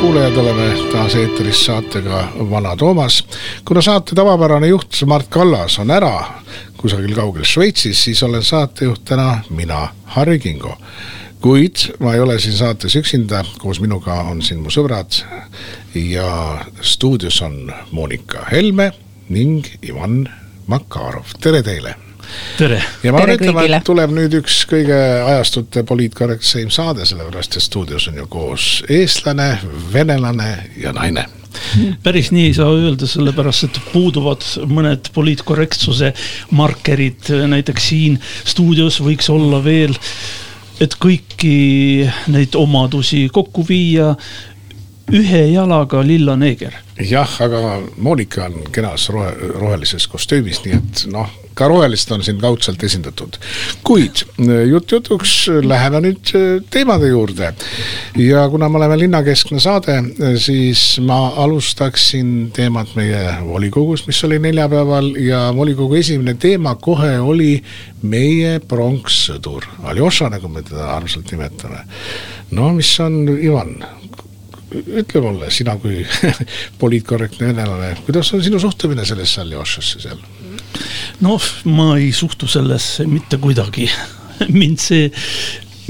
kuulajad, 0.00 0.36
oleme 0.36 0.92
taas 0.92 1.14
eetris 1.14 1.64
saatega 1.66 2.28
Vana 2.50 2.76
Toomas. 2.76 3.24
kuna 3.64 3.82
saate 3.82 4.14
tavapärane 4.14 4.66
juht 4.66 5.02
Mart 5.06 5.28
Kallas 5.28 5.78
on 5.78 5.90
ära 5.90 6.24
kusagil 6.76 7.14
kaugel 7.14 7.44
Šveitsis, 7.44 8.04
siis 8.04 8.22
olen 8.22 8.42
saatejuht 8.42 9.04
täna 9.04 9.40
mina, 9.50 9.88
Harri 10.04 10.38
Kingo. 10.38 10.76
kuid 11.40 11.76
ma 11.98 12.14
ei 12.14 12.20
ole 12.20 12.38
siin 12.40 12.56
saates 12.56 12.96
üksinda, 12.96 13.44
koos 13.58 13.80
minuga 13.80 14.14
on 14.14 14.42
siin 14.42 14.60
mu 14.60 14.70
sõbrad 14.72 15.22
ja 15.94 16.58
stuudios 16.80 17.42
on 17.42 17.72
Monika 17.90 18.46
Helme 18.52 18.92
ning 19.28 19.66
Ivan 19.82 20.28
Makarov, 20.66 21.36
tere 21.40 21.62
teile 21.62 22.09
tere. 22.58 22.80
ja 23.02 23.12
ma 23.12 23.24
pean 23.24 23.36
ütlema, 23.36 23.66
et 23.66 23.84
tuleb 23.86 24.14
nüüd 24.16 24.38
üks 24.40 24.62
kõige 24.70 24.96
ajastute 25.24 25.84
poliitkorrektseim 25.88 26.70
saade, 26.74 27.06
sellepärast 27.08 27.58
et 27.58 27.66
stuudios 27.66 28.08
on 28.10 28.22
ju 28.22 28.26
koos 28.30 28.70
eestlane, 28.88 29.52
venelane 29.92 30.52
ja 30.80 30.94
naine 30.96 31.26
päris 32.02 32.30
nii 32.30 32.44
ei 32.50 32.54
saa 32.54 32.70
öelda, 32.70 33.08
sellepärast 33.10 33.66
et 33.66 33.80
puuduvad 33.92 34.44
mõned 34.70 35.10
poliitkorrektsuse 35.14 36.12
markerid, 36.56 37.32
näiteks 37.50 37.88
siin 37.90 38.20
stuudios 38.44 39.00
võiks 39.02 39.30
olla 39.32 39.58
veel, 39.64 39.96
et 40.80 40.94
kõiki 41.00 42.06
neid 42.32 42.56
omadusi 42.58 43.26
kokku 43.34 43.66
viia 43.68 44.14
ühe 45.10 45.42
jalaga 45.50 46.04
lilla 46.06 46.36
neeger. 46.38 46.76
Jah, 47.08 47.36
aga 47.44 47.80
Monika 47.96 48.44
on 48.48 48.64
kenas 48.72 49.08
rohe, 49.12 49.32
rohelises 49.56 50.06
kostüümis, 50.10 50.62
nii 50.64 50.76
et 50.76 51.04
noh, 51.12 51.30
ka 51.54 51.68
rohelist 51.68 52.10
on 52.14 52.22
siin 52.24 52.38
kaudselt 52.40 52.82
esindatud. 52.86 53.36
kuid 53.84 54.22
jutt 54.70 54.92
jutuks, 54.92 55.34
läheme 55.62 56.00
nüüd 56.06 56.32
teemade 56.70 57.10
juurde. 57.10 57.52
ja 58.16 58.48
kuna 58.48 58.68
me 58.68 58.78
oleme 58.78 58.98
linnakeskne 58.98 59.60
saade, 59.60 59.98
siis 60.40 61.00
ma 61.04 61.20
alustaksin 61.44 62.50
teemat 62.56 62.94
meie 62.96 63.36
volikogust, 63.44 64.06
mis 64.06 64.24
oli 64.24 64.38
neljapäeval 64.38 65.14
ja 65.20 65.48
volikogu 65.56 66.00
esimene 66.00 66.34
teema 66.34 66.74
kohe 66.74 67.18
oli 67.20 67.62
meie 68.02 68.58
pronkssõdur, 68.60 69.66
Aljoša, 69.84 70.30
nagu 70.32 70.48
me 70.48 70.62
teda 70.62 70.94
armsalt 70.96 71.32
nimetame. 71.32 71.84
no 72.50 72.72
mis 72.74 72.92
on, 73.00 73.26
Ivan, 73.36 73.76
ütle 74.70 75.22
mulle, 75.24 75.50
sina 75.54 75.76
kui 75.80 76.04
poliitkorrektne 76.82 77.50
venelane, 77.50 77.94
kuidas 78.06 78.32
on 78.36 78.44
sinu 78.44 78.60
suhtumine 78.62 79.04
sellesse 79.08 79.42
Aljošasse 79.44 80.02
seal? 80.06 80.20
noh, 81.24 81.48
ma 81.68 81.94
ei 81.98 82.12
suhtu 82.16 82.48
sellesse 82.48 83.06
mitte 83.10 83.40
kuidagi 83.42 83.88
mind 84.60 84.80
see 84.80 85.10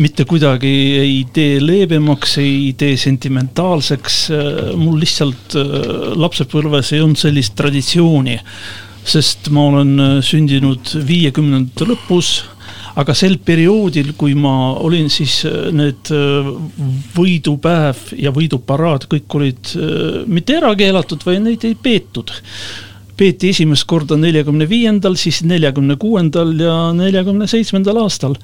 mitte 0.01 0.25
kuidagi 0.25 0.71
ei 0.97 1.17
tee 1.33 1.59
leebemaks, 1.61 2.39
ei 2.41 2.71
tee 2.79 2.95
sentimentaalseks, 2.97 4.15
mul 4.81 4.97
lihtsalt 5.03 5.57
lapsepõlves 6.17 6.95
ei 6.95 7.03
olnud 7.05 7.21
sellist 7.21 7.53
traditsiooni. 7.59 8.39
sest 9.11 9.49
ma 9.53 9.63
olen 9.65 10.21
sündinud 10.25 10.91
viiekümnendate 11.09 11.87
lõpus 11.89 12.33
aga 12.99 13.15
sel 13.15 13.39
perioodil, 13.45 14.15
kui 14.19 14.35
ma 14.35 14.75
olin, 14.83 15.11
siis 15.13 15.45
need 15.77 16.11
võidupäev 17.15 18.11
ja 18.19 18.33
võiduparaad, 18.35 19.07
kõik 19.11 19.39
olid 19.39 19.73
mitte 20.27 20.59
ära 20.59 20.75
keelatud, 20.79 21.23
vaid 21.27 21.45
neid 21.47 21.67
ei 21.69 21.77
peetud 21.79 22.35
peeti 23.21 23.51
esimest 23.53 23.85
korda 23.91 24.17
neljakümne 24.17 24.65
viiendal, 24.69 25.17
siis 25.21 25.43
neljakümne 25.45 25.99
kuuendal 26.01 26.55
ja 26.57 26.77
neljakümne 26.97 27.49
seitsmendal 27.51 28.01
aastal. 28.01 28.37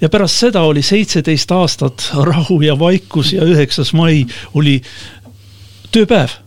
ja 0.00 0.08
pärast 0.10 0.40
seda 0.40 0.62
oli 0.66 0.82
seitseteist 0.82 1.52
aastat 1.52 2.08
rahu 2.26 2.60
ja 2.64 2.78
vaikus 2.78 3.32
ja 3.36 3.44
üheksas 3.46 3.92
mai 3.94 4.24
oli 4.54 4.80
tööpäev 5.92 6.41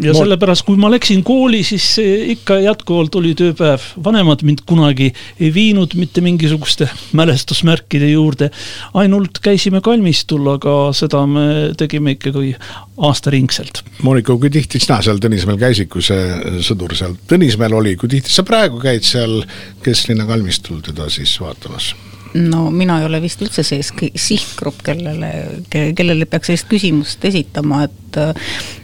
ja 0.00 0.14
sellepärast, 0.16 0.64
kui 0.66 0.78
ma 0.80 0.90
läksin 0.92 1.22
kooli, 1.26 1.62
siis 1.66 1.86
ikka 2.34 2.58
jätkuvalt 2.62 3.14
oli 3.20 3.34
tööpäev. 3.38 3.84
vanemad 4.04 4.44
mind 4.46 4.62
kunagi 4.66 5.10
ei 5.40 5.50
viinud 5.54 5.94
mitte 5.98 6.20
mingisuguste 6.20 6.88
mälestusmärkide 7.12 8.10
juurde. 8.10 8.50
ainult 8.94 9.38
käisime 9.42 9.80
kalmistul, 9.80 10.46
aga 10.54 10.92
seda 10.96 11.26
me 11.26 11.74
tegime 11.76 12.16
ikkagi 12.16 12.54
aastaringselt. 12.96 13.82
Monika, 14.02 14.36
kui 14.36 14.50
tihti 14.50 14.80
sina 14.80 15.02
seal 15.02 15.20
Tõnismäel 15.22 15.60
käisid, 15.60 15.90
kui 15.92 16.02
see 16.02 16.62
sõdur 16.64 16.96
seal 16.96 17.16
Tõnismäel 17.28 17.76
oli, 17.76 17.96
kui 17.96 18.08
tihti 18.08 18.32
sa 18.32 18.46
praegu 18.46 18.80
käid 18.82 19.04
seal 19.06 19.42
kesklinna 19.84 20.26
kalmistul 20.26 20.80
teda 20.84 21.10
siis 21.12 21.36
vaatamas? 21.40 21.92
No 22.34 22.70
mina 22.70 22.98
ei 23.00 23.06
ole 23.06 23.20
vist 23.22 23.42
üldse 23.44 23.64
see 23.66 23.82
sihtgrupp, 23.82 24.80
kellele, 24.86 25.32
kellele 25.70 26.28
peaks 26.30 26.50
sellist 26.50 26.70
küsimust 26.70 27.24
esitama, 27.28 27.82
et 27.88 28.20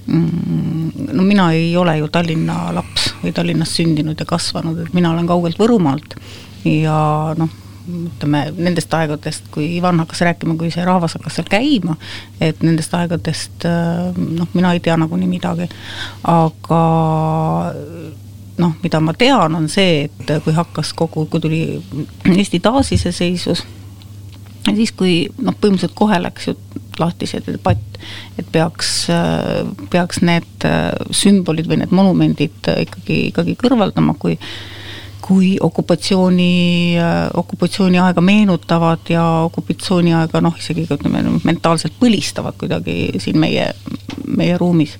mm, 0.07 1.15
no 1.15 1.25
mina 1.27 1.51
ei 1.57 1.71
ole 1.77 1.99
ju 2.01 2.11
Tallinna 2.13 2.69
laps 2.77 3.13
või 3.23 3.33
Tallinnas 3.37 3.73
sündinud 3.79 4.21
ja 4.21 4.29
kasvanud, 4.29 4.85
et 4.85 4.93
mina 4.97 5.13
olen 5.15 5.29
kaugelt 5.29 5.59
Võrumaalt. 5.61 6.19
Ja 6.69 6.99
noh, 7.39 7.51
ütleme 7.89 8.45
nendest 8.59 8.93
aegadest, 8.95 9.49
kui 9.55 9.71
Ivan 9.79 10.03
hakkas 10.03 10.21
rääkima, 10.29 10.59
kui 10.61 10.73
see 10.75 10.85
rahvas 10.85 11.17
hakkas 11.17 11.39
seal 11.39 11.49
käima, 11.51 11.97
et 12.45 12.61
nendest 12.67 12.95
aegadest 12.99 13.65
noh, 14.19 14.49
mina 14.53 14.75
ei 14.77 14.83
tea 14.85 14.99
nagunii 15.01 15.31
midagi, 15.31 15.69
aga 16.29 16.83
noh, 18.59 18.75
mida 18.83 19.01
ma 19.01 19.15
tean, 19.17 19.55
on 19.55 19.69
see, 19.71 20.07
et 20.07 20.33
kui 20.45 20.55
hakkas 20.57 20.93
kogu, 20.99 21.27
kui 21.31 21.43
tuli 21.43 21.63
Eesti 22.35 22.61
taasiseseisvus, 22.65 23.65
siis 24.69 24.95
kui 24.97 25.21
noh, 25.39 25.55
põhimõtteliselt 25.55 25.97
kohe 25.99 26.19
läks 26.23 26.51
ju 26.51 26.57
lahti 26.99 27.29
see 27.31 27.43
debatt, 27.47 28.01
et 28.41 28.49
peaks, 28.53 29.07
peaks 29.93 30.23
need 30.27 30.67
sümbolid 31.15 31.71
või 31.71 31.81
need 31.83 31.95
monumendid 31.95 32.73
ikkagi, 32.75 33.29
ikkagi 33.31 33.57
kõrvaldama, 33.61 34.19
kui 34.19 34.39
kui 35.29 35.59
okupatsiooni, 35.61 36.97
okupatsiooniaega 37.37 38.23
meenutavad 38.25 39.11
ja 39.13 39.25
okupatsiooniaega 39.45 40.41
noh, 40.41 40.55
isegi 40.57 40.87
ütleme 40.89 41.21
mentaalselt 41.45 41.99
põlistavad 42.01 42.57
kuidagi 42.57 43.19
siin 43.21 43.37
meie, 43.43 43.67
meie 44.25 44.57
ruumis 44.57 44.95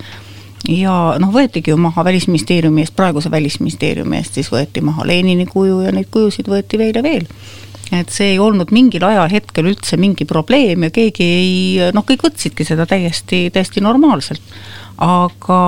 ja 0.69 0.95
noh, 1.21 1.31
võetigi 1.33 1.73
ju 1.73 1.79
maha 1.81 2.05
Välisministeeriumi 2.05 2.85
eest, 2.85 2.97
praeguse 2.97 3.31
Välisministeeriumi 3.31 4.19
eest, 4.21 4.37
siis 4.37 4.51
võeti 4.53 4.83
maha 4.85 5.07
Lenini 5.09 5.47
kuju 5.49 5.81
ja 5.87 5.93
neid 5.95 6.11
kujusid 6.13 6.51
võeti 6.51 6.81
veel 6.81 6.97
ja 6.97 7.03
veel. 7.03 7.25
et 7.93 8.11
see 8.13 8.35
ei 8.35 8.39
olnud 8.39 8.69
mingil 8.75 9.05
ajahetkel 9.09 9.71
üldse 9.71 9.97
mingi 9.97 10.27
probleem 10.29 10.85
ja 10.85 10.91
keegi 10.93 11.25
ei, 11.25 11.55
noh, 11.97 12.05
kõik 12.05 12.27
võtsidki 12.27 12.67
seda 12.69 12.85
täiesti, 12.87 13.49
täiesti 13.51 13.81
normaalselt. 13.81 14.43
aga, 14.99 15.63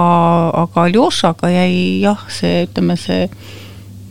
aga 0.66 0.84
Aljošaga 0.84 1.48
jäi 1.48 2.00
jah, 2.04 2.26
see, 2.28 2.66
ütleme 2.68 2.98
see 3.00 3.28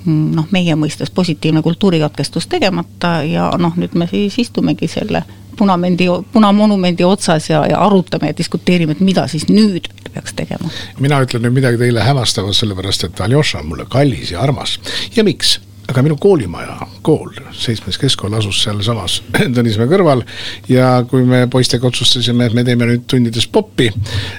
noh, 0.10 0.48
meie 0.52 0.74
mõistes 0.80 1.12
positiivne 1.14 1.62
kultuurikatkestus 1.62 2.48
tegemata 2.48 3.20
ja 3.28 3.52
noh, 3.60 3.78
nüüd 3.78 3.94
me 3.94 4.08
siis 4.10 4.40
istumegi 4.42 4.88
selle 4.88 5.24
punamendi, 5.60 6.08
punamonumendi 6.32 7.04
otsas 7.04 7.50
ja, 7.50 7.66
ja 7.68 7.82
arutame 7.84 8.32
ja 8.32 8.38
diskuteerime, 8.38 8.96
et 8.96 9.04
mida 9.04 9.28
siis 9.28 9.50
nüüd 9.52 9.92
peaks 10.14 10.36
tegema. 10.38 10.70
mina 11.00 11.22
ütlen 11.26 11.46
nüüd 11.46 11.58
midagi 11.62 11.82
teile 11.82 12.04
hämmastavat, 12.06 12.58
sellepärast 12.58 13.10
et 13.10 13.26
Aljoša 13.26 13.64
on 13.64 13.74
mulle 13.74 13.90
kallis 13.90 14.32
ja 14.36 14.44
armas 14.46 14.80
ja 15.16 15.24
miks? 15.28 15.60
aga 15.90 16.04
minu 16.06 16.16
koolimaja, 16.22 16.76
kool, 17.06 17.32
seitsmes 17.56 17.98
keskkool 18.00 18.36
asus 18.38 18.62
sealsamas 18.64 19.20
Tõnismäe 19.56 19.90
kõrval 19.90 20.22
ja 20.70 21.00
kui 21.10 21.24
me 21.28 21.44
poistega 21.52 21.88
otsustasime, 21.90 22.46
et 22.46 22.58
me 22.58 22.64
teeme 22.68 22.88
nüüd 22.90 23.08
tundides 23.10 23.48
popi, 23.50 23.90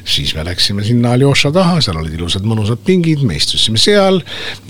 siis 0.07 0.35
me 0.37 0.45
läksime 0.47 0.85
sinna 0.87 1.15
Aljoša 1.17 1.53
taha, 1.55 1.81
seal 1.83 1.99
olid 2.01 2.15
ilusad 2.15 2.47
mõnusad 2.47 2.85
pingid, 2.87 3.25
me 3.27 3.39
istusime 3.41 3.81
seal, 3.83 4.21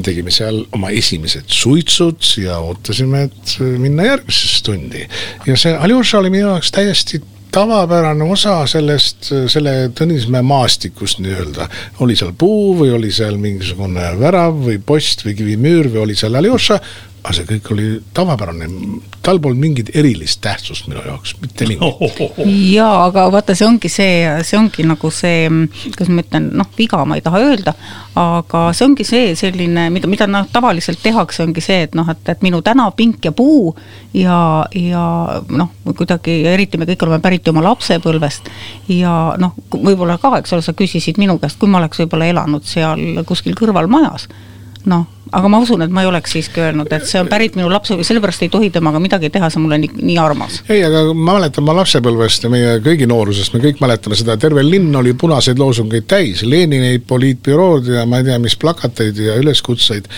tegime 0.07 0.33
seal 0.35 0.63
oma 0.77 0.93
esimesed 0.97 1.51
suitsud 1.53 2.33
ja 2.47 2.61
ootasime, 2.65 3.27
et 3.29 3.57
minna 3.81 4.09
järgmisesse 4.09 4.65
tundi. 4.71 5.05
ja 5.47 5.59
see 5.61 5.77
Aljoša 5.77 6.23
oli 6.23 6.33
minu 6.33 6.49
jaoks 6.49 6.73
täiesti 6.77 7.21
tavapärane 7.53 8.25
osa 8.25 8.61
sellest, 8.71 9.31
selle 9.51 9.91
Tõnismäe 9.97 10.43
maastikust 10.47 11.21
nii-öelda. 11.23 11.69
oli 12.01 12.17
seal 12.17 12.33
puu 12.39 12.75
või 12.79 12.95
oli 12.97 13.13
seal 13.13 13.37
mingisugune 13.41 14.13
värav 14.21 14.59
või 14.67 14.79
post 14.87 15.25
või 15.27 15.37
kivimüür 15.39 15.91
või 15.93 16.05
oli 16.07 16.17
seal 16.17 16.35
Aljoša 16.35 16.81
aga 17.21 17.35
see 17.37 17.47
kõik 17.49 17.69
oli 17.75 17.87
tavapärane, 18.17 18.67
tal 19.25 19.41
polnud 19.43 19.61
mingit 19.61 19.91
erilist 19.97 20.41
tähtsust 20.45 20.87
minu 20.89 21.03
jaoks, 21.05 21.35
mitte 21.43 21.67
mingit. 21.69 22.21
jaa, 22.77 23.05
aga 23.05 23.27
vaata, 23.33 23.57
see 23.57 23.67
ongi 23.69 23.91
see, 23.93 24.23
see 24.47 24.57
ongi 24.57 24.87
nagu 24.89 25.11
see, 25.13 25.51
kuidas 25.91 26.09
ma 26.09 26.25
ütlen, 26.25 26.49
noh, 26.57 26.71
viga 26.79 27.03
ma 27.05 27.19
ei 27.19 27.25
taha 27.25 27.43
öelda, 27.45 27.75
aga 28.21 28.65
see 28.77 28.87
ongi 28.89 29.05
see 29.09 29.35
selline, 29.39 29.89
mida, 29.93 30.09
mida 30.11 30.29
noh, 30.31 30.49
tavaliselt 30.53 31.03
tehakse, 31.05 31.45
ongi 31.45 31.65
see, 31.65 31.85
et 31.89 31.97
noh, 31.99 32.09
et, 32.09 32.23
et 32.33 32.45
minu 32.47 32.63
tänav, 32.65 32.95
pink 32.97 33.29
ja 33.29 33.35
puu 33.37 33.75
ja, 34.17 34.41
ja 34.77 35.07
noh, 35.53 35.75
kuidagi, 35.93 36.41
eriti 36.49 36.81
me 36.81 36.89
kõik 36.89 37.05
oleme 37.05 37.21
pärit 37.25 37.53
oma 37.53 37.65
lapsepõlvest 37.69 38.49
ja 38.97 39.17
noh, 39.41 39.59
võib-olla 39.77 40.17
ka, 40.23 40.39
eks 40.41 40.57
ole, 40.57 40.65
sa 40.65 40.77
küsisid 40.77 41.21
minu 41.21 41.37
käest, 41.43 41.61
kui 41.61 41.69
ma 41.69 41.83
oleks 41.83 42.01
võib-olla 42.01 42.33
elanud 42.33 42.65
seal 42.69 43.21
kuskil 43.29 43.59
kõrvalmajas 43.59 44.31
noh, 44.89 45.07
aga 45.37 45.49
ma 45.53 45.61
usun, 45.63 45.83
et 45.85 45.93
ma 45.93 46.03
ei 46.05 46.09
oleks 46.09 46.33
siiski 46.35 46.63
öelnud, 46.63 46.91
et 46.95 47.07
see 47.09 47.21
on 47.21 47.29
pärit 47.31 47.57
minu 47.59 47.69
lapse, 47.71 47.95
sellepärast 48.07 48.45
ei 48.47 48.51
tohi 48.53 48.71
temaga 48.75 49.01
midagi 49.03 49.31
teha, 49.33 49.51
see 49.51 49.61
on 49.61 49.67
mulle 49.67 49.79
nii, 49.83 49.93
nii 50.01 50.19
armas. 50.23 50.61
ei, 50.69 50.83
aga 50.87 51.03
ma 51.13 51.37
mäletan 51.37 51.65
oma 51.65 51.77
lapsepõlvest 51.81 52.47
ja 52.47 52.53
meie 52.53 52.77
kõigi 52.85 53.09
noorusest, 53.11 53.55
me 53.55 53.63
kõik 53.65 53.83
mäletame 53.85 54.19
seda, 54.19 54.39
terve 54.41 54.65
linn 54.67 54.97
oli 54.97 55.15
punaseid 55.19 55.61
loosungeid 55.61 56.09
täis, 56.11 56.45
Lenineid, 56.47 57.05
poliitbürood 57.11 57.93
ja 57.95 58.07
ma 58.09 58.23
ei 58.23 58.31
tea, 58.31 58.39
mis 58.43 58.57
plakateid 58.61 59.21
ja 59.21 59.37
üleskutseid 59.43 60.09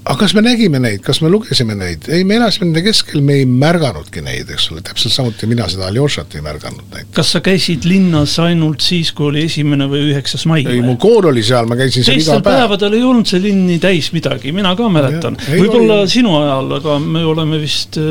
aga 0.00 0.16
kas 0.22 0.32
me 0.32 0.40
nägime 0.40 0.80
neid, 0.80 1.02
kas 1.04 1.18
me 1.20 1.28
lugesime 1.28 1.74
neid, 1.76 2.06
ei, 2.08 2.24
me 2.24 2.38
elasime 2.38 2.70
nende 2.70 2.82
keskel, 2.86 3.20
me 3.24 3.36
ei 3.42 3.46
märganudki 3.48 4.22
neid, 4.24 4.48
eks 4.54 4.70
ole, 4.72 4.80
täpselt 4.84 5.12
samuti 5.12 5.48
mina 5.50 5.66
seda 5.68 5.90
Aljošat 5.90 6.38
ei 6.38 6.44
märganud 6.44 6.86
näiteks. 6.86 7.12
kas 7.18 7.32
sa 7.34 7.42
käisid 7.44 7.84
linnas 7.88 8.38
ainult 8.40 8.80
siis, 8.84 9.10
kui 9.16 9.28
oli 9.28 9.44
esimene 9.44 9.88
või 9.90 10.06
üheksas 10.08 10.46
mai? 10.48 10.62
ei, 10.64 10.80
mu 10.84 10.96
kool 11.00 11.28
oli 11.30 11.44
seal, 11.44 11.68
ma 11.68 11.76
käisin 11.76 12.06
seal 12.06 12.22
iga 12.22 12.38
päev. 12.38 12.62
päevadel 12.62 12.96
ei 12.96 13.04
olnud 13.10 13.28
see 13.28 13.42
linn 13.44 13.66
nii 13.68 13.82
täis 13.82 14.08
midagi, 14.16 14.54
mina 14.56 14.72
ka 14.78 14.88
mäletan. 14.92 15.36
võib-olla 15.50 16.00
oli... 16.06 16.14
sinu 16.14 16.32
ajal, 16.38 16.72
aga 16.80 16.96
me 17.04 17.24
oleme 17.34 17.60
vist 17.60 18.00
äh, 18.00 18.08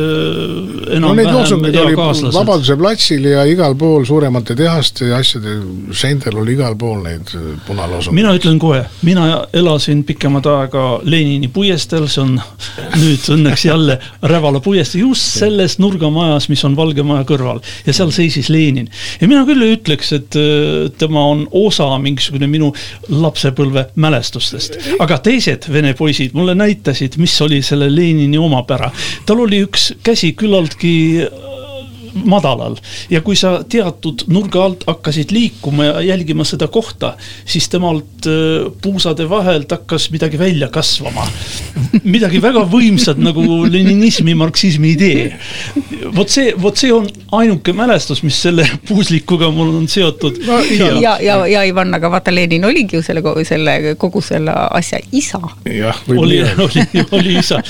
enam-vähem 0.99 1.65
no, 1.65 1.73
eakaaslased. 1.73 2.37
Vabaduse 2.37 2.77
platsil 2.77 3.25
ja 3.31 3.47
igal 3.49 3.73
pool 3.79 4.05
suuremate 4.05 4.53
tehaste 4.59 5.09
ja 5.09 5.23
asjade 5.23 5.57
seintel 5.97 6.37
oli 6.43 6.53
igal 6.53 6.77
pool 6.77 7.01
neid 7.07 7.33
äh, 7.33 7.49
punaloosungeid. 7.65 8.21
mina 8.21 8.37
ütlen 8.37 8.61
kohe, 8.61 8.85
mina 9.01 9.27
elasin 9.57 10.05
pikemat 10.05 10.53
aega 10.53 10.87
Lenini 11.09 11.49
puiesteel 11.49 11.78
puiesteel, 11.79 12.07
see 12.11 12.23
on 12.23 12.33
nüüd 12.99 13.27
õnneks 13.35 13.63
jälle 13.67 13.97
Rävala 14.27 14.59
puiestee, 14.63 15.01
just 15.01 15.37
selles 15.39 15.77
nurgamajas, 15.79 16.49
mis 16.51 16.63
on 16.67 16.75
Valge 16.75 17.03
Maja 17.03 17.23
kõrval. 17.27 17.61
ja 17.85 17.93
seal 17.95 18.11
seisis 18.11 18.49
Lenin. 18.49 18.89
ja 19.21 19.27
mina 19.27 19.45
küll 19.47 19.63
ei 19.63 19.77
ütleks, 19.77 20.11
et 20.13 20.35
äh, 20.35 20.89
tema 20.99 21.23
on 21.31 21.47
osa 21.51 21.87
mingisugune 22.01 22.47
minu 22.47 22.73
lapsepõlve 23.09 23.89
mälestustest. 23.95 24.75
aga 24.99 25.19
teised 25.23 25.69
vene 25.71 25.93
poisid 25.93 26.35
mulle 26.35 26.55
näitasid, 26.55 27.17
mis 27.17 27.39
oli 27.41 27.61
selle 27.61 27.89
Lenini 27.93 28.37
omapära. 28.37 28.91
tal 29.25 29.45
oli 29.45 29.63
üks 29.63 29.93
käsi 30.03 30.33
küllaltki 30.33 30.95
madalal 32.13 32.77
ja 33.09 33.21
kui 33.25 33.37
sa 33.39 33.59
teatud 33.69 34.25
nurga 34.31 34.63
alt 34.65 34.85
hakkasid 34.87 35.33
liikuma 35.35 35.85
ja 35.85 36.01
jälgima 36.11 36.45
seda 36.47 36.67
kohta, 36.67 37.13
siis 37.45 37.69
temalt 37.69 38.27
äh, 38.27 38.69
puusade 38.81 39.29
vahelt 39.29 39.71
hakkas 39.71 40.09
midagi 40.11 40.39
välja 40.39 40.67
kasvama. 40.73 41.27
midagi 42.03 42.41
väga 42.41 42.63
võimsat 42.69 43.19
nagu 43.21 43.43
leninismi, 43.69 44.35
marksismi 44.35 44.93
idee. 44.95 45.29
vot 46.15 46.29
see, 46.29 46.53
vot 46.61 46.77
see 46.77 46.91
on 46.93 47.07
ainuke 47.39 47.73
mälestus, 47.73 48.23
mis 48.23 48.41
selle 48.41 48.65
puuslikuga 48.87 49.51
mul 49.53 49.75
on 49.77 49.87
seotud 49.87 50.41
no,. 50.47 50.59
ja, 50.77 50.91
ja, 51.01 51.15
ja, 51.21 51.39
ja 51.47 51.63
Ivan, 51.67 51.93
aga 51.95 52.11
vaata, 52.11 52.33
Lenin 52.33 52.65
oligi 52.65 52.97
ju 52.99 53.05
selle, 53.05 53.23
selle 53.47 53.95
kogu 53.99 54.21
selle 54.21 54.53
asja 54.71 54.99
isa. 55.11 55.41
jah, 55.65 56.03
oli, 56.17 56.41
oli, 56.65 57.05
oli 57.11 57.37
isa 57.39 57.61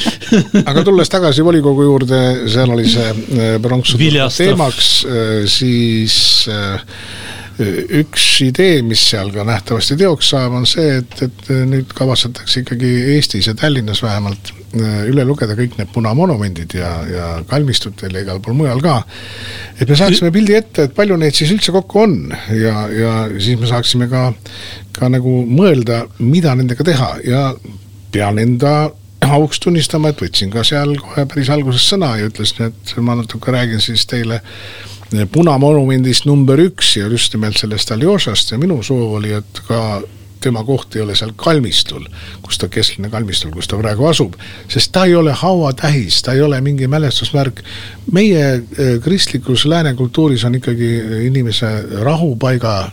aga 0.66 0.84
tulles 0.86 1.10
tagasi 1.12 1.44
volikogu 1.46 1.86
juurde, 1.86 2.20
seal 2.52 2.74
oli 2.74 2.88
see 2.90 3.08
äh, 3.10 3.56
pronksude 3.62 4.04
teemaks, 4.38 4.92
äh, 5.08 5.44
siis 5.50 6.48
äh, 6.52 6.80
üks 8.00 8.26
idee, 8.46 8.80
mis 8.88 9.02
seal 9.10 9.34
ka 9.36 9.44
nähtavasti 9.48 9.98
teoks 10.00 10.32
saab, 10.32 10.56
on 10.60 10.68
see, 10.70 11.00
et, 11.02 11.18
et 11.26 11.50
nüüd 11.68 11.92
kavatsetakse 11.96 12.64
ikkagi 12.64 12.92
Eestis 13.16 13.50
ja 13.50 13.56
Tallinnas 13.58 14.00
vähemalt 14.04 14.54
äh, 14.80 15.02
üle 15.12 15.26
lugeda 15.28 15.58
kõik 15.60 15.76
need 15.80 15.92
punamonumendid 15.96 16.78
ja, 16.80 16.92
ja 17.10 17.28
kalmistutel 17.50 18.16
ja 18.16 18.24
igal 18.24 18.40
pool 18.44 18.56
mujal 18.62 18.80
ka. 18.84 19.02
et 19.80 19.90
me 19.90 20.00
saaksime 20.00 20.32
pildi 20.36 20.56
ette, 20.56 20.88
et 20.88 20.96
palju 20.96 21.20
neid 21.20 21.36
siis 21.36 21.52
üldse 21.56 21.76
kokku 21.76 22.06
on. 22.06 22.16
Ja, 22.56 22.86
ja 22.94 23.18
siis 23.36 23.60
me 23.60 23.68
saaksime 23.70 24.08
ka, 24.12 24.30
ka 24.96 25.12
nagu 25.12 25.42
mõelda, 25.50 26.06
mida 26.24 26.56
nendega 26.56 26.88
teha. 26.88 27.12
Ja 27.28 27.44
pean 28.14 28.40
enda 28.42 28.90
auks 29.36 29.60
tunnistama, 29.64 30.12
et 30.12 30.22
võtsin 30.22 30.52
ka 30.54 30.64
seal 30.68 30.96
kohe 31.02 31.26
päris 31.30 31.50
alguses 31.54 31.86
sõna 31.92 32.16
ja 32.20 32.30
ütlesin, 32.30 32.70
et 32.70 32.96
ma 33.04 33.18
natuke 33.20 33.52
räägin 33.56 33.82
siis 33.84 34.06
teile 34.10 34.42
punamonumendist 35.34 36.28
number 36.30 36.62
üks 36.62 36.96
ja 37.00 37.10
just 37.10 37.34
nimelt 37.34 37.58
sellest 37.58 37.92
Aljošast 37.92 38.54
ja 38.54 38.60
minu 38.62 38.82
soov 38.86 39.18
oli, 39.20 39.34
et 39.40 39.62
ka 39.68 40.02
tema 40.40 40.64
koht 40.64 40.96
ei 40.96 41.02
ole 41.04 41.16
seal 41.20 41.34
kalmistul, 41.36 42.06
kus 42.46 42.60
ta, 42.62 42.70
keskline 42.72 43.10
kalmistul, 43.12 43.52
kus 43.52 43.68
ta 43.68 43.80
praegu 43.80 44.08
asub, 44.08 44.38
sest 44.72 44.94
ta 44.96 45.04
ei 45.10 45.16
ole 45.20 45.34
hauatähis, 45.36 46.22
ta 46.24 46.36
ei 46.38 46.42
ole 46.46 46.62
mingi 46.64 46.88
mälestusmärk. 46.88 47.64
meie 48.12 48.46
eh, 48.54 48.96
kristlikus 49.04 49.66
lääne 49.66 49.94
kultuuris 49.94 50.46
on 50.46 50.56
ikkagi 50.56 50.92
inimese 51.28 51.68
rahupaiga 52.04 52.92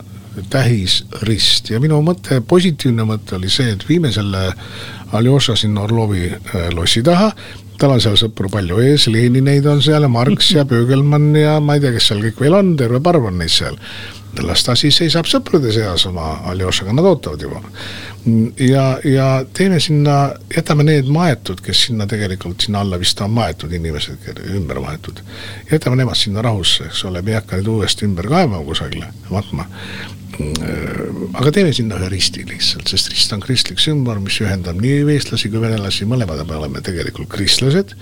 tähis 0.50 1.00
rist 1.26 1.70
ja 1.70 1.80
minu 1.82 2.00
mõte, 2.04 2.40
positiivne 2.40 3.06
mõte 3.08 3.36
oli 3.38 3.50
see, 3.52 3.72
et 3.74 3.86
viime 3.88 4.12
selle 4.14 4.50
Aljoša 5.16 5.56
sinna 5.56 5.84
Orlovi 5.86 6.28
äh, 6.32 6.68
lossi 6.74 7.02
taha, 7.06 7.30
tal 7.80 7.96
on 7.96 8.02
seal 8.02 8.16
sõpru 8.20 8.50
palju 8.52 8.80
ees, 8.84 9.08
Lenineid 9.12 9.66
on 9.70 9.82
seal 9.84 10.06
ja 10.06 10.10
Marx 10.12 10.52
ja 10.54 10.64
Bögelmann 10.68 11.36
ja 11.36 11.58
ma 11.60 11.76
ei 11.76 11.84
tea, 11.84 11.94
kes 11.96 12.10
seal 12.10 12.22
kõik 12.24 12.40
veel 12.42 12.56
on, 12.58 12.76
terve 12.80 13.02
parv 13.04 13.28
on 13.30 13.38
neid 13.40 13.52
seal. 13.52 13.76
Las 14.42 14.64
ta 14.66 14.74
siis 14.78 14.96
seisab 15.00 15.28
sõprade 15.30 15.72
seas 15.74 16.06
oma 16.08 16.40
Aljošaga, 16.50 16.94
nad 16.96 17.06
ootavad 17.08 17.42
juba. 17.42 17.62
ja, 18.58 18.98
ja 19.04 19.28
teeme 19.54 19.80
sinna, 19.80 20.34
jätame 20.56 20.84
need 20.84 21.08
maetud, 21.12 21.60
kes 21.62 21.86
sinna 21.88 22.06
tegelikult, 22.10 22.66
sinna 22.66 22.80
alla 22.80 22.98
vist 22.98 23.20
on 23.20 23.30
maetud 23.30 23.72
inimesed, 23.72 24.42
ümber 24.56 24.80
maetud. 24.82 25.22
jätame 25.70 25.96
nemad 25.96 26.18
sinna 26.18 26.42
rahusse, 26.42 26.90
eks 26.90 27.04
ole, 27.04 27.22
me 27.22 27.34
ei 27.34 27.40
hakka 27.40 27.56
neid 27.56 27.72
uuesti 27.72 28.06
ümber 28.08 28.28
kaevama 28.28 28.64
kusagile, 28.66 29.10
matma 29.30 29.68
aga 30.36 31.50
teeme 31.54 31.72
sinna 31.72 31.96
ühe 31.96 32.08
risti 32.12 32.44
lihtsalt, 32.48 32.90
sest 32.90 33.08
rist 33.12 33.32
on 33.32 33.40
kristlik 33.40 33.80
sümbol, 33.80 34.18
mis 34.24 34.36
ühendab 34.44 34.78
nii 34.82 35.04
eestlasi 35.14 35.48
kui 35.52 35.62
venelasi, 35.62 36.08
mõlemad 36.08 36.42
me 36.44 36.58
oleme 36.58 36.82
tegelikult 36.84 37.30
kristlased. 37.32 37.94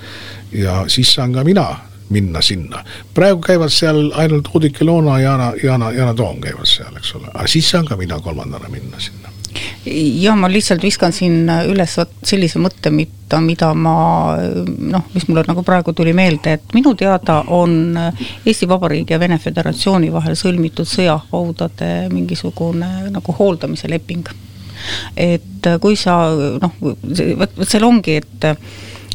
ja 0.52 0.82
siis 0.88 1.14
saan 1.14 1.32
ka 1.36 1.44
mina 1.44 1.68
minna 2.08 2.42
sinna. 2.42 2.84
praegu 3.14 3.40
käivad 3.40 3.72
seal 3.72 4.10
ainult 4.14 4.48
Oudekki 4.54 4.84
Loona, 4.84 5.20
Yana, 5.20 5.52
Yana, 5.62 5.92
Yana 5.92 6.14
Toom 6.14 6.40
käivad 6.40 6.68
seal, 6.68 6.96
eks 6.96 7.14
ole, 7.14 7.30
aga 7.34 7.46
siis 7.48 7.70
saan 7.70 7.86
ka 7.86 7.96
mina 7.96 8.20
kolmandana 8.20 8.68
minna 8.68 9.00
sinna 9.00 9.34
ja 10.20 10.34
ma 10.36 10.48
lihtsalt 10.50 10.82
viskan 10.82 11.12
siin 11.14 11.48
üles 11.70 11.96
vot 11.98 12.12
sellise 12.26 12.60
mõtte, 12.62 12.90
mida, 12.94 13.40
mida 13.44 13.70
ma 13.76 13.96
noh, 14.64 15.04
mis 15.14 15.26
mulle 15.28 15.44
nagu 15.48 15.64
praegu 15.66 15.94
tuli 15.96 16.14
meelde, 16.16 16.56
et 16.58 16.74
minu 16.76 16.94
teada 16.98 17.40
on 17.54 17.76
Eesti 18.46 18.68
Vabariigi 18.70 19.14
ja 19.14 19.20
Vene 19.20 19.38
Föderatsiooni 19.42 20.10
vahel 20.14 20.38
sõlmitud 20.38 20.88
sõjahaudade 20.88 22.08
mingisugune 22.12 23.10
nagu 23.14 23.36
hooldamise 23.38 23.90
leping. 23.90 24.26
et 25.16 25.68
kui 25.80 25.96
sa 25.96 26.16
noh, 26.60 26.74
vot, 26.80 27.54
vot 27.56 27.68
seal 27.68 27.86
ongi, 27.86 28.18
et 28.20 28.48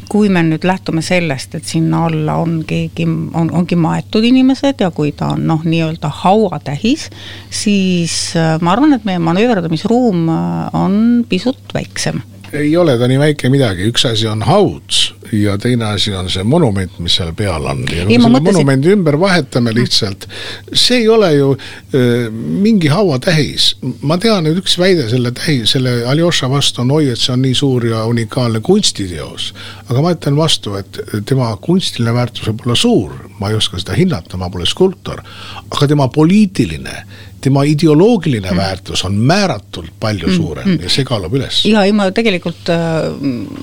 kui 0.10 0.30
me 0.34 0.42
nüüd 0.46 0.66
lähtume 0.66 1.04
sellest, 1.06 1.54
et 1.56 1.70
sinna 1.70 2.06
alla 2.08 2.40
on 2.42 2.64
keegi, 2.68 3.06
on, 3.38 3.52
ongi 3.54 3.78
maetud 3.80 4.26
inimesed 4.26 4.82
ja 4.82 4.90
kui 4.96 5.12
ta 5.16 5.34
on 5.36 5.46
noh, 5.50 5.62
nii-öelda 5.66 6.10
hauatähis, 6.24 7.10
siis 7.54 8.18
äh, 8.40 8.58
ma 8.62 8.74
arvan, 8.74 8.98
et 8.98 9.06
meie 9.06 9.22
manööverdamisruum 9.22 10.26
äh, 10.34 10.82
on 10.82 11.00
pisut 11.30 11.78
väiksem 11.78 12.24
ei 12.54 12.78
ole 12.78 12.98
ta 12.98 13.08
nii 13.10 13.20
väike 13.22 13.50
midagi, 13.52 13.88
üks 13.92 14.06
asi 14.10 14.28
on 14.30 14.44
haud 14.48 14.96
ja 15.32 15.58
teine 15.58 15.86
asi 15.86 16.14
on 16.16 16.30
see 16.32 16.44
monument, 16.48 16.96
mis 17.04 17.16
seal 17.20 17.32
peal 17.38 17.66
on. 17.70 17.84
ja 17.86 18.06
kui 18.06 18.18
me 18.18 18.24
selle 18.24 18.32
mõtlesin... 18.34 18.58
monumendi 18.58 18.94
ümber 18.96 19.18
vahetame 19.22 19.74
lihtsalt, 19.76 20.26
see 20.74 21.04
ei 21.04 21.08
ole 21.12 21.30
ju 21.36 21.52
äh, 21.54 22.30
mingi 22.34 22.90
hauatähis. 22.92 23.72
ma 24.02 24.18
tean, 24.22 24.50
et 24.50 24.58
üks 24.60 24.78
väide 24.82 25.10
selle 25.12 25.32
tähi, 25.38 25.62
selle 25.70 26.00
Aljoša 26.10 26.50
vastu 26.52 26.84
on 26.86 26.96
oi, 26.98 27.12
et 27.14 27.22
see 27.22 27.34
on 27.36 27.44
nii 27.46 27.56
suur 27.58 27.86
ja 27.92 28.04
unikaalne 28.10 28.64
kunstiteos. 28.66 29.54
aga 29.88 30.04
ma 30.06 30.14
ütlen 30.18 30.38
vastu, 30.40 30.76
et 30.80 31.02
tema 31.30 31.52
kunstiline 31.62 32.14
väärtus 32.16 32.50
võib 32.50 32.66
olla 32.66 32.80
suur, 32.80 33.18
ma 33.40 33.52
ei 33.52 33.60
oska 33.60 33.82
seda 33.82 33.98
hinnata, 33.98 34.38
ma 34.38 34.50
pole 34.50 34.68
skulptor, 34.70 35.22
aga 35.70 35.90
tema 35.90 36.10
poliitiline 36.14 37.04
tema 37.42 37.64
ideoloogiline 37.64 38.52
mm. 38.52 38.58
väärtus 38.58 39.04
on 39.06 39.16
määratult 39.16 39.92
palju 40.00 40.28
mm. 40.28 40.36
suurem 40.36 40.68
mm. 40.68 40.84
ja 40.84 40.92
see 40.92 41.06
kaalub 41.08 41.36
üles. 41.40 41.62
ja 41.70 41.84
ei, 41.88 41.94
ma 41.96 42.10
tegelikult 42.16 42.72
äh, 42.74 43.08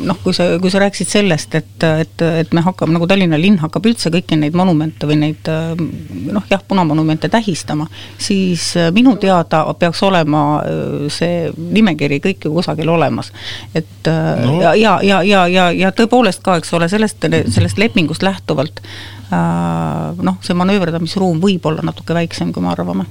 noh, 0.06 0.21
kui 0.23 0.35
sa, 0.37 0.49
kui 0.62 0.73
sa 0.73 0.80
rääkisid 0.83 1.11
sellest, 1.11 1.54
et, 1.59 1.87
et, 1.87 2.25
et 2.42 2.54
me 2.56 2.64
hakkame, 2.64 2.97
nagu 2.97 3.09
Tallinna 3.11 3.38
linn 3.40 3.61
hakkab 3.62 3.88
üldse 3.90 4.12
kõiki 4.14 4.38
neid 4.40 4.56
monumente 4.59 5.09
või 5.09 5.18
neid 5.23 5.50
äh, 5.52 5.75
noh, 6.33 6.47
jah, 6.50 6.62
punamonumente 6.68 7.30
tähistama, 7.33 7.88
siis 8.18 8.68
äh, 8.80 8.90
minu 8.97 9.16
teada 9.21 9.64
peaks 9.78 10.02
olema 10.06 10.45
see 11.12 11.50
nimekiri 11.56 12.21
kõik 12.25 12.47
ju 12.47 12.52
kusagil 12.54 12.88
olemas. 12.88 13.33
et 13.75 14.09
no. 14.09 14.61
ja, 14.62 14.75
ja, 14.75 14.99
ja, 15.02 15.21
ja, 15.23 15.47
ja, 15.50 15.68
ja 15.75 15.92
tõepoolest 15.97 16.42
ka, 16.45 16.56
eks 16.61 16.73
ole, 16.76 16.88
sellest, 16.92 17.26
sellest 17.52 17.78
lepingust 17.80 18.25
lähtuvalt 18.25 18.80
noh, 19.30 20.38
see 20.45 20.54
manööverdamisruum 20.54 21.40
võib 21.42 21.64
olla 21.66 21.83
natuke 21.87 22.14
väiksem, 22.14 22.52
kui 22.54 22.62
me 22.62 22.71
arvame. 22.71 23.06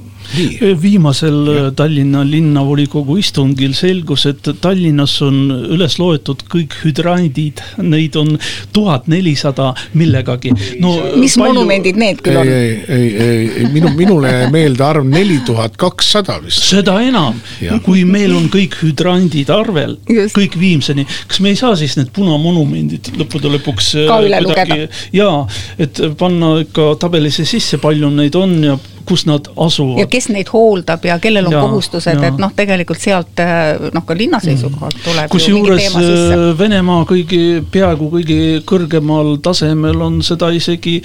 Viimasel 0.81 1.37
ja. 1.47 1.65
Tallinna 1.75 2.23
linnavolikogu 2.27 3.17
istungil 3.21 3.73
selgus, 3.77 4.25
et 4.29 4.47
Tallinnas 4.61 5.17
on 5.25 5.37
üles 5.75 5.97
loetud 5.99 6.43
kõik 6.51 6.75
hüdrandid, 6.83 7.61
neid 7.83 8.15
on 8.19 8.35
tuhat 8.75 9.09
nelisada 9.11 9.71
millegagi 9.97 10.53
no,. 10.81 10.93
mis 11.19 11.35
palju... 11.37 11.53
monumendid 11.53 11.99
need 11.99 12.21
küll 12.25 12.39
on? 12.39 12.49
ei, 12.49 12.71
ei, 12.87 13.09
ei, 13.09 13.45
ei, 13.61 13.69
minu, 13.73 13.91
minule 13.97 14.31
jäi 14.31 14.49
meelde 14.53 14.85
arv 14.87 15.07
neli 15.09 15.39
tuhat 15.47 15.77
kakssada 15.81 16.37
vist. 16.43 16.65
seda 16.69 16.97
enam, 17.05 17.39
kui 17.85 18.05
meil 18.07 18.35
on 18.37 18.49
kõik 18.53 18.79
hüdrandid 18.83 19.51
arvel, 19.53 19.97
kõik 20.35 20.57
Viimseni, 20.59 21.05
kas 21.29 21.41
me 21.43 21.51
ei 21.51 21.59
saa 21.59 21.75
siis 21.79 21.97
need 21.99 22.11
punamonumendid 22.15 23.13
lõppude 23.19 23.51
lõpuks 23.57 23.93
ka 24.09 24.19
üle 24.25 24.41
lugeda? 24.45 24.81
jaa, 25.15 25.45
et 25.81 26.01
panna 26.19 26.55
ikka 26.63 26.93
tabelisse 27.01 27.45
sisse, 27.47 27.79
palju 27.81 28.11
neid 28.15 28.35
on 28.39 28.59
ja 28.63 28.77
kus 29.05 29.25
nad 29.29 29.47
asuvad. 29.57 29.99
ja 29.99 30.07
kes 30.09 30.29
neid 30.33 30.49
hooldab 30.53 31.05
ja 31.05 31.17
kellel 31.21 31.49
on 31.49 31.55
ja, 31.55 31.61
kohustused, 31.65 32.21
et 32.27 32.39
noh, 32.41 32.53
tegelikult 32.55 33.01
sealt 33.01 33.41
äh, 33.43 33.89
noh, 33.93 34.05
ka 34.07 34.17
linna 34.17 34.39
seisukohalt 34.43 34.99
tuleb 35.05 35.31
kusjuures 35.33 35.87
äh, 35.99 36.45
Venemaa 36.59 37.05
kõigi, 37.09 37.61
peaaegu 37.71 38.09
kõigi 38.13 38.39
kõrgemal 38.67 39.35
tasemel 39.45 40.01
on 40.07 40.19
seda 40.25 40.49
isegi 40.55 40.97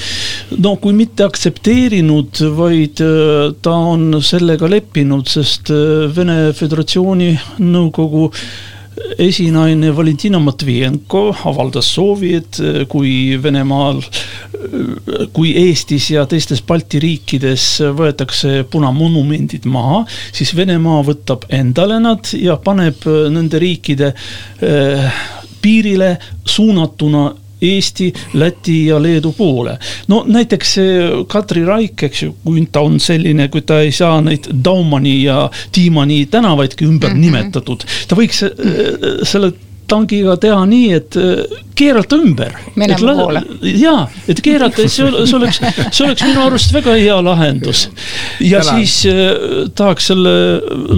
no 0.58 0.76
kui 0.82 0.96
mitte 0.96 1.26
aktsepteerinud, 1.28 2.42
vaid 2.56 3.04
äh, 3.04 3.52
ta 3.62 3.76
on 3.92 4.20
sellega 4.24 4.70
leppinud, 4.70 5.28
sest 5.30 5.70
Vene 6.16 6.50
Föderatsiooni 6.56 7.32
nõukogu 7.60 8.30
esinaine 9.18 9.96
Valentina 9.96 10.38
Matvienko 10.38 11.22
avaldas 11.48 11.88
soovi, 11.94 12.34
et 12.40 12.60
eh, 12.62 12.84
kui 12.90 13.36
Venemaal, 13.42 14.00
eh, 14.02 15.26
kui 15.34 15.52
Eestis 15.58 16.10
ja 16.14 16.26
teistes 16.30 16.62
Balti 16.66 17.00
riikides 17.02 17.66
võetakse 17.96 18.64
punamonumendid 18.70 19.68
maha, 19.70 20.02
siis 20.32 20.54
Venemaa 20.56 21.04
võtab 21.06 21.46
endale 21.54 22.00
nad 22.02 22.32
ja 22.36 22.58
paneb 22.62 23.06
eh, 23.06 23.28
nende 23.32 23.60
riikide 23.62 24.14
piirile 25.60 26.14
suunatuna 26.48 27.24
Eesti, 27.60 28.12
Läti 28.34 28.86
ja 28.86 29.02
Leedu 29.02 29.32
poole. 29.32 29.78
no 30.08 30.24
näiteks 30.26 30.76
Katri 31.28 31.64
Raik, 31.64 32.02
eks 32.02 32.22
ju, 32.22 32.34
kui 32.44 32.66
ta 32.72 32.80
on 32.80 33.00
selline, 33.00 33.48
kui 33.48 33.62
ta 33.62 33.80
ei 33.80 33.92
saa 33.92 34.20
neid 34.20 34.50
Daumani 34.64 35.22
ja 35.22 35.50
Tiimani 35.72 36.26
tänavaidki 36.26 36.84
ümber 36.84 37.10
mm 37.10 37.16
-hmm. 37.16 37.20
nimetatud, 37.20 37.84
ta 38.08 38.16
võiks 38.16 38.44
äh, 38.44 39.20
selle 39.22 39.52
tankiga 39.90 40.36
teha 40.40 40.62
nii, 40.68 40.88
et 40.96 41.18
äh, 41.18 41.60
keerata 41.78 42.18
ümber. 42.20 42.54
Venemaa 42.78 43.14
poole. 43.18 43.42
jaa, 43.80 44.04
et 44.30 44.42
keerata, 44.44 44.84
et 44.84 44.92
see, 44.92 45.08
see 45.26 45.38
oleks, 45.38 45.60
see 45.96 46.04
oleks 46.06 46.24
minu 46.26 46.44
arust 46.44 46.74
väga 46.74 46.96
hea 46.98 47.16
lahendus. 47.24 47.86
ja 48.40 48.60
Tänan. 48.62 48.80
siis 48.80 48.96
äh, 49.10 49.70
tahaks 49.76 50.10
selle 50.12 50.34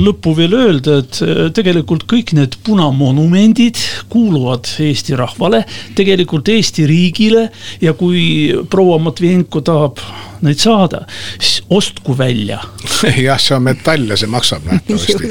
lõppu 0.03 0.35
veel 0.39 0.57
öelda, 0.59 0.99
et 1.03 1.23
äh, 1.25 1.45
tegelikult 1.55 2.07
kõik 2.11 2.35
need 2.39 2.59
punamonumendid 2.67 3.81
kuuluvad 4.13 4.69
Eesti 4.83 5.17
rahvale, 5.19 5.65
tegelikult 5.99 6.51
Eesti 6.53 6.87
riigile 6.89 7.49
ja 7.83 7.97
kui 7.99 8.53
proua 8.71 9.01
Matvienko 9.03 9.65
tahab 9.65 10.03
neid 10.47 10.61
saada, 10.63 11.03
siis 11.39 11.63
ostku 11.73 12.15
välja. 12.19 12.59
jah, 13.27 13.41
see 13.41 13.57
on 13.57 13.65
metall 13.67 14.11
ja 14.11 14.19
see 14.19 14.31
maksab 14.31 14.67
nähtavasti. 14.69 15.31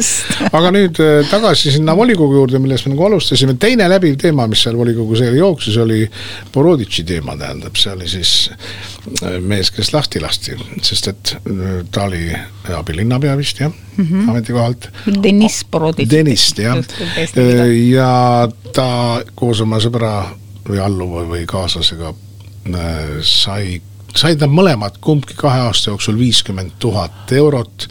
aga 0.52 0.72
nüüd 0.74 1.02
äh, 1.04 1.20
tagasi 1.32 1.74
sinna 1.76 1.96
volikogu 1.98 2.40
juurde, 2.40 2.62
millest 2.64 2.88
me 2.88 2.96
nagu 2.96 3.08
alustasime, 3.10 3.56
teine 3.62 3.90
läbiv 3.92 4.18
teema, 4.22 4.48
mis 4.52 4.64
seal 4.66 4.78
volikogus 4.80 5.24
jooksus, 5.26 5.78
oli 5.82 6.06
Boroditši 6.54 7.06
teema, 7.08 7.36
tähendab, 7.40 7.78
see 7.80 7.94
oli 7.94 8.10
siis 8.12 8.34
äh, 8.52 9.38
mees, 9.40 9.72
kes 9.76 9.94
lahti 9.96 10.24
lasti, 10.24 10.58
sest 10.86 11.12
et 11.12 11.36
äh, 11.42 11.78
ta 11.92 12.08
oli 12.10 12.32
abilinnapea 12.78 13.36
vist 13.40 13.60
jah 13.60 13.72
mm 13.72 14.06
-hmm., 14.06 14.30
ametikohalt. 14.30 14.90
Deniss 15.24 15.66
Boroditš. 15.72 16.12
Denist 16.12 16.60
jah, 16.60 16.78
ja 17.90 18.50
ta 18.74 19.22
koos 19.36 19.62
oma 19.62 19.80
sõbra 19.84 20.14
või 20.68 20.80
alluva 20.80 21.26
või 21.28 21.46
kaaslasega 21.50 22.14
sai 23.26 23.82
said 24.18 24.42
nad 24.42 24.52
mõlemad 24.52 24.98
kumbki 25.02 25.36
kahe 25.38 25.68
aasta 25.68 25.92
jooksul 25.92 26.18
viiskümmend 26.20 26.78
tuhat 26.80 27.32
eurot 27.36 27.88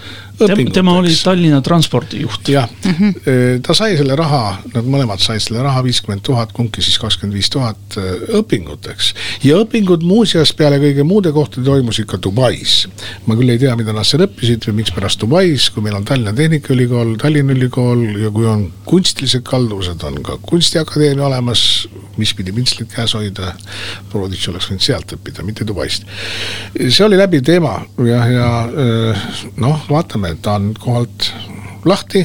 tema 0.73 0.97
oli 0.99 1.15
Tallinna 1.25 1.61
transpordijuht. 1.61 2.49
jah 2.49 2.69
mm, 2.85 2.93
-hmm. 2.93 3.61
ta 3.67 3.75
sai 3.75 3.97
selle 3.97 4.17
raha, 4.17 4.59
nad 4.75 4.85
mõlemad 4.85 5.21
said 5.21 5.41
selle 5.41 5.63
raha, 5.63 5.83
viiskümmend 5.85 6.23
tuhat, 6.23 6.53
kumbki 6.53 6.83
siis 6.83 6.99
kakskümmend 6.99 7.37
viis 7.37 7.51
tuhat 7.51 7.99
õpinguteks. 8.41 9.15
ja 9.45 9.57
õpingud 9.61 10.03
muuseas 10.03 10.53
peale 10.53 10.79
kõige 10.79 11.05
muude 11.05 11.33
kohtade 11.33 11.67
toimusid 11.67 12.07
ka 12.07 12.19
Dubais. 12.23 12.89
ma 13.27 13.35
küll 13.35 13.51
ei 13.51 13.59
tea, 13.59 13.77
mida 13.77 13.93
nad 13.93 14.05
seal 14.05 14.25
õppisid 14.27 14.67
või 14.69 14.81
mikspärast 14.83 15.21
Dubais, 15.21 15.71
kui 15.71 15.83
meil 15.83 15.97
on 15.97 16.05
Tallinna 16.05 16.33
Tehnikaülikool, 16.33 17.17
Tallinna 17.17 17.53
Ülikool 17.53 18.05
ja 18.23 18.31
kui 18.31 18.47
on 18.47 18.73
kunstilised 18.85 19.43
kalduvused, 19.47 20.03
on 20.03 20.23
ka 20.23 20.39
Kunstiakadeemia 20.43 21.27
olemas, 21.27 21.89
mis 22.17 22.33
pidi 22.35 22.53
pintslit 22.53 22.91
käes 22.93 23.15
hoida. 23.15 23.55
Boroditš 24.13 24.49
oleks 24.51 24.71
võinud 24.71 24.85
sealt 24.85 25.15
õppida, 25.17 25.45
mitte 25.47 25.67
Dubaist. 25.67 26.05
see 26.89 27.05
oli 27.05 27.19
läbiv 27.19 27.43
teema 27.47 27.77
jah, 28.07 28.27
ja 28.31 28.49
noh, 29.61 29.85
vaatame 29.91 30.30
ta 30.43 30.57
on 30.59 30.73
kohalt 30.79 31.31
lahti, 31.85 32.25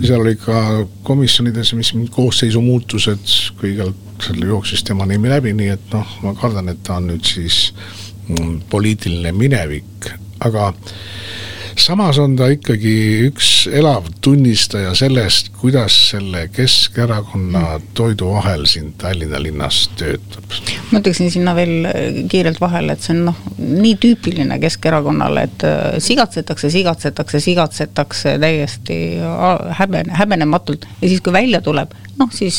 seal 0.00 0.20
oli 0.20 0.36
ka 0.40 0.86
komisjonides, 1.06 1.72
mis 1.78 1.92
koosseisu 2.14 2.60
muutused, 2.64 3.32
kõigepealt 3.60 4.44
jooksis 4.44 4.84
tema 4.86 5.06
nimi 5.08 5.30
läbi, 5.32 5.52
nii 5.56 5.72
et 5.74 5.92
noh, 5.92 6.16
ma 6.24 6.34
kardan, 6.38 6.70
et 6.72 6.82
ta 6.86 7.00
on 7.00 7.10
nüüd 7.10 7.24
siis 7.26 7.70
mm, 8.28 8.66
poliitiline 8.72 9.32
minevik, 9.36 10.10
aga 10.46 10.70
samas 11.80 12.18
on 12.18 12.36
ta 12.38 12.48
ikkagi 12.52 12.94
üks 13.28 13.50
elav 13.72 14.08
tunnistaja 14.24 14.92
sellest, 14.96 15.50
kuidas 15.60 15.94
selle 16.10 16.46
Keskerakonna 16.54 17.80
toiduahel 17.96 18.66
siin 18.70 18.92
Tallinna 18.98 19.40
linnas 19.42 19.82
töötab. 19.98 20.56
ma 20.90 21.00
ütleksin 21.00 21.30
sinna 21.30 21.54
veel 21.56 21.88
kiirelt 22.30 22.60
vahele, 22.60 22.96
et 22.96 23.04
see 23.04 23.14
on 23.16 23.24
noh, 23.30 23.42
nii 23.58 23.96
tüüpiline 24.02 24.58
Keskerakonnale, 24.62 25.46
et 25.50 25.66
äh, 25.68 25.84
sigatsetakse, 26.02 26.70
sigatsetakse, 26.70 27.40
sigatsetakse 27.40 28.36
täiesti 28.42 28.98
äh, 29.20 29.46
häbene, 29.80 30.16
häbenematult 30.16 30.88
ja 31.00 31.08
siis, 31.08 31.20
kui 31.24 31.34
välja 31.36 31.60
tuleb, 31.64 31.94
noh 32.16 32.32
siis 32.32 32.58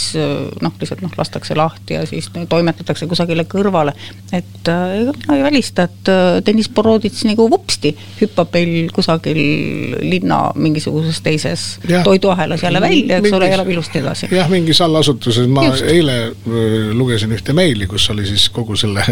noh, 0.62 0.74
lihtsalt 0.80 1.02
noh, 1.02 1.14
lastakse 1.18 1.56
lahti 1.58 1.98
ja 1.98 2.04
siis 2.10 2.30
toimetatakse 2.50 3.08
kusagile 3.10 3.46
kõrvale. 3.50 3.94
et 4.32 4.70
äh, 4.72 5.02
ega 5.02 5.14
mina 5.18 5.38
ei 5.38 5.44
välista, 5.44 5.88
et 5.88 6.12
äh, 6.12 6.40
Deniss 6.46 6.70
Boroditš 6.70 7.26
nagu 7.30 7.48
vupsti 7.52 7.94
hüppab 8.22 8.54
meil 8.54 8.92
kusagil 9.08 9.96
linna 10.04 10.52
mingisuguses 10.56 11.22
teises 11.22 11.80
ja. 11.88 12.04
toiduahelas 12.04 12.64
jälle 12.64 12.82
välja, 12.82 13.18
eks 13.18 13.34
ole, 13.34 13.48
ja 13.48 13.54
elab 13.54 13.70
ilusti 13.70 14.00
edasi. 14.00 14.28
jah, 14.32 14.50
mingis 14.50 14.82
allasutuses, 14.82 15.48
ma 15.48 15.64
Just. 15.66 15.86
eile 15.88 16.18
äh, 16.28 16.92
lugesin 16.92 17.32
ühte 17.32 17.54
meili, 17.54 17.88
kus 17.88 18.10
oli 18.10 18.26
siis 18.28 18.50
kogu 18.50 18.76
selle 18.76 19.06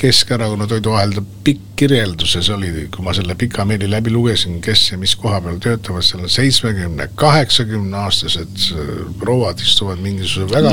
Keskerakonna 0.00 0.66
toiduahelda 0.66 1.22
pikk 1.44 1.68
kirjeldus 1.78 2.34
ja 2.34 2.42
see 2.42 2.54
oli, 2.56 2.70
kui 2.94 3.04
ma 3.06 3.12
selle 3.14 3.36
pika 3.38 3.64
meili 3.68 3.86
läbi 3.90 4.10
lugesin, 4.10 4.58
kes 4.64 4.82
ja 4.90 4.98
mis 4.98 5.14
koha 5.18 5.38
peal 5.44 5.60
töötavad, 5.62 6.02
seal 6.06 6.24
on 6.26 6.32
seitsmekümne, 6.32 7.08
kaheksakümne 7.18 8.00
aastased 8.02 8.64
prouad 9.20 9.62
istuvad 9.62 10.02
mingisuguse 10.02 10.48
väga, 10.56 10.72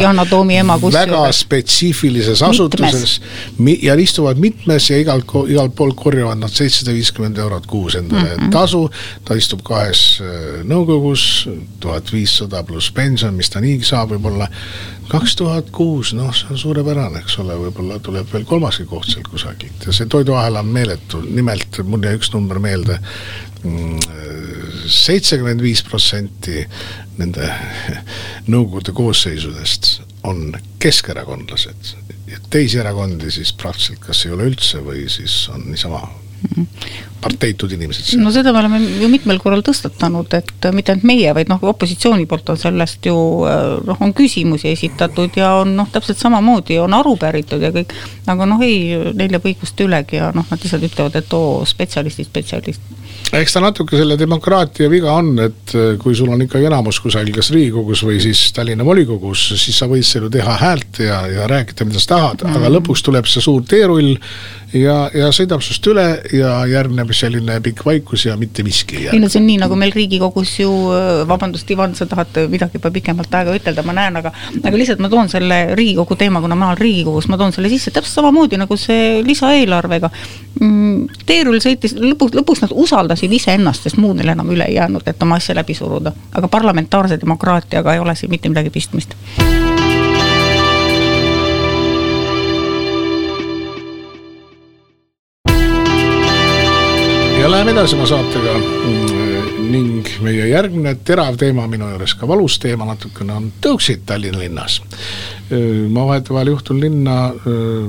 väga 0.96 1.22
spetsiifilises 1.36 2.42
asutuses 2.46 3.20
mi, 3.58 3.78
ja 3.86 3.94
istuvad 4.02 4.42
mitmes 4.42 4.90
ja 4.90 4.98
igalt, 5.02 5.30
igalt 5.52 5.76
poolt 5.78 5.98
korjavad 6.00 6.42
nad 6.42 6.54
seitsesada 6.54 6.96
viiskümmend 6.98 7.38
eurot 7.44 7.70
kuus 7.70 8.00
endale 8.02 8.32
mm 8.32 8.42
-hmm. 8.42 8.52
tasu. 8.52 8.65
Ta 9.26 9.38
istub 9.38 9.64
kahes 9.66 10.04
äh, 10.24 10.62
nõukogus, 10.68 11.46
tuhat 11.84 12.12
viissada 12.14 12.64
pluss 12.68 12.92
pension, 12.96 13.36
mis 13.36 13.52
ta 13.52 13.62
niigi 13.64 13.88
saab 13.88 14.16
võib-olla. 14.16 14.50
kaks 15.10 15.36
tuhat 15.38 15.70
kuus, 15.76 16.14
noh, 16.18 16.32
see 16.34 16.50
on 16.50 16.58
suurepärane, 16.58 17.22
eks 17.22 17.38
ole, 17.44 17.58
võib-olla 17.68 18.00
tuleb 18.04 18.32
veel 18.32 18.48
kolmaski 18.50 18.88
koht 18.90 19.10
sealt 19.12 19.30
kusagilt. 19.30 19.86
Ja 19.86 19.94
see 19.94 20.10
toiduahel 20.10 20.58
on 20.62 20.72
meeletu, 20.74 21.22
nimelt 21.22 21.82
mul 21.86 22.08
jäi 22.08 22.18
üks 22.18 22.32
number 22.34 22.60
meelde. 22.60 22.98
Mm, 23.66 24.00
seitsekümmend 24.92 25.62
viis 25.62 25.82
protsenti 25.86 26.66
nende 27.18 27.48
nõukogude 28.54 28.94
koosseisudest 28.98 30.00
on 30.26 30.52
keskerakondlased. 30.82 31.96
Teisi 32.50 32.80
erakondi 32.82 33.32
siis 33.34 33.54
praktiliselt 33.54 34.04
kas 34.06 34.26
ei 34.26 34.34
ole 34.34 34.50
üldse 34.50 34.82
või 34.86 35.06
siis 35.12 35.46
on 35.54 35.68
niisama 35.70 36.02
parteitud 37.22 37.72
inimesed. 37.72 38.20
no 38.22 38.32
seda 38.32 38.54
me 38.54 38.62
oleme 38.62 38.80
ju 39.02 39.10
mitmel 39.10 39.40
korral 39.42 39.64
tõstatanud, 39.66 40.34
et 40.38 40.68
mitte 40.76 40.94
ainult 40.94 41.08
meie, 41.10 41.32
vaid 41.34 41.50
noh, 41.50 41.64
opositsiooni 41.72 42.28
poolt 42.30 42.52
on 42.54 42.60
sellest 42.62 43.10
ju 43.10 43.16
noh, 43.88 44.04
on 44.06 44.14
küsimusi 44.14 44.70
esitatud 44.74 45.40
ja 45.40 45.56
on 45.64 45.76
noh, 45.80 45.90
täpselt 45.92 46.22
samamoodi 46.22 46.78
on 46.84 46.94
aru 46.98 47.16
päritud 47.22 47.64
ja 47.64 47.74
kõik, 47.76 47.96
aga 48.32 48.50
noh, 48.50 48.62
ei, 48.66 48.94
neil 49.18 49.38
jääb 49.38 49.50
õigust 49.52 49.82
ülegi 49.88 50.22
ja 50.22 50.30
noh, 50.36 50.46
nad 50.52 50.62
lihtsalt 50.62 50.86
ütlevad, 50.92 51.18
et 51.22 51.34
oo, 51.38 51.64
spetsialistid, 51.70 52.30
spetsialist 52.30 52.94
eks 53.34 53.56
ta 53.56 53.62
natuke 53.64 53.98
selle 53.98 54.18
demokraatia 54.20 54.90
viga 54.92 55.14
on, 55.18 55.34
et 55.42 55.74
äh, 55.76 55.96
kui 56.02 56.16
sul 56.18 56.30
on 56.34 56.44
ikkagi 56.46 56.68
enamus 56.70 57.00
kusagil, 57.04 57.34
kas 57.36 57.52
Riigikogus 57.56 58.04
või 58.06 58.20
siis 58.24 58.48
Tallinna 58.56 58.86
volikogus, 58.88 59.48
siis 59.62 59.80
sa 59.80 59.90
võid 59.92 60.06
seal 60.08 60.28
ju 60.28 60.32
teha 60.36 60.58
häält 60.62 61.02
ja, 61.04 61.24
ja 61.32 61.50
rääkida, 61.50 61.88
mida 61.88 62.02
sa 62.02 62.14
tahad 62.16 62.44
mm, 62.44 62.52
-hmm. 62.52 62.62
aga 62.62 62.74
lõpuks 62.78 63.06
tuleb 63.06 63.30
see 63.30 63.44
suur 63.44 63.66
teerull 63.68 64.16
ja, 64.76 64.96
ja 65.16 65.30
sõidab 65.36 65.64
sinust 65.64 65.88
üle 65.90 66.06
ja 66.36 66.52
järgneb 66.70 67.12
selline 67.16 67.58
pikk 67.64 67.86
vaikus 67.88 68.26
ja 68.28 68.36
mitte 68.40 68.64
miski 68.66 69.00
ei 69.00 69.10
ei 69.14 69.22
no 69.22 69.30
see 69.32 69.42
on 69.42 69.48
nii, 69.48 69.60
nagu 69.62 69.78
meil 69.80 69.94
Riigikogus 69.96 70.54
ju, 70.60 70.72
vabandust, 71.30 71.70
Ivan, 71.72 71.96
sa 71.96 72.08
tahad 72.10 72.36
midagi 72.52 72.80
juba 72.80 72.92
pikemat 72.94 73.40
aega 73.40 73.56
ütelda, 73.56 73.86
ma 73.88 73.96
näen, 73.96 74.20
aga 74.20 74.34
aga 74.62 74.76
lihtsalt 74.76 75.04
ma 75.04 75.12
toon 75.12 75.32
selle 75.32 75.60
Riigikogu 75.78 76.18
teema, 76.20 76.42
kuna 76.44 76.58
ma 76.60 76.72
olen 76.72 76.82
Riigikogus, 76.82 77.30
ma 77.32 77.40
toon 77.40 77.56
selle 77.56 77.72
sisse 77.72 77.94
täpselt 77.96 78.20
samamoodi 78.20 78.60
nagu 78.60 78.78
see 78.80 79.22
lisaeelarvega. 79.26 80.10
Mm, 80.60 81.08
teerull 81.28 81.60
sõitis, 81.64 81.96
lõpuks, 82.00 82.36
lõpuks 82.40 82.64
nad 82.66 82.76
usaldasid 82.86 83.34
iseennast, 83.36 83.88
sest 83.88 84.00
muud 84.02 84.20
neil 84.20 84.34
enam 84.36 84.52
üle 84.56 84.68
ei 84.70 84.78
jäänud, 84.80 85.08
et 85.08 85.24
oma 85.24 85.40
asja 85.42 85.56
läbi 85.58 85.76
suruda. 85.78 86.14
aga 86.36 86.48
parlamentaarse 86.48 87.20
demokraatiaga 87.22 87.94
ei 87.94 88.00
ole 88.00 88.16
siin 88.16 88.32
mitte 88.32 88.50
midagi 88.50 88.70
pistmist. 88.70 89.16
Ja 97.46 97.52
läheme 97.52 97.76
edasi 97.76 97.94
oma 97.94 98.08
saatega 98.10 98.54
mm, 98.58 99.58
ning 99.70 100.08
meie 100.26 100.48
järgmine 100.50 100.96
terav 101.06 101.36
teema, 101.38 101.68
minu 101.70 101.86
juures 101.92 102.16
ka 102.18 102.26
valus 102.26 102.56
teema 102.58 102.88
natukene, 102.90 103.36
on 103.38 103.50
tõuksid 103.62 104.02
Tallinna 104.10 104.40
linnas. 104.42 104.80
ma 105.94 106.08
vahetevahel 106.08 106.50
juhtun 106.56 106.80
linna 106.82 107.18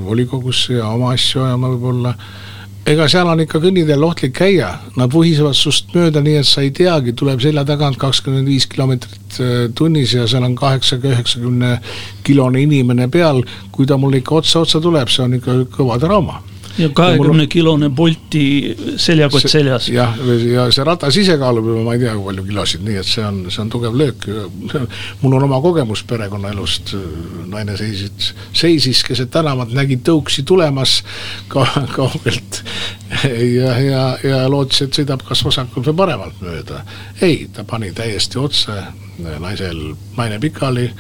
volikogusse 0.04 0.76
ja 0.76 0.90
oma 0.92 1.14
asju 1.14 1.40
ajama 1.46 1.70
võib-olla 1.72 2.12
ega 2.92 3.06
seal 3.08 3.30
on 3.32 3.40
ikka 3.46 3.62
kõnniteel 3.62 4.04
ohtlik 4.04 4.34
käia, 4.36 4.74
nad 5.00 5.14
vuhisevad 5.14 5.56
sust 5.56 5.94
mööda, 5.96 6.20
nii 6.20 6.36
et 6.42 6.48
sa 6.50 6.60
ei 6.66 6.74
teagi, 6.76 7.14
tuleb 7.16 7.40
selja 7.40 7.64
tagant 7.64 7.96
kakskümmend 8.02 8.50
viis 8.52 8.68
kilomeetrit 8.68 9.38
tunnis 9.78 10.12
ja 10.18 10.26
seal 10.28 10.44
on 10.44 10.58
kaheksaga 10.58 11.14
üheksakümne 11.14 11.78
kilone 12.28 12.60
inimene 12.66 13.08
peal. 13.08 13.40
kui 13.72 13.88
ta 13.88 13.96
mulle 13.96 14.20
ikka 14.20 14.42
otsa 14.42 14.66
otsa 14.66 14.82
tuleb, 14.84 15.08
see 15.08 15.24
on 15.24 15.38
ikka 15.40 15.56
kõva 15.78 15.96
draama 16.02 16.42
ja 16.78 16.88
kahekümne 16.94 17.46
kilone 17.46 17.88
Bolti 17.90 18.76
seljakott 18.96 19.48
seljas. 19.48 19.88
jah, 19.88 20.18
ja 20.50 20.66
see 20.74 20.84
ratas 20.84 21.16
ise 21.16 21.36
kaalub 21.40 21.68
juba 21.70 21.84
ma 21.86 21.94
ei 21.96 22.02
tea, 22.02 22.14
kui 22.16 22.26
palju 22.28 22.44
kilosid, 22.50 22.84
nii 22.86 22.98
et 23.00 23.08
see 23.08 23.24
on, 23.24 23.40
see 23.50 23.62
on 23.62 23.70
tugev 23.72 23.96
löök. 23.96 24.26
mul 25.22 25.36
on 25.38 25.46
oma 25.48 25.60
kogemus 25.64 26.04
perekonnaelust, 26.08 26.94
naine 27.52 27.76
seisid, 27.80 28.28
seisis 28.56 29.02
keset 29.06 29.32
tänavat, 29.34 29.72
nägi 29.76 29.98
tõuksi 30.04 30.44
tulemas 30.46 30.98
ka 31.52 31.66
kaugelt. 31.96 32.62
ja, 33.24 33.72
ja, 33.80 34.04
ja 34.24 34.44
lootis, 34.50 34.84
et 34.86 35.00
sõidab 35.00 35.24
kas 35.26 35.44
vasakult 35.46 35.90
või 35.92 36.00
paremalt 36.04 36.44
mööda. 36.44 36.84
ei, 37.20 37.46
ta 37.52 37.64
pani 37.64 37.92
täiesti 37.96 38.40
otse, 38.42 38.80
naisel, 39.40 39.82
naine 40.16 40.40
pikali 40.42 40.90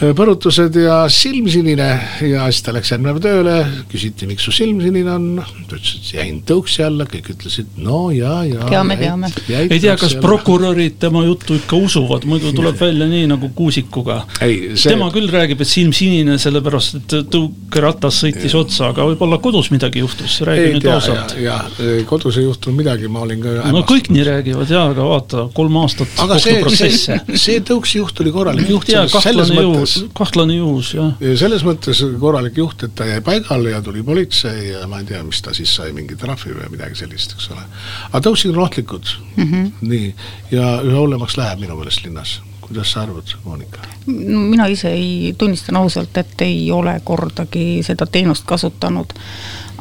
põrutused 0.00 0.76
ja 0.80 1.02
silmsinine 1.12 1.88
ja 2.24 2.46
siis 2.48 2.64
ta 2.64 2.72
läks 2.72 2.92
järgmine 2.92 3.12
päev 3.16 3.24
tööle, 3.24 3.56
küsiti, 3.90 4.28
miks 4.30 4.46
su 4.46 4.54
silm 4.54 4.80
sinine 4.80 5.12
on, 5.12 5.26
ta 5.68 5.76
ütles, 5.76 5.96
et 5.98 6.12
jäin 6.16 6.38
tõuksi 6.48 6.84
alla, 6.86 7.04
kõik 7.10 7.28
ütlesid 7.34 7.76
no 7.84 8.06
ja, 8.14 8.38
ja. 8.48 8.64
teame, 8.70 8.96
teame. 9.00 9.30
ei 9.50 9.76
tea, 9.76 9.96
kas 10.00 10.14
alla. 10.14 10.22
prokurörid 10.24 10.96
tema 11.02 11.24
juttu 11.26 11.58
ikka 11.58 11.76
usuvad, 11.76 12.24
muidu 12.30 12.54
tuleb 12.56 12.78
välja 12.80 13.08
nii 13.10 13.28
nagu 13.34 13.50
Kuusikuga. 13.56 14.22
See... 14.40 14.88
tema 14.88 15.10
küll 15.12 15.28
räägib, 15.32 15.60
et 15.60 15.68
silm 15.70 15.92
sinine, 15.96 16.38
sellepärast 16.40 16.96
et 17.00 17.16
tõukeratas 17.34 18.22
sõitis 18.24 18.56
ja. 18.56 18.62
otsa, 18.64 18.90
aga 18.94 19.04
võib-olla 19.10 19.40
kodus 19.42 19.68
midagi 19.74 20.00
juhtus, 20.00 20.38
räägi 20.48 20.78
nüüd 20.78 20.88
ausalt. 20.94 21.36
ja, 21.40 21.58
ja 21.76 22.00
kodus 22.08 22.40
ei 22.40 22.46
juhtunud 22.46 22.80
midagi, 22.80 23.10
ma 23.12 23.26
olin 23.26 23.44
ka 23.44 23.52
no 23.52 23.66
hämmastunud. 23.66 23.90
kõik 23.92 24.10
nii 24.16 24.26
räägivad 24.30 24.72
ja, 24.72 24.86
aga 24.94 25.10
vaata, 25.12 25.46
kolm 25.56 25.76
aastat 25.82 26.24
aga 26.24 26.40
see, 26.40 26.64
see, 26.96 27.20
see 27.36 27.60
tõuksi 27.66 28.00
juht 28.00 28.24
oli 28.24 28.32
korralik 28.34 28.70
juht 28.70 28.88
selles 28.88 29.52
mõttes 29.52 29.89
kahtlane 30.16 30.56
juhus, 30.58 30.92
jah. 30.96 31.14
selles 31.40 31.64
mõttes 31.66 32.02
korralik 32.20 32.58
juht, 32.60 32.84
et 32.86 32.94
ta 32.98 33.06
jäi 33.08 33.20
paigale 33.24 33.74
ja 33.74 33.82
tuli 33.84 34.02
politsei 34.06 34.70
ja 34.72 34.84
ma 34.90 35.02
ei 35.02 35.08
tea, 35.08 35.22
mis 35.26 35.42
ta 35.44 35.54
siis 35.56 35.72
sai, 35.76 35.94
mingi 35.96 36.18
trahvi 36.20 36.54
või 36.56 36.70
midagi 36.76 37.02
sellist, 37.02 37.36
eks 37.36 37.50
ole. 37.54 37.64
aga 38.10 38.22
tõusid 38.28 38.54
on 38.54 38.62
ohtlikud 38.66 39.16
mm, 39.36 39.48
-hmm. 39.50 39.72
nii, 39.80 40.14
ja 40.54 40.76
üha 40.84 40.98
hullemaks 40.98 41.38
läheb 41.40 41.64
minu 41.64 41.78
meelest 41.78 42.04
linnas 42.04 42.40
kuidas 42.60 42.92
sa 42.92 43.02
arvad, 43.02 43.32
Monika? 43.44 43.82
mina 44.06 44.66
ise 44.70 44.92
ei, 44.94 45.34
tunnistan 45.38 45.76
ausalt, 45.76 46.16
et 46.16 46.46
ei 46.46 46.70
ole 46.72 47.00
kordagi 47.04 47.82
seda 47.86 48.06
teenust 48.06 48.46
kasutanud 48.46 49.16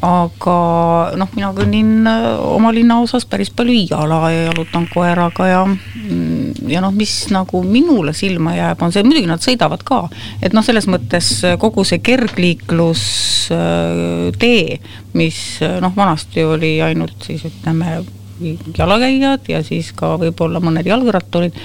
aga 0.06 0.58
noh, 1.20 1.30
mina 1.36 1.52
kõnnin 1.56 2.08
äh, 2.08 2.28
oma 2.40 2.72
linnaosas 2.76 3.26
päris 3.30 3.52
palju 3.52 3.86
jala 3.90 4.22
ja 4.32 4.46
jalutan 4.50 4.88
koeraga 4.94 5.48
ja 5.50 5.64
mm, 5.68 6.39
ja 6.68 6.82
noh, 6.84 6.94
mis 6.96 7.14
nagu 7.34 7.64
minule 7.66 8.14
silma 8.18 8.56
jääb, 8.58 8.82
on 8.86 8.92
see, 8.96 9.04
muidugi 9.08 9.30
nad 9.30 9.42
sõidavad 9.44 9.82
ka, 9.88 10.00
et 10.42 10.54
noh, 10.56 10.64
selles 10.66 10.88
mõttes 10.92 11.28
kogu 11.62 11.82
see 11.88 12.00
kergliiklustee, 12.06 14.64
äh, 14.76 14.82
mis 15.20 15.40
noh, 15.82 15.94
vanasti 15.96 16.40
oli 16.46 16.72
ainult 16.86 17.20
siis 17.26 17.42
ütleme 17.50 17.88
jalakäijad 18.78 19.50
ja 19.52 19.64
siis 19.64 19.92
ka 19.96 20.14
võib-olla 20.20 20.62
mõned 20.64 20.88
jalgratturid, 20.88 21.56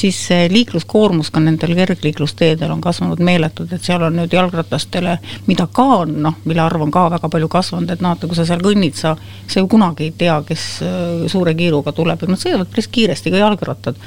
siis 0.00 0.18
see 0.30 0.48
liikluskoormus 0.52 1.30
ka 1.34 1.42
nendel 1.42 1.74
kergliiklusteedel 1.76 2.72
on 2.72 2.80
kasvanud 2.84 3.20
meeletult, 3.24 3.72
et 3.76 3.84
seal 3.84 4.02
on 4.06 4.16
nüüd 4.20 4.32
jalgratastele, 4.34 5.16
mida 5.48 5.66
ka 5.72 5.86
on, 6.02 6.16
noh, 6.26 6.40
mille 6.48 6.64
arv 6.64 6.86
on 6.86 6.92
ka 6.94 7.06
väga 7.16 7.30
palju 7.32 7.50
kasvanud, 7.52 7.92
et 7.92 8.04
noh, 8.04 8.16
et 8.16 8.26
kui 8.26 8.38
sa 8.38 8.46
seal 8.48 8.64
kõnnid, 8.64 8.96
sa, 8.98 9.14
sa 9.46 9.62
ju 9.62 9.70
kunagi 9.70 10.08
ei 10.08 10.14
tea, 10.24 10.40
kes 10.48 10.66
äh, 10.86 11.24
suure 11.32 11.54
kiiruga 11.58 11.94
tuleb, 11.96 12.22
et 12.22 12.32
nad 12.32 12.40
sõidavad 12.40 12.70
päris 12.72 12.90
kiiresti, 12.92 13.34
ka 13.34 13.42
jalgrattad. 13.44 14.00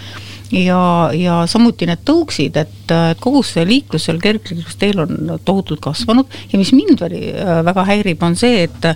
Ja, 0.53 1.09
ja 1.17 1.39
samuti 1.49 1.87
need 1.89 2.03
tõuksid, 2.05 2.57
et, 2.61 2.91
et 2.93 3.21
kogu 3.23 3.39
see 3.47 3.63
liiklus 3.65 4.03
seal 4.05 4.19
kergliiklusteel 4.21 4.99
on 5.01 5.31
tohutult 5.45 5.81
kasvanud 5.81 6.29
ja 6.51 6.59
mis 6.61 6.73
mind 6.75 7.01
äh, 7.07 7.63
väga 7.65 7.87
häirib, 7.89 8.21
on 8.21 8.37
see, 8.37 8.67
et 8.67 8.93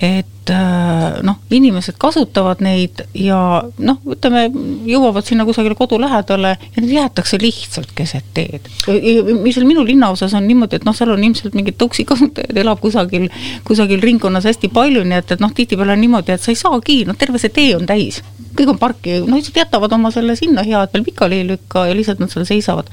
et 0.00 0.50
äh, 0.50 1.22
noh, 1.22 1.36
inimesed 1.54 1.96
kasutavad 2.02 2.62
neid 2.64 3.04
ja 3.14 3.38
noh, 3.78 4.00
ütleme, 4.10 4.48
jõuavad 4.88 5.26
sinna 5.26 5.46
kusagile 5.46 5.76
kodu 5.78 6.00
lähedale 6.02 6.56
ja 6.58 6.82
need 6.82 6.94
jäetakse 6.96 7.38
lihtsalt 7.40 7.92
keset 7.94 8.26
teed. 8.34 8.66
mis 8.88 9.54
seal 9.54 9.68
minu 9.68 9.84
linnaosas 9.86 10.34
on 10.34 10.48
niimoodi, 10.48 10.80
et 10.80 10.86
noh, 10.88 10.96
seal 10.96 11.14
on 11.14 11.24
ilmselt 11.24 11.54
mingid 11.54 11.78
toksikasutajaid 11.78 12.58
elab 12.64 12.82
kusagil, 12.82 13.28
kusagil 13.64 14.02
ringkonnas 14.02 14.48
hästi 14.50 14.72
palju, 14.74 15.04
nii 15.06 15.20
et, 15.22 15.36
et 15.36 15.44
noh, 15.44 15.52
tihtipeale 15.54 15.94
on 15.94 16.02
niimoodi, 16.02 16.34
et 16.34 16.42
sa 16.42 16.50
ei 16.50 16.58
saagi, 16.58 17.02
noh, 17.08 17.18
terve 17.18 17.38
see 17.42 17.54
tee 17.54 17.76
on 17.76 17.86
täis. 17.86 18.22
kõik 18.54 18.74
on 18.74 18.78
parki, 18.78 19.20
no 19.26 19.38
lihtsalt 19.38 19.62
jätavad 19.62 19.94
oma 19.94 20.10
selle 20.14 20.36
sinna, 20.38 20.62
hea, 20.66 20.82
et 20.82 20.92
veel 20.94 21.06
pikali 21.06 21.42
ei 21.42 21.46
lükka 21.48 21.86
ja 21.88 21.94
lihtsalt 21.94 22.20
nad 22.22 22.34
seal 22.34 22.46
seisavad. 22.50 22.90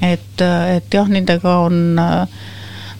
et, 0.00 0.40
et 0.40 0.94
jah, 0.94 1.08
nendega 1.08 1.58
on 1.66 1.98
äh, 2.00 2.40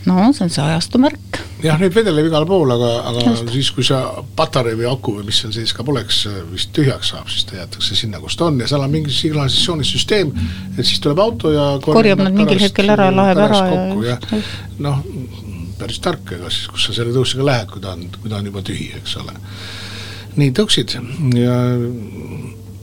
no 0.06 0.32
see 0.32 0.44
on 0.44 0.50
see 0.52 0.64
ajastu 0.64 1.00
märk. 1.02 1.29
Jah, 1.64 1.78
neid 1.80 1.94
vedeleb 1.94 2.28
igal 2.30 2.46
pool, 2.48 2.72
aga, 2.74 2.90
aga 3.10 3.24
Just. 3.26 3.50
siis, 3.54 3.70
kui 3.74 3.86
see 3.86 4.00
patarei 4.38 4.76
või 4.78 4.88
aku 4.90 5.16
või 5.18 5.26
mis 5.28 5.40
seal 5.42 5.52
sees 5.54 5.74
ka 5.76 5.84
poleks, 5.86 6.22
vist 6.50 6.72
tühjaks 6.76 7.12
saab, 7.14 7.28
siis 7.32 7.46
ta 7.48 7.58
jäetakse 7.60 7.98
sinna, 7.98 8.20
kus 8.22 8.38
ta 8.40 8.48
on 8.48 8.60
ja 8.62 8.68
seal 8.70 8.84
on 8.84 8.92
mingi 8.92 9.12
signalisatsioonisüsteem, 9.14 10.32
et 10.76 10.82
siis 10.84 11.02
tuleb 11.04 11.22
auto 11.22 11.52
ja 11.54 11.66
korjab 11.84 12.24
nad 12.24 12.36
mingil 12.36 12.62
hetkel 12.62 12.94
ära, 12.96 13.10
laeb 13.14 13.42
ära 13.46 13.62
ja, 13.70 13.84
ja 14.12 14.42
noh, 14.86 15.04
päris 15.80 16.00
tark, 16.04 16.34
ega 16.36 16.50
siis, 16.52 16.66
kus 16.72 16.88
sa 16.88 16.96
selle 16.96 17.14
tõusega 17.16 17.46
lähed, 17.46 17.70
kui 17.72 17.84
ta 17.84 17.94
on, 17.96 18.08
kui 18.20 18.32
ta 18.32 18.40
on 18.40 18.50
juba 18.52 18.64
tühi, 18.66 18.90
eks 19.00 19.16
ole. 19.22 19.36
nii, 20.40 20.52
tõuksid 20.56 20.96
ja 21.36 21.56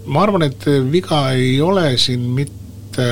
ma 0.08 0.24
arvan, 0.24 0.48
et 0.48 0.68
viga 0.92 1.28
ei 1.36 1.58
ole 1.64 1.90
siin 2.02 2.26
mitte 2.38 3.08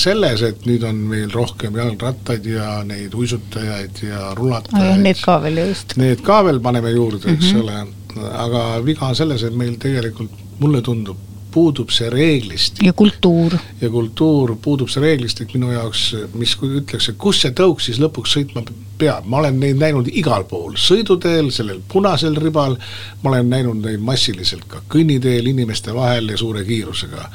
selles, 0.00 0.42
et 0.46 0.64
nüüd 0.68 0.84
on 0.86 1.02
meil 1.10 1.32
rohkem 1.32 1.76
jalgrattaid 1.78 2.46
ja 2.48 2.78
neid 2.86 3.14
uisutajaid 3.14 4.04
ja 4.08 4.32
rullatajaid. 4.38 5.02
Need 5.04 5.20
ka 5.24 5.38
veel 5.44 5.60
just. 5.68 5.96
Need 6.00 6.24
ka 6.24 6.40
veel 6.46 6.60
paneme 6.64 6.94
juurde, 6.94 7.22
eks 7.32 7.52
mm 7.52 7.60
-hmm. 7.60 7.62
ole, 7.62 8.32
aga 8.46 8.64
viga 8.84 9.06
on 9.06 9.16
selles, 9.16 9.42
et 9.42 9.54
meil 9.54 9.76
tegelikult, 9.80 10.30
mulle 10.58 10.82
tundub, 10.82 11.16
puudub 11.54 11.90
see 11.90 12.10
reeglistik. 12.10 12.82
ja 12.82 12.92
kultuur. 12.92 13.56
ja 13.80 13.90
kultuur, 13.90 14.56
puudub 14.62 14.88
see 14.88 15.02
reeglistik 15.02 15.54
minu 15.54 15.70
jaoks, 15.72 16.16
mis 16.34 16.56
ütleks, 16.62 17.08
et 17.08 17.18
kus 17.18 17.42
see 17.44 17.50
tõuk 17.50 17.80
siis 17.80 18.00
lõpuks 18.02 18.34
sõitma 18.38 18.64
peab, 18.98 19.26
ma 19.26 19.38
olen 19.42 19.60
neid 19.60 19.78
näinud 19.78 20.08
igal 20.12 20.44
pool, 20.50 20.74
sõiduteel, 20.78 21.50
sellel 21.54 21.80
punasel 21.92 22.36
ribal, 22.42 22.76
ma 23.22 23.30
olen 23.30 23.50
näinud 23.50 23.82
neid 23.84 24.00
massiliselt 24.00 24.66
ka 24.68 24.82
kõnniteel 24.94 25.46
inimeste 25.50 25.94
vahel 25.94 26.30
ja 26.34 26.40
suure 26.40 26.64
kiirusega 26.64 27.28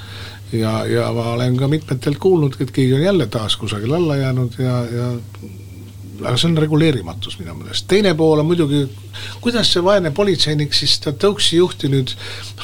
ja, 0.52 0.86
ja 0.86 1.08
ma 1.14 1.32
olen 1.36 1.58
ka 1.58 1.68
mitmetelt 1.68 2.18
kuulnud, 2.22 2.58
et 2.60 2.72
keegi 2.72 2.94
on 2.98 3.02
jälle 3.02 3.28
taas 3.28 3.58
kusagil 3.58 3.94
alla 3.94 4.18
jäänud 4.18 4.60
ja, 4.60 4.78
ja 4.92 5.10
aga 6.20 6.36
see 6.38 6.50
on 6.50 6.58
reguleerimatus 6.60 7.38
minu 7.40 7.56
meelest, 7.56 7.86
teine 7.92 8.14
pool 8.18 8.42
on 8.42 8.50
muidugi, 8.50 8.82
kuidas 9.44 9.72
see 9.74 9.84
vaene 9.84 10.12
politseinik 10.16 10.74
siis 10.76 10.98
seda 10.98 11.14
tõuksi 11.26 11.60
juhti 11.60 11.92
nüüd 11.92 12.16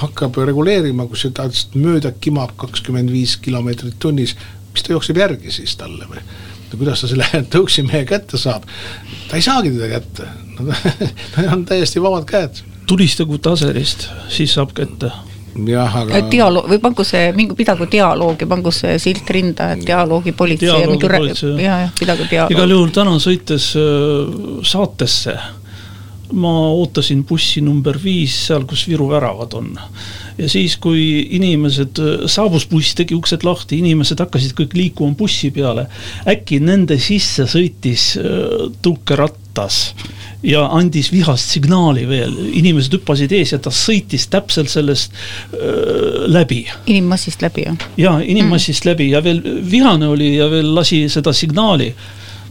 hakkab 0.02 0.40
reguleerima, 0.50 1.08
kui 1.10 1.20
see 1.20 1.34
ta 1.36 1.48
mööda 1.76 2.12
kimab 2.22 2.56
kakskümmend 2.60 3.14
viis 3.14 3.38
kilomeetrit 3.44 4.00
tunnis, 4.02 4.36
mis 4.74 4.84
ta 4.84 4.96
jookseb 4.96 5.22
järgi 5.22 5.54
siis 5.56 5.78
talle 5.80 6.10
või? 6.10 6.24
no 6.66 6.80
kuidas 6.82 7.04
ta 7.04 7.12
selle 7.12 7.30
tõuksi 7.56 7.86
mehe 7.88 8.04
kätte 8.10 8.42
saab, 8.42 8.66
ta 9.30 9.40
ei 9.40 9.46
saagi 9.46 9.76
teda 9.76 9.92
kätte 9.94 10.32
tal 11.36 11.54
on 11.54 11.64
täiesti 11.68 12.04
vabad 12.04 12.28
käed. 12.30 12.64
tulistagu 12.88 13.40
taserist, 13.44 14.10
siis 14.30 14.58
saab 14.58 14.76
kätte 14.76 15.12
jah, 15.56 16.00
aga. 16.02 16.22
dialoog 16.32 16.70
või 16.70 16.80
pangu 16.84 17.06
see, 17.08 17.32
mingi, 17.36 17.56
pidagu 17.58 17.88
dialoogi, 17.92 18.48
pangu 18.50 18.74
see 18.76 18.98
silt 19.02 19.30
rinda, 19.32 19.72
et 19.76 19.86
dialoogi 19.88 20.36
politsei 20.36 20.68
dialoogi 20.68 21.06
ja 21.08 21.20
mingi 21.20 21.64
ja, 21.64 21.78
jah, 21.86 21.94
pidagu 22.00 22.28
dialoogi. 22.30 22.58
igal 22.58 22.76
juhul 22.76 22.96
täna 22.96 23.16
sõites 23.24 23.70
äh, 23.80 24.64
saatesse 24.66 25.38
ma 26.34 26.52
ootasin 26.74 27.24
bussi 27.28 27.62
number 27.62 27.98
viis 28.02 28.36
seal, 28.48 28.66
kus 28.68 28.86
Viru 28.90 29.08
väravad 29.12 29.54
on. 29.58 29.74
Ja 30.38 30.50
siis, 30.52 30.76
kui 30.82 31.02
inimesed, 31.38 32.02
saabus 32.32 32.68
buss, 32.72 32.96
tegi 32.98 33.16
uksed 33.16 33.46
lahti, 33.48 33.80
inimesed 33.80 34.20
hakkasid 34.20 34.56
kõik 34.58 34.76
liikuma 34.78 35.16
bussi 35.18 35.52
peale. 35.56 35.88
äkki 36.28 36.60
nende 36.64 37.00
sisse 37.00 37.48
sõitis 37.50 38.14
äh, 38.20 38.70
tõukerattas 38.84 39.96
ja 40.46 40.66
andis 40.76 41.10
vihast 41.14 41.56
signaali 41.56 42.06
veel, 42.10 42.34
inimesed 42.60 42.98
hüppasid 42.98 43.34
ees 43.34 43.54
ja 43.56 43.60
ta 43.62 43.72
sõitis 43.74 44.28
täpselt 44.30 44.70
sellest 44.70 45.16
öö, 45.54 46.28
läbi. 46.30 46.66
inimmassist 46.86 47.42
läbi, 47.42 47.66
jah? 47.66 47.88
jaa, 47.98 48.20
inimmassist 48.22 48.86
mm. 48.86 48.92
läbi 48.92 49.10
ja 49.14 49.24
veel 49.26 49.42
vihane 49.72 50.12
oli 50.12 50.36
ja 50.36 50.50
veel 50.52 50.76
lasi 50.76 51.06
seda 51.10 51.34
signaali 51.34 51.94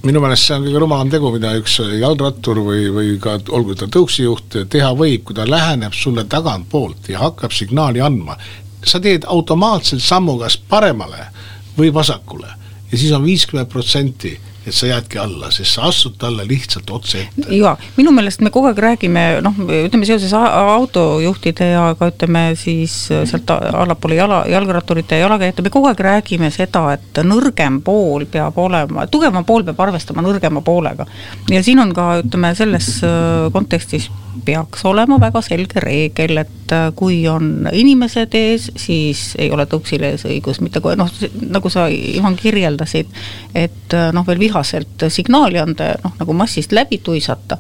minu 0.05 0.21
meelest 0.21 0.49
see 0.49 0.57
on 0.57 0.67
kõige 0.67 0.81
rumalam 0.83 1.11
tegu, 1.13 1.31
mida 1.33 1.55
üks 1.59 1.79
jalgrattur 2.01 2.61
või, 2.65 2.89
või 2.93 3.15
ka 3.23 3.39
olgu 3.57 3.77
ta 3.79 3.89
tõuksijuht 3.89 4.59
teha 4.73 4.93
võib, 4.99 5.25
kui 5.25 5.37
ta 5.37 5.47
läheneb 5.49 5.97
sulle 5.97 6.27
tagantpoolt 6.31 7.09
ja 7.13 7.23
hakkab 7.25 7.55
signaali 7.57 8.05
andma. 8.05 8.37
sa 8.85 9.01
teed 9.01 9.25
automaatselt 9.25 10.03
sammu 10.05 10.37
kas 10.39 10.59
paremale 10.69 11.31
või 11.79 11.89
vasakule 11.95 12.51
ja 12.93 12.99
siis 12.99 13.13
on 13.17 13.25
viiskümmend 13.25 13.71
protsenti 13.73 14.35
et 14.67 14.75
sa 14.75 14.89
jäädki 14.89 15.19
alla, 15.21 15.51
sest 15.53 15.77
sa 15.77 15.89
astud 15.91 16.17
talle 16.19 16.47
lihtsalt 16.49 16.91
otse 16.91 17.21
ette. 17.25 17.49
jaa, 17.57 17.75
minu 17.99 18.13
meelest 18.17 18.41
me 18.45 18.53
kogu 18.55 18.71
aeg 18.71 18.81
räägime, 18.85 19.25
noh, 19.45 19.61
ütleme 19.67 20.09
seoses 20.09 20.33
autojuhtide 20.35 21.71
ja 21.75 21.87
ka 21.99 22.09
ütleme 22.13 22.47
siis 22.59 22.97
sealt 23.13 23.51
allapoole 23.55 24.19
jala, 24.19 24.43
jalgratturite 24.51 25.19
ja 25.19 25.27
jalakäijate, 25.29 25.67
me 25.67 25.75
kogu 25.75 25.91
aeg 25.91 26.05
räägime 26.09 26.51
seda, 26.55 26.87
et 26.97 27.23
nõrgem 27.27 27.81
pool 27.85 28.27
peab 28.31 28.59
olema, 28.59 29.07
tugevam 29.13 29.45
pool 29.45 29.67
peab 29.69 29.81
arvestama 29.89 30.25
nõrgema 30.25 30.65
poolega. 30.65 31.07
ja 31.51 31.63
siin 31.63 31.83
on 31.85 31.93
ka, 31.97 32.11
ütleme, 32.25 32.55
selles 32.59 32.97
äh, 33.05 33.51
kontekstis 33.53 34.11
peaks 34.45 34.85
olema 34.89 35.21
väga 35.21 35.43
selge 35.45 35.83
reegel, 35.85 36.41
et 36.43 36.73
äh, 36.75 36.89
kui 36.97 37.21
on 37.29 37.69
inimesed 37.73 38.35
ees, 38.39 38.71
siis 38.81 39.35
ei 39.39 39.51
ole 39.55 39.69
tõuksil 39.71 40.03
ees 40.09 40.27
õigus 40.29 40.63
mitte 40.65 40.83
kohe, 40.85 40.97
noh, 40.99 41.11
nagu 41.45 41.73
sa, 41.73 41.87
Ivan, 41.93 42.37
kirjeldasid, 42.41 43.13
et 43.55 43.95
äh, 43.95 44.11
noh, 44.15 44.27
veel 44.27 44.41
viha 44.41 44.55
vihaselt 44.55 45.05
signaali 45.09 45.59
anda 45.59 45.95
noh, 46.05 46.15
nagu 46.21 46.33
massist 46.33 46.73
läbi 46.73 47.01
tuisata, 47.03 47.59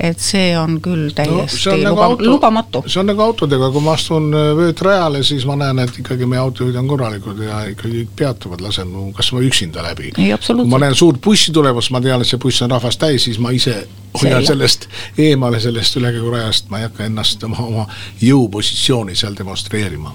et 0.00 0.20
see 0.20 0.50
on 0.58 0.78
küll 0.84 1.10
täiesti 1.16 1.70
no, 1.82 1.90
luba, 1.90 2.08
nagu 2.08 2.28
lubamatu. 2.30 2.82
see 2.86 3.00
on 3.00 3.10
nagu 3.10 3.22
autodega, 3.24 3.70
kui 3.72 3.84
ma 3.84 3.94
astun 3.96 4.28
äh, 4.34 4.50
vöötrajale, 4.58 5.22
siis 5.26 5.46
ma 5.48 5.56
näen, 5.60 5.80
et 5.84 5.98
ikkagi 6.02 6.28
meie 6.28 6.42
autojuhid 6.42 6.76
on 6.80 6.88
korralikud 6.90 7.40
ja 7.44 7.62
ikkagi 7.72 8.06
peatuvad, 8.16 8.64
lasen 8.64 8.92
mu 8.92 9.08
kas 9.16 9.32
või 9.32 9.50
üksinda 9.50 9.84
läbi. 9.86 10.12
kui 10.16 10.68
ma 10.68 10.82
näen 10.82 10.94
suurt 10.94 11.20
bussi 11.24 11.52
tulemas, 11.52 11.90
ma 11.90 12.00
tean, 12.04 12.20
et 12.20 12.30
see 12.30 12.40
buss 12.42 12.62
on 12.66 12.74
rahvast 12.76 13.00
täis, 13.00 13.24
siis 13.28 13.40
ma 13.42 13.54
ise 13.56 13.86
hoian 14.20 14.46
sellest 14.46 14.88
eemale, 15.18 15.60
sellest 15.60 15.96
ülekäigurajast, 16.00 16.70
ma 16.70 16.80
ei 16.80 16.88
hakka 16.88 17.08
ennast 17.08 17.44
oma, 17.44 17.66
oma 17.66 17.88
jõupositsiooni 18.22 19.16
seal 19.16 19.36
demonstreerima 19.38 20.14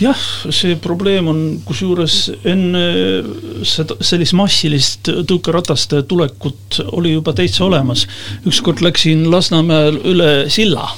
jah, 0.00 0.22
see 0.54 0.76
probleem 0.82 1.28
on 1.30 1.40
kusjuures 1.66 2.18
enne 2.46 2.84
seda, 3.66 3.96
sellist 4.04 4.36
massilist 4.36 5.10
tõukerataste 5.28 6.02
tulekut 6.08 6.80
oli 6.96 7.14
juba 7.16 7.34
täitsa 7.36 7.64
olemas. 7.66 8.06
ükskord 8.46 8.82
läksin 8.84 9.26
Lasnamäel 9.30 9.98
üle 10.04 10.30
silla, 10.52 10.88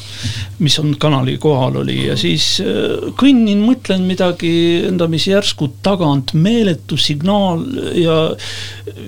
mis 0.59 0.79
on 0.83 0.95
kanali 1.01 1.37
kohal 1.39 1.81
oli 1.83 2.07
ja 2.09 2.17
siis 2.19 2.59
äh, 2.65 3.11
kõnnin, 3.19 3.63
mõtlen 3.65 4.07
midagi 4.09 4.53
endamisi 4.89 5.33
järsku 5.33 5.71
tagant, 5.83 6.35
meeletu 6.35 6.99
signaal 6.99 7.63
ja, 7.95 8.21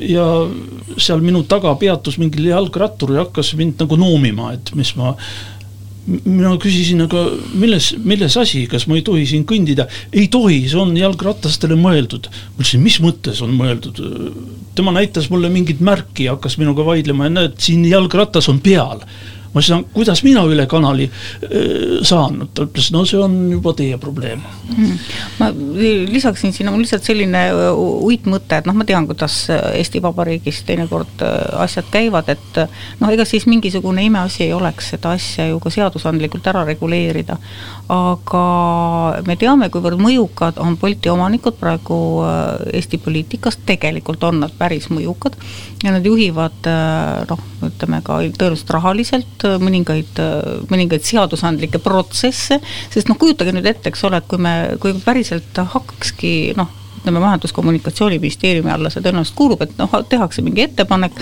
ja 0.06 0.26
seal 0.96 1.24
minu 1.24 1.42
taga 1.50 1.74
peatus 1.80 2.18
mingi 2.20 2.48
jalgrattur 2.50 3.16
ja 3.16 3.24
hakkas 3.26 3.54
mind 3.58 3.82
nagu 3.82 3.98
noomima, 4.00 4.54
et 4.56 4.74
mis 4.78 4.94
ma 4.98 5.16
mina 6.06 6.52
küsisin, 6.60 7.02
aga 7.04 7.24
milles, 7.58 7.90
milles 8.04 8.36
asi, 8.40 8.64
kas 8.70 8.86
ma 8.88 8.96
ei 8.98 9.04
tohi 9.06 9.26
siin 9.28 9.44
kõndida? 9.48 9.86
ei 10.12 10.28
tohi, 10.32 10.62
see 10.70 10.80
on 10.80 10.94
jalgratastele 10.96 11.76
mõeldud. 11.80 12.30
ma 12.30 12.62
ütlesin, 12.62 12.84
mis 12.84 13.00
mõttes 13.04 13.42
on 13.44 13.52
mõeldud? 13.56 14.00
tema 14.74 14.94
näitas 14.96 15.28
mulle 15.30 15.50
mingit 15.52 15.82
märki 15.84 16.28
ja 16.28 16.36
hakkas 16.36 16.56
minuga 16.60 16.86
vaidlema 16.86 17.28
ja 17.28 17.36
näed, 17.36 17.58
siin 17.60 17.84
jalgratas 17.88 18.48
on 18.48 18.62
peal 18.64 19.04
ma 19.50 19.60
ütlesin, 19.60 19.84
kuidas 19.94 20.22
mina 20.22 20.44
üle 20.46 20.66
kanali 20.70 21.08
saan, 22.06 22.44
ta 22.54 22.66
ütles, 22.68 22.90
no 22.94 23.02
see 23.08 23.18
on 23.20 23.36
juba 23.50 23.72
teie 23.78 23.98
probleem. 24.00 24.42
Mm.. 24.70 24.98
ma 25.40 25.50
lisaksin 26.10 26.54
sinna, 26.54 26.70
mul 26.70 26.84
lihtsalt 26.84 27.06
selline 27.06 27.42
uitmõte, 28.06 28.60
et 28.60 28.68
noh, 28.68 28.76
ma 28.78 28.86
tean, 28.86 29.08
kuidas 29.10 29.42
Eesti 29.50 30.02
Vabariigis 30.04 30.62
teinekord 30.68 31.24
asjad 31.64 31.90
käivad, 31.90 32.30
et 32.30 32.60
noh, 33.00 33.10
ega 33.10 33.26
siis 33.28 33.48
mingisugune 33.50 34.04
imeasi 34.06 34.46
ei 34.46 34.54
oleks 34.54 34.92
seda 34.94 35.16
asja 35.18 35.48
ju 35.50 35.58
ka 35.62 35.72
seadusandlikult 35.74 36.46
ära 36.52 36.64
reguleerida. 36.68 37.38
aga 37.90 38.44
me 39.26 39.34
teame, 39.36 39.66
kuivõrd 39.72 39.98
mõjukad 39.98 40.60
on 40.62 40.76
Bolti 40.78 41.10
omanikud 41.10 41.58
praegu 41.58 41.98
Eesti 42.70 43.00
poliitikas, 43.02 43.58
tegelikult 43.66 44.22
on 44.24 44.44
nad 44.44 44.54
päris 44.58 44.86
mõjukad 44.94 45.34
ja 45.82 45.94
nad 45.96 46.06
juhivad 46.06 46.70
noh, 47.30 47.42
ütleme 47.66 48.00
ka 48.06 48.20
tõenäoliselt 48.30 48.70
rahaliselt 48.76 49.39
olnud 49.44 49.60
äh, 49.60 49.64
mõningaid, 49.64 50.18
äh, 50.18 50.66
mõningaid 50.70 51.06
seadusandlikke 51.06 51.80
protsesse, 51.82 52.60
sest 52.90 53.08
noh, 53.08 53.18
kujutage 53.18 53.52
nüüd 53.52 53.66
ette, 53.66 53.90
eks 53.90 54.04
ole, 54.04 54.20
et 54.20 54.28
kui 54.28 54.38
me, 54.38 54.76
kui 54.80 54.94
päriselt 55.04 55.56
hakkakski 55.56 56.54
noh, 56.56 56.68
ütleme, 57.00 57.20
Majandus-Kommunikatsiooniministeeriumi 57.22 58.70
alla 58.70 58.90
see 58.92 59.00
tõenäoliselt 59.00 59.36
kuulub, 59.38 59.62
et 59.64 59.70
noh, 59.78 59.92
tehakse 60.08 60.42
mingi 60.44 60.66
ettepanek, 60.66 61.16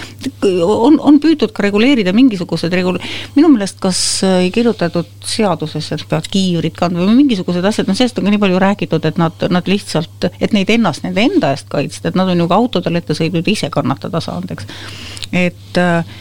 on, 0.64 0.96
on 0.98 1.20
püütud 1.22 1.52
ka 1.54 1.62
reguleerida 1.62 2.10
mingisugused 2.16 2.72
regul-, 2.74 2.98
minu 3.36 3.50
meelest 3.52 3.78
kas 3.82 4.00
ei 4.26 4.50
kirjutatud 4.54 5.06
seadusesse, 5.22 5.94
et 5.94 6.08
peavad 6.10 6.26
kiivrit 6.32 6.74
kandma 6.78 7.06
või 7.06 7.20
mingisugused 7.20 7.64
asjad, 7.70 7.86
no 7.86 7.94
sellest 7.94 8.18
on 8.18 8.26
ka 8.26 8.34
nii 8.34 8.42
palju 8.42 8.62
räägitud, 8.64 9.06
et 9.06 9.20
nad, 9.22 9.46
nad 9.54 9.70
lihtsalt, 9.70 10.26
et 10.40 10.56
neid 10.56 10.72
ennast 10.74 11.06
nende 11.06 11.22
enda 11.22 11.52
eest 11.54 11.70
kaitsta, 11.70 12.10
et 12.10 12.18
nad 12.18 12.32
on 12.32 12.42
ju 12.42 12.48
ka 12.50 12.58
autodel 12.58 12.98
ette 12.98 13.14
sõitnud, 13.14 13.46
ise 13.46 13.70
kannatada 13.70 14.22
saanud, 14.24 14.50
eks. 14.56 14.66
et 15.30 15.78
äh, 15.78 16.18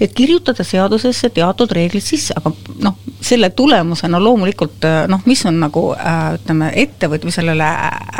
et 0.00 0.14
kirjutada 0.14 0.64
seadusesse 0.64 1.30
teatud 1.34 1.72
reeglid 1.74 2.04
sisse, 2.04 2.34
aga 2.38 2.52
noh, 2.84 2.98
selle 3.20 3.50
tulemusena 3.50 4.20
loomulikult 4.22 4.84
noh, 5.08 5.22
mis 5.26 5.44
on 5.46 5.58
nagu 5.60 5.84
äh, 5.94 6.34
ütleme, 6.38 6.70
ettevõt- 6.84 7.24
või 7.26 7.34
sellele 7.34 7.66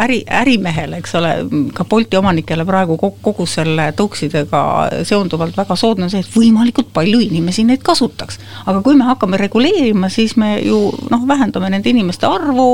äri, 0.05 0.23
ärimehele, 0.41 0.99
eks 1.03 1.15
ole, 1.19 1.33
ka 1.75 1.85
Bolti 1.89 2.19
omanikele 2.19 2.65
praegu 2.69 2.99
kogu 2.99 3.47
selle 3.47 3.91
tõuksidega 3.97 4.63
seonduvalt 5.09 5.57
väga 5.57 5.77
soodne 5.79 6.07
on 6.07 6.13
see, 6.13 6.23
et 6.25 6.35
võimalikult 6.35 6.91
palju 6.95 7.21
inimesi 7.25 7.65
neid 7.69 7.83
kasutaks. 7.87 8.39
aga 8.67 8.83
kui 8.83 8.97
me 8.99 9.07
hakkame 9.09 9.39
reguleerima, 9.41 10.11
siis 10.13 10.37
me 10.37 10.57
ju 10.65 10.81
noh, 11.11 11.27
vähendame 11.29 11.71
nende 11.71 11.91
inimeste 11.91 12.27
arvu, 12.27 12.69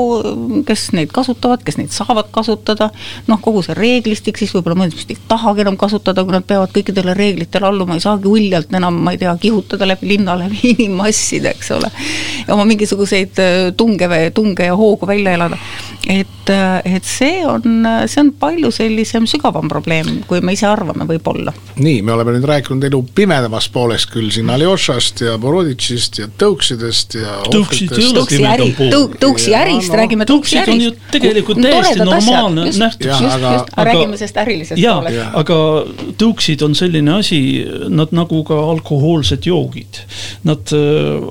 kes 0.67 0.89
neid 0.97 1.13
kasutavad, 1.15 1.63
kes 1.65 1.79
neid 1.79 1.93
saavad 1.95 2.31
kasutada, 2.35 2.89
noh, 3.27 3.41
kogu 3.41 3.63
see 3.65 3.77
reeglistik 3.77 4.39
siis 4.41 4.53
võib-olla 4.55 4.81
mõned 4.83 4.97
vist 4.97 5.11
ei 5.13 5.19
tahagi 5.29 5.65
enam 5.65 5.77
kasutada, 5.79 6.23
kui 6.25 6.35
nad 6.35 6.45
peavad 6.47 6.73
kõikidele 6.75 7.15
reeglitele 7.17 7.69
alluma, 7.69 7.97
ei 7.97 8.03
saagi 8.03 8.29
uljalt 8.29 8.73
enam, 8.75 8.97
ma 9.05 9.15
ei 9.15 9.21
tea, 9.21 9.35
kihutada 9.41 9.87
läbi 9.87 10.13
linna, 10.15 10.37
läbi 10.39 10.61
inimmasside, 10.75 11.53
eks 11.55 11.71
ole. 11.77 11.91
Ja 12.47 12.53
oma 12.53 12.65
mingisuguseid 12.69 13.41
äh, 13.41 13.57
tunge, 13.77 14.09
tunge 14.33 14.69
ja 14.69 14.75
hoogu 14.75 15.07
välja 15.07 15.35
elada. 15.37 15.57
et, 16.09 16.49
äh, 16.49 16.95
et 16.95 17.05
see 17.05 17.45
on, 17.47 17.87
see 18.05 18.21
on 18.21 18.31
palju 18.39 18.71
sellisem 18.71 19.25
sügavam 19.29 19.69
probleem, 19.69 20.21
kui 20.29 20.41
me 20.45 20.53
ise 20.53 20.67
arvame 20.69 21.07
võib-olla. 21.09 21.53
nii, 21.75 22.01
me 22.05 22.13
oleme 22.13 22.35
nüüd 22.37 22.47
rääkinud 22.49 22.83
elu 22.89 23.01
pimedamast 23.15 23.73
poolest 23.73 24.11
küll 24.13 24.29
siin 24.33 24.49
Aljošast 24.53 25.25
ja 25.25 25.37
Boroditšist 25.41 26.21
ja 26.21 26.29
tõuksidest 26.29 27.17
ja 27.19 27.39
tõuksi 27.49 28.41
äri, 28.45 28.69
tõuksi 29.21 29.55
ärist 29.57 29.91
no,, 29.91 29.99
räägime 30.01 30.29
tõuksi 30.29 30.59
ärist. 30.61 30.75
on 30.75 30.85
ju 30.85 30.93
tegelikult 31.11 31.61
täiesti 31.63 32.05
normaalne 32.05 32.69
nähtus. 32.69 33.07
just, 33.09 33.73
räägime 33.77 34.17
sellest 34.19 34.37
ärilisest 34.45 34.81
poolest. 34.81 35.37
aga 35.41 35.59
tõuksid 36.21 36.63
on 36.65 36.75
selline 36.77 37.17
asi, 37.19 37.39
nad 37.89 38.13
nagu 38.15 38.43
ka 38.47 38.57
alkohoolsed 38.71 39.45
joogid. 39.47 40.01
Nad 40.47 40.73
äh, 40.75 41.25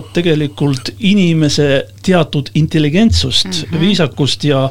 vajavad 0.00 0.12
tegelikult 0.14 0.90
inimese 0.98 1.86
teatud 2.02 2.50
intelligentsust 2.54 3.46
mm, 3.46 3.52
-hmm. 3.52 3.80
viisakust 3.80 4.44
ja 4.44 4.70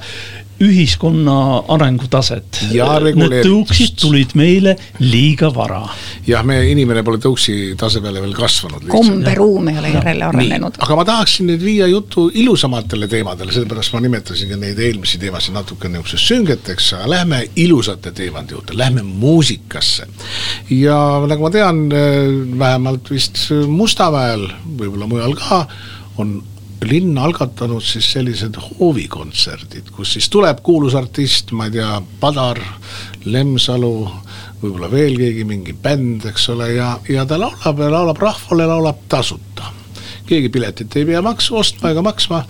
ühiskonna 0.63 1.35
arengutaset. 1.71 2.61
Need 2.69 3.35
tõuksid 3.45 3.95
tulid 3.99 4.35
meile 4.39 4.75
liiga 4.99 5.49
vara. 5.55 5.81
jah, 6.27 6.43
meie 6.45 6.67
inimene 6.71 7.03
pole 7.05 7.19
tõuksi 7.21 7.75
tasemele 7.79 8.21
veel 8.21 8.35
kasvanud. 8.37 8.87
komberuum 8.91 9.69
ei 9.71 9.79
ole 9.79 9.93
järele 9.93 10.25
arenenud. 10.27 10.79
aga 10.79 10.97
ma 10.99 11.05
tahaksin 11.07 11.49
nüüd 11.49 11.63
viia 11.63 11.87
jutu 11.87 12.27
ilusamatele 12.33 13.07
teemadele, 13.07 13.53
sellepärast 13.55 13.95
ma 13.95 14.03
nimetasin 14.03 14.51
ka 14.51 14.59
neid 14.59 14.79
eelmisi 14.79 15.21
teemasid 15.21 15.55
natuke 15.55 15.89
niisuguseks 15.89 16.27
süngeteks, 16.33 16.91
aga 16.97 17.09
lähme 17.15 17.41
ilusate 17.55 18.11
teemade 18.15 18.55
juurde, 18.57 18.77
lähme 18.77 19.03
muusikasse. 19.03 20.07
ja 20.69 20.99
nagu 21.27 21.47
ma 21.47 21.53
tean, 21.55 21.87
vähemalt 22.59 23.09
vist 23.11 23.47
Mustamäel, 23.67 24.49
võib-olla 24.77 25.07
mujal 25.07 25.35
ka, 25.39 25.65
on 26.19 26.39
linn 26.87 27.17
algatanud 27.19 27.83
siis 27.83 28.07
sellised 28.13 28.55
hoovikontserdid, 28.63 29.91
kus 29.95 30.13
siis 30.15 30.29
tuleb 30.31 30.61
kuulus 30.63 30.95
artist, 30.95 31.51
ma 31.51 31.67
ei 31.67 31.75
tea, 31.75 31.89
Padar, 32.21 32.59
Lemsalu, 33.25 33.93
võib-olla 34.61 34.89
veel 34.91 35.17
keegi, 35.19 35.45
mingi 35.47 35.75
bänd, 35.75 36.27
eks 36.29 36.49
ole, 36.53 36.71
ja, 36.77 36.93
ja 37.09 37.25
ta 37.27 37.39
laulab 37.39 37.83
ja 37.83 37.89
laulab 37.91 38.23
rahvale, 38.23 38.67
laulab 38.69 39.03
tasuta. 39.11 39.73
keegi 40.29 40.49
piletit 40.53 40.95
ei 40.95 41.07
pea 41.09 41.21
maksu 41.25 41.57
ostma 41.57 41.91
ega 41.91 42.01
maksma. 42.05 42.43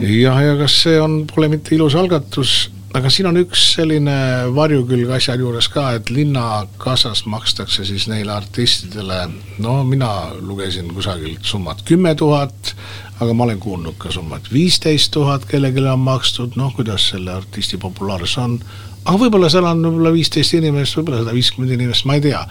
jah, 0.00 0.42
ja 0.42 0.56
kas 0.58 0.82
see 0.82 1.00
on, 1.00 1.22
pole 1.26 1.48
mitte 1.48 1.74
ilus 1.74 1.94
algatus 1.94 2.70
aga 2.96 3.10
siin 3.12 3.28
on 3.28 3.36
üks 3.42 3.62
selline 3.74 4.14
varjukülg 4.56 5.10
asja 5.12 5.34
juures 5.38 5.68
ka, 5.72 5.90
et 5.98 6.08
linnakassast 6.12 7.28
makstakse 7.28 7.84
siis 7.88 8.06
neile 8.08 8.32
artistidele, 8.32 9.20
no 9.64 9.82
mina 9.84 10.10
lugesin 10.40 10.88
kusagilt 10.96 11.44
summat 11.48 11.82
kümme 11.88 12.14
tuhat, 12.18 12.72
aga 13.20 13.34
ma 13.34 13.44
olen 13.48 13.60
kuulnud 13.60 13.98
ka 14.00 14.12
summat 14.14 14.48
viisteist 14.52 15.12
tuhat, 15.16 15.44
kellelegi 15.50 15.84
on 15.84 16.00
makstud, 16.06 16.56
noh, 16.60 16.72
kuidas 16.76 17.10
selle 17.12 17.34
artisti 17.36 17.80
populaarsus 17.82 18.38
on. 18.40 18.58
aga 19.04 19.18
võib-olla 19.20 19.52
seal 19.52 19.68
on 19.68 19.84
võib-olla 19.84 20.14
viisteist 20.16 20.56
inimest, 20.56 20.96
võib-olla 20.96 21.22
sada 21.22 21.36
viiskümmend 21.36 21.76
inimest, 21.76 22.08
ma 22.08 22.16
ei 22.16 22.24
tea. 22.24 22.42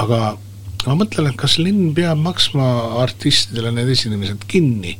aga 0.00 0.34
ma 0.86 0.98
mõtlen, 1.00 1.28
et 1.28 1.40
kas 1.40 1.58
linn 1.60 1.92
peab 1.96 2.18
maksma 2.24 2.66
artistidele 3.04 3.72
need 3.74 3.92
esinemised 3.92 4.48
kinni 4.48 4.96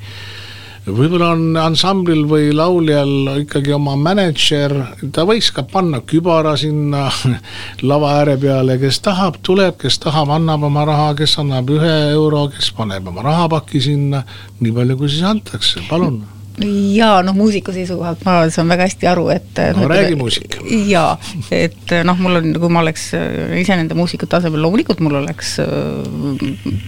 võib-olla 0.87 1.31
on 1.33 1.57
ansamblil 1.57 2.25
või 2.29 2.51
lauljal 2.55 3.41
ikkagi 3.41 3.73
oma 3.77 3.95
mänedžer, 3.97 4.75
ta 5.15 5.25
võiks 5.29 5.51
ka 5.55 5.65
panna 5.69 6.03
kübara 6.05 6.57
sinna 6.61 7.07
lava 7.91 8.13
ääre 8.19 8.37
peale, 8.41 8.77
kes 8.83 9.01
tahab, 9.05 9.41
tuleb, 9.47 9.79
kes 9.81 9.99
tahab, 10.05 10.35
annab 10.37 10.69
oma 10.69 10.85
raha, 10.89 11.11
kes 11.19 11.39
annab 11.41 11.73
ühe 11.73 11.97
euro, 12.13 12.47
kes 12.53 12.71
paneb 12.77 13.09
oma 13.09 13.25
rahapaki 13.25 13.81
sinna, 13.81 14.25
nii 14.61 14.77
palju, 14.77 15.01
kui 15.01 15.13
siis 15.13 15.27
antakse, 15.29 15.85
palun 15.89 16.23
jaa, 16.63 17.23
noh 17.27 17.35
muusika 17.35 17.73
seisukohalt 17.75 18.23
ma 18.27 18.37
saan 18.53 18.69
väga 18.71 18.87
hästi 18.87 19.09
aru, 19.11 19.27
et 19.35 19.59
no 19.75 19.89
räägi 19.91 20.15
muusika. 20.19 20.63
jaa, 20.89 21.17
et 21.55 21.95
noh, 22.07 22.19
mul 22.23 22.39
on, 22.39 22.51
kui 22.63 22.71
ma 22.73 22.83
oleks 22.85 23.09
äh, 23.19 23.57
ise 23.61 23.77
nende 23.79 23.97
muusikute 23.99 24.39
asemel, 24.39 24.63
loomulikult 24.63 25.03
mul 25.05 25.19
oleks, 25.19 25.57
äh, 25.65 26.45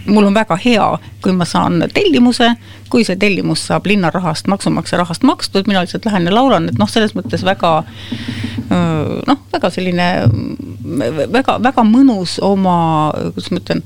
mul 0.07 0.29
on 0.29 0.37
väga 0.37 0.59
hea, 0.63 0.87
kui 1.25 1.35
ma 1.35 1.49
saan 1.49 1.83
tellimuse, 1.95 2.53
kui 2.93 3.07
see 3.07 3.19
tellimus 3.19 3.67
saab 3.71 3.89
linna 3.91 4.13
rahast, 4.15 4.47
maksumaksja 4.51 5.03
rahast 5.03 5.27
makstud, 5.27 5.67
mina 5.67 5.83
lihtsalt 5.83 6.07
lähen 6.07 6.31
ja 6.31 6.35
laulan, 6.35 6.71
et 6.71 6.79
noh, 6.79 6.91
selles 6.91 7.17
mõttes 7.19 7.43
väga 7.47 7.81
noh, 8.71 9.41
väga 9.53 9.71
selline 9.71 10.07
väga, 11.33 11.59
väga 11.63 11.85
mõnus 11.87 12.39
oma, 12.43 12.77
kuidas 13.35 13.51
ma 13.53 13.63
ütlen 13.63 13.83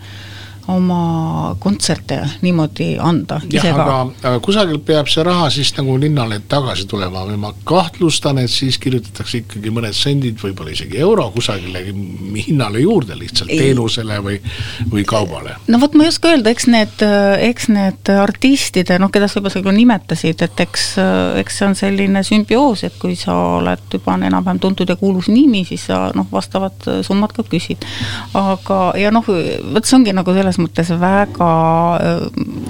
oma 0.68 1.56
kontserte 1.58 2.20
niimoodi 2.42 2.96
anda. 3.00 3.40
jah, 3.52 3.66
aga 3.74 4.38
kusagilt 4.44 4.84
peab 4.86 5.08
see 5.10 5.24
raha 5.26 5.48
siis 5.50 5.72
nagu 5.76 5.96
linnale 6.00 6.40
tagasi 6.48 6.86
tulema 6.90 7.24
või 7.28 7.38
ma 7.40 7.52
kahtlustan, 7.64 8.38
et 8.42 8.52
siis 8.52 8.78
kirjutatakse 8.82 9.42
ikkagi 9.42 9.72
mõned 9.74 9.96
sendid, 9.96 10.38
võib-olla 10.42 10.74
isegi 10.74 11.00
euro 11.00 11.28
kusagile 11.34 11.82
hinnale 12.46 12.82
juurde 12.84 13.16
lihtsalt 13.18 13.50
teenusele 13.50 14.20
või, 14.24 14.38
või 14.92 15.04
kaubale. 15.08 15.56
no 15.68 15.80
vot, 15.82 15.94
ma 15.94 16.06
ei 16.06 16.12
oska 16.12 16.34
öelda, 16.34 16.52
eks 16.54 16.68
need, 16.70 17.04
eks 17.50 17.70
need 17.72 18.12
artistide, 18.14 18.98
noh, 19.02 19.12
keda 19.12 19.28
sa 19.30 19.40
juba 19.40 19.52
sa 19.52 19.62
nimetasid, 19.64 20.44
et 20.46 20.64
eks, 20.66 20.86
eks 21.40 21.60
see 21.60 21.68
on 21.68 21.76
selline 21.78 22.24
sümbioos, 22.26 22.84
et 22.88 22.96
kui 23.00 23.16
sa 23.18 23.36
oled 23.58 23.86
juba 23.92 24.16
enam-vähem 24.18 24.60
tuntud 24.62 24.88
ja 24.90 24.96
kuulus 25.00 25.30
nimi, 25.32 25.64
siis 25.68 25.86
sa 25.90 26.08
noh, 26.16 26.28
vastavad 26.32 26.76
summad 27.06 27.34
ka 27.36 27.44
küsid. 27.46 27.84
aga, 28.34 28.80
ja 29.00 29.12
noh, 29.14 29.26
vot 29.26 29.86
see 29.86 29.98
ongi 29.98 30.14
nagu 30.16 30.34
selles 30.36 30.49
mõttes 30.58 30.90
väga 31.00 31.50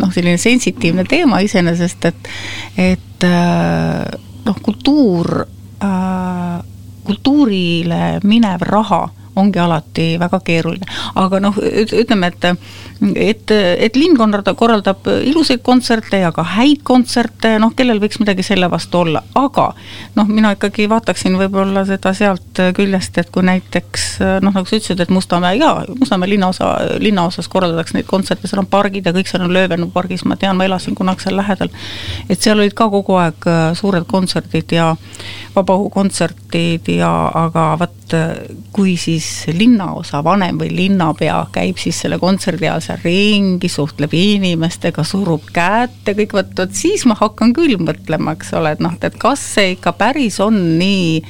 noh, 0.00 0.10
selline 0.12 0.38
sensitiivne 0.40 1.04
teema 1.08 1.40
iseenesest, 1.44 2.10
et, 2.10 2.28
et 2.76 3.28
noh, 4.44 4.60
kultuur, 4.62 5.32
kultuurile 7.06 8.02
minev 8.28 8.66
raha 8.68 9.06
ongi 9.36 9.58
alati 9.58 10.06
väga 10.20 10.40
keeruline. 10.44 10.86
aga 11.14 11.40
noh, 11.40 11.56
ütleme, 11.60 12.30
et, 12.30 12.44
et, 13.14 13.52
et 13.86 13.96
linn 13.96 14.16
korraldab, 14.18 14.56
korraldab 14.58 15.08
ilusaid 15.26 15.62
kontserte 15.66 16.20
ja 16.22 16.32
ka 16.34 16.44
häid 16.56 16.82
kontserte, 16.86 17.56
noh, 17.62 17.72
kellel 17.76 18.00
võiks 18.02 18.20
midagi 18.22 18.44
selle 18.46 18.70
vastu 18.70 19.02
olla, 19.04 19.22
aga 19.38 19.70
noh, 20.16 20.30
mina 20.30 20.54
ikkagi 20.56 20.88
vaataksin 20.90 21.38
võib-olla 21.40 21.84
seda 21.88 22.12
sealt 22.16 22.62
küljest, 22.76 23.18
et 23.22 23.30
kui 23.34 23.46
näiteks 23.46 24.08
noh, 24.42 24.52
nagu 24.52 24.66
sa 24.66 24.78
ütlesid, 24.78 25.00
et 25.00 25.14
Mustamäe, 25.14 25.58
jaa, 25.60 25.84
Mustamäe 25.98 26.30
linnaosa, 26.34 26.72
linnaosas 27.02 27.48
korraldatakse 27.52 27.98
neid 27.98 28.08
kontserte, 28.10 28.50
seal 28.50 28.64
on 28.64 28.70
pargid 28.70 29.06
ja 29.06 29.14
kõik 29.16 29.30
seal 29.30 29.46
on 29.46 29.54
Löövenu 29.54 29.90
pargis, 29.94 30.24
ma 30.24 30.38
tean, 30.40 30.58
ma 30.58 30.66
elasin 30.68 30.98
kunagi 30.98 31.26
seal 31.26 31.38
lähedal. 31.38 31.70
et 32.28 32.40
seal 32.40 32.58
olid 32.58 32.74
ka 32.76 32.88
kogu 32.90 33.16
aeg 33.20 33.50
suured 33.78 34.06
kontserdid 34.10 34.74
ja 34.74 34.92
vabaõhukontserdid 35.54 36.92
ja 36.96 37.10
aga 37.44 37.64
vot 37.80 37.99
kui 38.74 38.96
siis 39.00 39.26
linnaosa 39.54 40.22
vanem 40.24 40.58
või 40.60 40.70
linnapea 40.74 41.38
käib 41.54 41.78
siis 41.80 42.00
selle 42.04 42.18
kontserdi 42.22 42.68
ajal 42.68 42.84
seal 42.84 43.04
ringi, 43.04 43.70
suhtleb 43.70 44.14
inimestega, 44.16 45.04
surub 45.06 45.46
kätt 45.54 46.10
ja 46.10 46.16
kõik, 46.18 46.34
vot, 46.38 46.52
vot 46.58 46.74
siis 46.76 47.06
ma 47.08 47.16
hakkan 47.18 47.54
küll 47.56 47.78
mõtlema, 47.80 48.36
eks 48.38 48.54
ole, 48.58 48.74
et 48.76 48.84
noh, 48.84 48.96
et 49.00 49.16
kas 49.20 49.42
see 49.56 49.74
ikka 49.76 49.94
päris 50.00 50.40
on 50.44 50.58
nii 50.80 51.22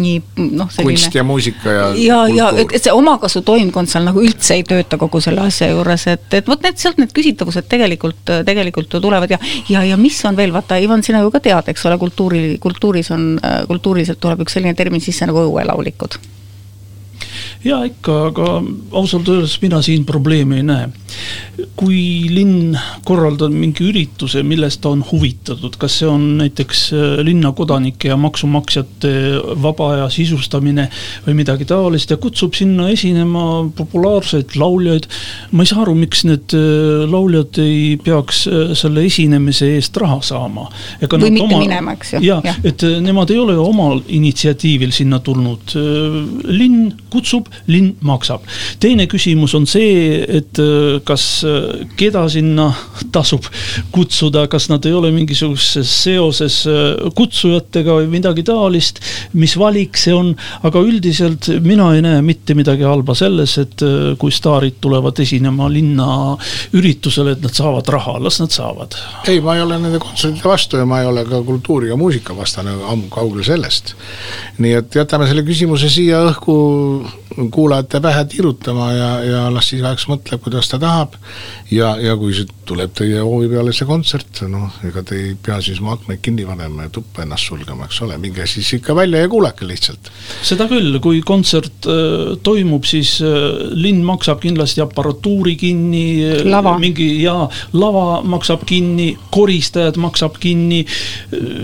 nii 0.00 0.20
noh, 0.56 0.70
selline 0.72 0.96
kunst 0.96 1.16
ja 1.16 1.24
muusika 1.26 1.72
ja 1.72 1.86
ja, 2.00 2.20
ja 2.32 2.50
et, 2.62 2.74
et 2.76 2.86
see 2.86 2.94
omakasutoimkond 2.94 3.90
seal 3.90 4.06
nagu 4.08 4.22
üldse 4.22 4.56
ei 4.58 4.64
tööta 4.66 4.98
kogu 5.00 5.20
selle 5.24 5.44
asja 5.46 5.70
juures, 5.72 6.06
et, 6.12 6.28
et 6.38 6.48
vot 6.48 6.62
need 6.62 6.78
sealt 6.80 7.00
need 7.02 7.12
küsitavused 7.16 7.68
tegelikult, 7.70 8.22
tegelikult 8.46 8.98
tulevad 9.02 9.36
ja 9.36 9.40
ja, 9.70 9.84
ja 9.86 9.98
mis 10.00 10.18
on 10.28 10.38
veel, 10.38 10.54
vaata, 10.54 10.80
Ivan, 10.82 11.04
sina 11.06 11.24
ju 11.24 11.32
ka 11.34 11.42
tead, 11.44 11.72
eks 11.72 11.86
ole, 11.88 11.98
kultuuri, 12.00 12.46
kultuuris 12.62 13.12
on, 13.16 13.28
kultuuriliselt 13.68 14.20
tuleb 14.22 14.46
üks 14.46 14.58
selline 14.58 14.76
termin 14.78 15.04
sisse 15.04 15.28
nagu 15.28 15.44
õuelaulikud 15.48 16.20
jaa, 17.64 17.84
ikka, 17.88 18.16
aga 18.30 18.48
ausalt 18.96 19.28
öeldes 19.30 19.56
mina 19.62 19.80
siin 19.84 20.04
probleemi 20.08 20.60
ei 20.60 20.66
näe. 20.66 20.88
kui 21.76 22.28
linn 22.28 22.76
korraldab 23.08 23.52
mingi 23.52 23.86
ürituse, 23.88 24.42
millest 24.44 24.82
ta 24.84 24.90
on 24.92 25.02
huvitatud, 25.06 25.76
kas 25.80 25.94
see 26.00 26.08
on 26.08 26.24
näiteks 26.40 26.82
äh, 26.92 27.04
linna 27.24 27.52
kodanike 27.56 28.10
ja 28.10 28.16
maksumaksjate 28.20 29.12
vaba 29.62 29.88
aja 29.94 30.08
sisustamine 30.12 30.88
või 31.26 31.38
midagi 31.38 31.64
taolist 31.68 32.12
ja 32.12 32.18
kutsub 32.20 32.56
sinna 32.56 32.90
esinema 32.92 33.64
populaarseid 33.76 34.56
lauljaid. 34.60 35.08
ma 35.52 35.64
ei 35.64 35.70
saa 35.72 35.82
aru, 35.86 35.94
miks 35.96 36.26
need 36.28 36.56
äh, 36.56 37.06
lauljad 37.08 37.60
ei 37.62 37.96
peaks 38.04 38.44
äh, 38.50 38.74
selle 38.76 39.06
esinemise 39.08 39.70
eest 39.78 39.96
raha 39.96 40.20
saama. 40.20 40.68
või 41.00 41.30
mitte 41.30 41.46
oma... 41.48 41.62
minema, 41.64 41.96
eks 41.96 42.16
ju. 42.16 42.22
jaa 42.26 42.40
ja., 42.44 42.56
et 42.68 42.84
nemad 43.00 43.32
ei 43.32 43.40
ole 43.40 43.56
omal 43.60 44.02
initsiatiivil 44.08 44.92
sinna 44.92 45.22
tulnud. 45.24 45.72
linn 46.52 46.92
kutsub, 47.10 47.45
linn 47.70 47.94
maksab. 48.06 48.44
teine 48.80 49.06
küsimus 49.10 49.54
on 49.58 49.66
see, 49.68 50.20
et 50.38 50.60
äh, 50.62 50.98
kas, 51.06 51.26
äh, 51.46 51.86
keda 51.98 52.26
sinna 52.32 52.68
tasub 53.14 53.46
kutsuda, 53.94 54.46
kas 54.52 54.68
nad 54.72 54.86
ei 54.86 54.94
ole 54.96 55.12
mingisuguses 55.14 55.90
seoses 56.04 56.62
äh, 56.70 57.08
kutsujatega 57.16 58.00
või 58.00 58.10
midagi 58.18 58.44
taolist, 58.46 59.00
mis 59.36 59.56
valik 59.58 59.98
see 60.00 60.14
on, 60.14 60.32
aga 60.66 60.82
üldiselt 60.84 61.50
mina 61.64 61.92
ei 61.96 62.04
näe 62.04 62.22
mitte 62.26 62.56
midagi 62.58 62.86
halba 62.86 63.14
selles, 63.16 63.56
et 63.60 63.82
kui 64.20 64.32
staarid 64.34 64.78
tulevad 64.82 65.18
esinema 65.22 65.68
linna 65.72 66.08
üritusele, 66.76 67.36
et 67.36 67.44
nad 67.44 67.54
saavad 67.56 67.88
raha, 67.92 68.16
las 68.22 68.40
nad 68.42 68.52
saavad. 68.54 68.96
ei, 69.30 69.40
ma 69.44 69.56
ei 69.56 69.64
ole 69.64 69.78
nende 69.80 70.00
kontsertide 70.02 70.48
vastu 70.48 70.80
ja 70.80 70.86
ma 70.88 71.00
ei 71.02 71.10
ole 71.10 71.24
ka 71.28 71.42
kultuuri 71.46 71.90
ja 71.90 71.96
muusika 71.96 72.36
vastane, 72.36 72.74
ammu 72.92 73.10
kaugel 73.12 73.44
sellest. 73.46 73.94
nii 74.58 74.74
et 74.80 74.98
jätame 75.00 75.28
selle 75.28 75.44
küsimuse 75.46 75.90
siia 75.92 76.22
õhku 76.30 76.56
kuulajate 77.36 78.00
pähe 78.00 78.24
tirutama 78.24 78.90
ja, 78.92 79.10
ja 79.24 79.42
las 79.52 79.72
igaüks 79.76 80.06
mõtleb, 80.10 80.40
kuidas 80.44 80.70
ta 80.70 80.80
tahab. 80.80 81.16
ja, 81.70 81.96
ja 82.00 82.16
kui 82.16 82.32
tuleb 82.66 82.92
teie 82.96 83.20
hoovi 83.22 83.48
peale 83.50 83.72
see 83.74 83.86
kontsert, 83.88 84.42
noh, 84.50 84.74
ega 84.86 85.02
te 85.06 85.18
ei 85.18 85.34
pea 85.38 85.58
siis 85.62 85.78
oma 85.82 85.94
aknaid 85.96 86.20
kinni 86.24 86.46
panema 86.46 86.86
ja 86.86 86.92
tuppa 86.92 87.24
ennast 87.24 87.50
sulgema, 87.50 87.86
eks 87.86 88.00
ole, 88.06 88.16
minge 88.22 88.46
siis 88.50 88.72
ikka 88.78 88.94
välja 88.96 89.22
ja 89.22 89.30
kuulake 89.30 89.66
lihtsalt. 89.68 90.10
seda 90.46 90.66
küll, 90.70 90.98
kui 91.02 91.20
kontsert 91.26 91.86
äh, 91.90 92.34
toimub, 92.46 92.86
siis 92.88 93.16
äh, 93.24 93.46
linn 93.76 94.02
maksab 94.06 94.42
kindlasti 94.42 94.82
aparatuuri 94.84 95.56
kinni. 95.60 96.04
mingi 96.80 97.08
jaa, 97.22 97.46
lava 97.76 98.22
maksab 98.26 98.66
kinni, 98.66 99.12
koristajad 99.30 100.00
maksab 100.02 100.40
kinni. 100.42 100.84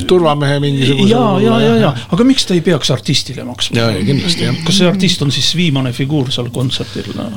turvamehe 0.06 0.60
mingisuguse. 0.62 1.10
ja, 1.10 1.24
ja, 1.42 1.60
ja, 1.60 1.74
ja, 1.86 1.94
aga 2.14 2.26
miks 2.26 2.46
ta 2.46 2.54
ei 2.54 2.62
peaks 2.64 2.90
artistile 2.94 3.46
maksma? 3.48 3.78
jaa, 3.80 4.04
kindlasti 4.06 4.46
jah. 4.46 4.62
kas 4.66 4.78
see 4.78 4.88
artist 4.88 5.22
on 5.26 5.34
siis 5.34 5.52
viimane 5.62 5.92
figuur 5.96 6.30
seal 6.34 6.50
kontserdil 6.54 7.14
no.? 7.16 7.28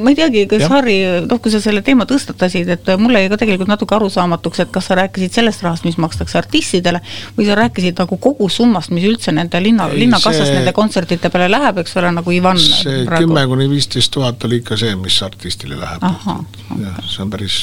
ma 0.00 0.12
ei 0.12 0.18
teagi, 0.18 0.44
kas 0.50 0.64
ja. 0.66 0.70
Harri, 0.74 0.96
noh, 1.26 1.40
kui 1.42 1.52
sa 1.52 1.62
selle 1.62 1.82
teema 1.86 2.06
tõstatasid, 2.08 2.70
et 2.76 2.92
mulle 3.00 3.24
jäi 3.24 3.32
ka 3.32 3.40
tegelikult 3.40 3.70
natuke 3.72 3.96
arusaamatuks, 3.96 4.64
et 4.64 4.72
kas 4.74 4.90
sa 4.90 4.98
rääkisid 5.00 5.40
sellest 5.40 5.64
rahast, 5.66 5.86
mis 5.88 5.98
makstakse 6.00 6.38
artistidele, 6.40 7.02
või 7.38 7.48
sa 7.48 7.58
rääkisid 7.58 8.00
nagu 8.02 8.20
kogusummast, 8.20 8.94
mis 8.96 9.08
üldse 9.08 9.34
nende 9.36 9.62
linna, 9.62 9.88
linnakassast 9.92 10.54
nende 10.54 10.74
kontsertide 10.76 11.32
peale 11.32 11.50
läheb, 11.52 11.82
eks 11.84 11.96
ole, 12.00 12.12
nagu 12.20 12.34
Ivan 12.34 12.60
see 12.60 13.04
kümme 13.08 13.46
kuni 13.50 13.68
viisteist 13.70 14.12
tuhat 14.14 14.44
oli 14.48 14.60
ikka 14.60 14.78
see, 14.80 14.94
mis 15.00 15.16
artistile 15.26 15.78
läheb. 15.80 16.04
jah, 16.04 17.00
see 17.06 17.24
on 17.24 17.32
päris 17.32 17.60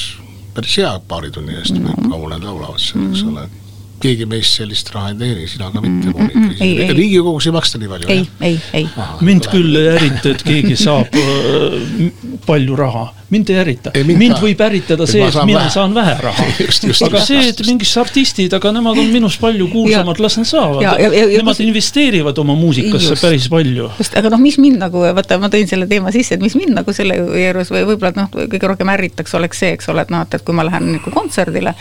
päris 0.54 0.76
hea 0.80 0.92
paari 1.08 1.30
tunni 1.30 1.56
eest 1.58 1.78
no., 1.78 1.94
kaua 2.08 2.34
nad 2.34 2.44
laulavad 2.44 2.82
seal, 2.82 3.08
eks 3.12 3.24
ole 3.28 3.48
keegi 4.02 4.26
meist 4.30 4.58
sellist 4.58 4.90
raha 4.94 5.12
ei 5.12 5.18
teeni, 5.20 5.46
sina 5.50 5.70
ka 5.74 5.82
mitte, 5.84 6.12
Monika. 6.14 6.94
riigikogus 6.98 7.48
ei 7.48 7.54
maksta 7.56 7.80
nii 7.82 7.92
palju? 7.92 8.10
ei, 8.14 8.24
ei, 8.48 8.58
ei. 8.80 8.88
mind 9.26 9.48
küll 9.52 9.78
ei 9.80 9.92
ärita, 9.96 10.34
et 10.34 10.44
keegi 10.46 10.76
saab 10.78 11.18
äh, 11.22 12.10
palju 12.46 12.78
raha, 12.78 13.08
mind 13.34 13.52
ei 13.52 13.58
ärita. 13.62 13.92
mind 14.06 14.38
võib 14.42 14.62
ärritada 14.64 15.06
see, 15.08 15.24
et 15.24 15.38
mina 15.44 15.64
vähe. 15.64 15.72
saan 15.74 15.94
vähe 15.96 16.14
raha. 16.22 16.46
aga 17.08 17.22
see, 17.24 17.42
et 17.50 17.62
mingid 17.66 17.92
artistid, 18.02 18.54
aga 18.58 18.72
nemad 18.76 19.00
on 19.00 19.10
minust 19.12 19.40
palju 19.42 19.68
kuulsamad, 19.72 20.22
las 20.22 20.38
nad 20.40 20.48
saavad. 20.48 21.02
Nemad 21.34 21.62
investeerivad 21.64 22.38
oma 22.38 22.56
muusikasse 22.58 23.14
just, 23.14 23.24
päris 23.24 23.48
palju. 23.52 23.90
just, 23.98 24.16
aga 24.18 24.32
noh, 24.34 24.42
mis 24.42 24.58
mind 24.62 24.80
nagu, 24.84 25.02
vaata, 25.16 25.40
ma 25.42 25.50
tõin 25.52 25.68
selle 25.70 25.88
teema 25.90 26.12
sisse, 26.14 26.38
et 26.38 26.44
mis 26.44 26.56
mind 26.58 26.76
nagu 26.78 26.94
selle 26.96 27.18
juures 27.18 27.72
või 27.74 27.84
võib-olla 27.92 28.14
noh, 28.22 28.30
kõige 28.38 28.72
rohkem 28.72 28.94
ärritaks, 28.94 29.34
oleks 29.38 29.64
see, 29.64 29.74
eks 29.76 29.90
ole, 29.92 30.06
et 30.06 30.14
noh, 30.14 30.24
et 30.24 30.44
kui 30.44 30.56
ma 30.56 30.66
lähen 30.68 30.92
nagu 30.96 31.12
kontserdile 31.14 31.74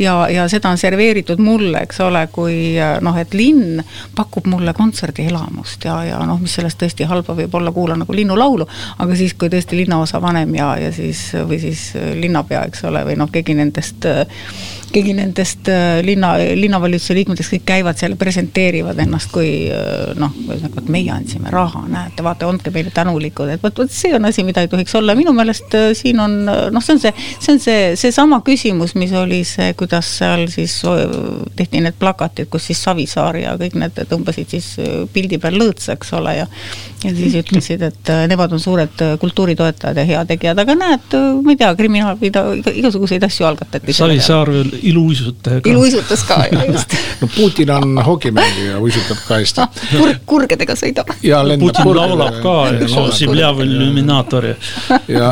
ja, 0.00 0.16
ja 0.32 0.46
seda 0.52 0.72
on 0.72 0.80
serveeritud 0.80 1.40
mulle 1.42 1.52
mulle, 1.52 1.82
eks 1.86 2.00
ole, 2.00 2.26
kui 2.32 2.56
noh, 3.04 3.18
et 3.20 3.34
linn 3.36 3.82
pakub 4.16 4.46
mulle 4.50 4.74
kontserdielamust 4.76 5.86
ja, 5.88 5.98
ja 6.06 6.20
noh, 6.26 6.40
mis 6.42 6.54
sellest 6.58 6.80
tõesti 6.80 7.06
halba 7.08 7.36
võib 7.38 7.54
olla, 7.58 7.72
kuulan 7.74 8.02
nagu 8.02 8.16
linnulaulu, 8.16 8.66
aga 9.02 9.18
siis, 9.18 9.34
kui 9.38 9.50
tõesti 9.52 9.78
linnaosavanem 9.82 10.54
ja, 10.58 10.72
ja 10.80 10.91
siis 10.96 11.24
või 11.48 11.58
siis 11.62 11.90
linnapea, 11.96 12.64
eks 12.70 12.84
ole, 12.88 13.04
või 13.08 13.18
noh, 13.20 13.30
keegi 13.32 13.56
nendest 13.58 14.06
keegi 14.92 15.14
nendest 15.16 15.68
linna, 16.04 16.34
linnavalitsuse 16.58 17.16
liikmetest 17.16 17.54
kõik 17.54 17.66
käivad 17.68 18.00
seal 18.00 18.14
ja 18.14 18.20
presenteerivad 18.20 18.98
ennast 19.02 19.32
kui 19.32 19.50
noh, 20.18 20.34
ühesõnaga, 20.46 20.74
vot 20.76 20.90
meie 20.92 21.12
andsime 21.14 21.52
raha, 21.52 21.84
näete, 21.90 22.24
vaata, 22.24 22.48
andke 22.50 22.72
meile 22.74 22.92
tänulikud, 22.94 23.50
et 23.54 23.62
vot, 23.62 23.82
vot 23.82 23.92
see 23.92 24.12
on 24.16 24.28
asi, 24.28 24.44
mida 24.46 24.64
ei 24.64 24.70
tohiks 24.72 24.94
olla, 24.98 25.16
minu 25.18 25.34
meelest 25.36 25.76
siin 25.98 26.20
on 26.22 26.38
noh, 26.44 26.84
see 26.84 26.96
on 26.96 27.02
see, 27.02 27.14
see 27.38 27.54
on 27.54 27.62
see, 27.62 27.80
seesama 28.00 28.42
küsimus, 28.46 28.96
mis 29.00 29.14
oli 29.16 29.42
see, 29.48 29.72
kuidas 29.78 30.08
seal 30.18 30.46
siis 30.52 30.78
tehti 31.56 31.82
need 31.82 31.96
plakatid, 31.98 32.48
kus 32.52 32.68
siis 32.70 32.82
Savisaar 32.82 33.38
ja 33.40 33.54
kõik 33.60 33.76
need 33.78 33.98
tõmbasid 34.10 34.52
siis 34.56 34.72
äh, 34.82 35.02
pildi 35.12 35.38
peal 35.42 35.58
lõõtsa, 35.60 35.96
eks 35.96 36.12
ole, 36.18 36.36
ja 36.40 36.48
ja 37.02 37.10
siis 37.16 37.34
ütlesid, 37.40 37.82
et 37.82 38.10
äh, 38.12 38.24
nemad 38.30 38.52
on 38.54 38.62
suured 38.62 39.02
äh, 39.04 39.14
kultuuritoetajad 39.22 39.98
ja 39.98 40.04
heategijad, 40.06 40.60
aga 40.62 40.76
näed, 40.78 41.16
ma 41.42 41.54
ei 41.54 41.58
tea, 41.60 41.72
kriminaal, 41.78 42.20
igasuguseid 42.72 43.26
asju 43.26 43.48
algatati. 43.48 43.94
Savisaar 43.96 44.52
veel 44.52 44.72
iluuisutajaga. 44.82 45.70
iluuisutas 45.70 46.24
ka, 46.24 46.44
just. 46.72 46.96
No 47.20 47.28
Putin 47.36 47.70
on 47.70 48.04
hokimängija, 48.06 48.78
uisutab 48.78 49.20
ka 49.28 49.38
hästi. 49.40 49.60
Ah,. 49.60 49.82
kurg, 49.96 50.22
kurgedega 50.26 50.76
sõidab. 50.78 51.12
Putin 51.60 51.92
laulab 51.96 52.40
ka, 52.42 52.56
illuminaatori. 53.62 54.54
ja 55.08 55.30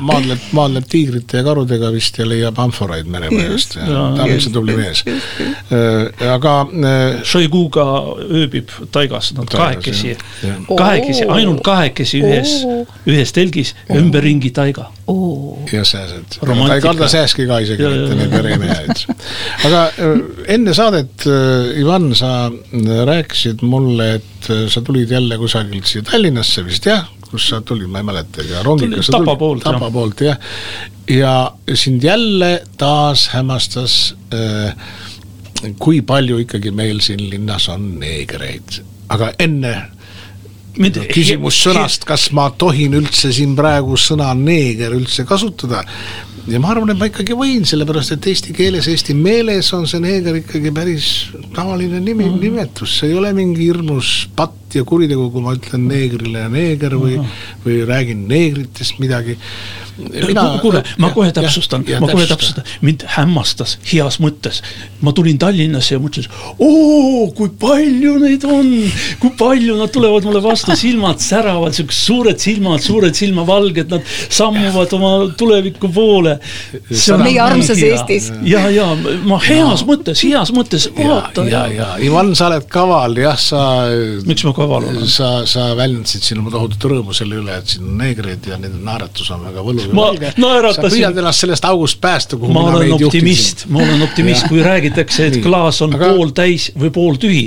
maadleb, 0.00 0.38
maadleb 0.52 0.86
tiigrite 0.88 1.40
ja 1.40 1.46
karudega 1.46 1.92
vist 1.94 2.18
ja 2.18 2.26
leiab 2.28 2.58
amforaid 2.62 3.08
merepõhjast 3.10 3.76
ja 3.78 3.86
ta 3.88 4.02
on 4.26 4.34
üldse 4.36 4.52
tubli 4.54 4.76
mees. 4.78 5.04
Äh, 5.06 6.32
aga. 6.34 6.56
Äh, 6.72 7.00
Šoiguga 7.26 7.84
ööbib 8.22 8.70
taigas, 8.94 9.32
nad 9.36 9.50
kahekesi, 9.50 10.16
kahekesi, 10.68 11.26
ainult 11.30 11.62
kahekesi 11.66 12.22
ühes, 12.22 12.54
ühes 13.08 13.32
telgis, 13.34 13.74
ümberringi 13.92 14.52
taiga. 14.54 14.90
ja 15.72 15.84
sääsed, 15.84 16.38
ta 16.38 16.74
ei 16.74 16.80
karda 16.80 17.08
sääski 17.10 17.46
ka 17.50 17.58
isegi 17.64 17.88
mitte 17.90 18.16
neid 18.16 18.32
veremehed. 18.92 19.26
aga 19.68 19.82
äh, 19.88 20.22
enne 20.56 20.76
saadet, 20.76 21.26
Ivan, 21.80 22.12
sa 22.18 22.50
rääkisid 23.12 23.64
mulle, 23.66 24.14
et 24.20 24.52
sa 24.72 24.82
tulid 24.84 25.10
jälle 25.10 25.38
kusagilt 25.40 25.88
siia 25.88 26.06
Tallinnasse 26.06 26.64
vist 26.66 26.86
jah? 26.90 27.08
kus 27.32 27.46
sa 27.48 27.62
tulid, 27.64 27.88
ma 27.88 28.02
ei 28.02 28.04
mäletagi, 28.04 28.58
rongiga 28.60 29.00
sa 29.00 29.14
tulid. 29.14 29.24
Tapa 29.24 29.36
poolt, 29.40 29.64
Tapa 29.64 29.88
poolt 29.94 30.20
jah. 30.26 30.36
ja 31.08 31.32
sind 31.74 32.04
jälle 32.04 32.52
taas 32.78 33.30
hämmastas 33.32 34.14
äh, 34.34 34.76
kui 35.78 36.02
palju 36.02 36.42
ikkagi 36.42 36.72
meil 36.74 37.00
siin 37.04 37.22
linnas 37.30 37.68
on 37.72 37.94
neegreid, 38.02 38.82
aga 39.12 39.32
enne 39.42 39.74
Mind, 40.80 40.96
küsimus 41.12 41.58
sõnast, 41.60 42.06
kas 42.08 42.30
ma 42.32 42.46
tohin 42.56 42.94
üldse 42.96 43.28
siin 43.34 43.52
praegu 43.58 43.98
sõna 44.00 44.30
neeger 44.36 44.94
üldse 44.96 45.26
kasutada. 45.28 45.82
Ja 46.50 46.60
ma 46.62 46.72
arvan, 46.72 46.90
et 46.90 46.98
ma 46.98 47.08
ikkagi 47.10 47.36
võin, 47.38 47.66
sellepärast 47.68 48.16
et 48.16 48.26
eesti 48.32 48.54
keeles, 48.56 48.88
eesti 48.90 49.14
meeles 49.18 49.68
on 49.76 49.86
see 49.90 50.02
neeger 50.02 50.40
ikkagi 50.40 50.72
päris 50.74 51.10
tavaline 51.54 52.00
nimi 52.00 52.24
mm, 52.24 52.32
-hmm. 52.32 52.40
nimetus, 52.40 52.98
see 52.98 53.12
ei 53.12 53.18
ole 53.18 53.32
mingi 53.36 53.68
hirmus 53.68 54.28
patt 54.36 54.61
ja 54.74 54.84
kuritegu, 54.88 55.28
kui 55.32 55.44
ma 55.44 55.54
ütlen 55.58 55.86
neegrile 55.90 56.48
neeger 56.52 56.96
või 57.00 57.18
või 57.64 57.82
räägin 57.88 58.26
neegritest 58.30 59.00
midagi 59.02 59.38
mina. 59.98 60.58
kuule, 60.62 60.82
ma 60.98 61.10
kohe 61.12 61.32
täpsustan, 61.34 61.84
ma 62.00 62.08
kohe 62.08 62.26
täpsustan, 62.28 62.66
mind 62.84 63.04
hämmastas 63.16 63.76
heas 63.92 64.18
mõttes. 64.22 64.62
ma 65.02 65.12
tulin 65.12 65.38
Tallinnasse 65.38 65.96
ja 65.96 66.00
mõtlesin, 66.00 66.32
oo, 66.62 67.26
kui 67.36 67.50
palju 67.60 68.14
neid 68.22 68.44
on, 68.48 68.70
kui 69.20 69.32
palju 69.38 69.76
nad 69.78 69.92
tulevad 69.92 70.26
mulle 70.28 70.42
vastu, 70.44 70.76
silmad 70.78 71.20
säravad, 71.22 71.74
siuksed 71.76 72.06
suured 72.06 72.42
silmad, 72.42 72.82
suured 72.84 73.16
silmavalged, 73.18 73.92
nad 73.92 74.06
sammuvad 74.32 74.92
oma 74.96 75.12
tuleviku 75.38 75.90
poole. 75.92 76.38
see 76.90 77.14
on 77.14 77.24
meie 77.26 77.40
armsas 77.42 77.82
Eestis. 77.82 78.30
ja, 78.48 78.64
ja 78.72 78.92
ma 79.26 79.40
heas 79.42 79.84
no. 79.84 79.92
mõttes, 79.92 80.24
heas 80.24 80.52
mõttes, 80.54 80.88
vaata. 80.96 81.46
ja, 81.50 81.66
ja, 81.72 81.90
Ivan, 82.02 82.34
sa 82.38 82.48
oled 82.50 82.68
kaval, 82.72 83.18
jah, 83.20 83.38
sa. 83.38 83.62
miks 84.28 84.46
ma 84.48 84.54
kaval 84.56 84.61
olen? 84.64 85.00
sa, 85.10 85.30
sa 85.48 85.70
väljendasid 85.78 86.24
siin 86.26 86.40
oma 86.42 86.52
tohutut 86.54 86.86
rõõmu 86.92 87.16
selle 87.16 87.38
üle, 87.40 87.56
et 87.58 87.74
siin 87.74 87.86
on 87.86 87.96
neegrid 88.00 88.48
ja 88.50 88.58
nende 88.60 88.80
naeratus 88.82 89.30
on 89.34 89.46
väga 89.48 89.64
võlus 89.66 89.88
ma 89.96 90.08
naeratasin. 90.12 90.82
sa 90.88 90.92
püüad 90.96 91.22
ennast 91.22 91.44
sellest 91.44 91.68
august 91.68 92.00
päästa, 92.02 92.38
kuhu 92.40 92.54
ma 92.54 92.66
olen 92.72 92.94
optimist, 92.98 93.66
ma 93.72 93.82
olen 93.84 94.06
optimist, 94.06 94.48
kui 94.50 94.62
räägitakse, 94.64 95.30
et 95.30 95.40
klaas 95.44 95.82
on 95.84 95.96
aga, 95.98 96.12
pooltäis 96.16 96.70
või 96.78 96.92
pooltühi. 96.94 97.44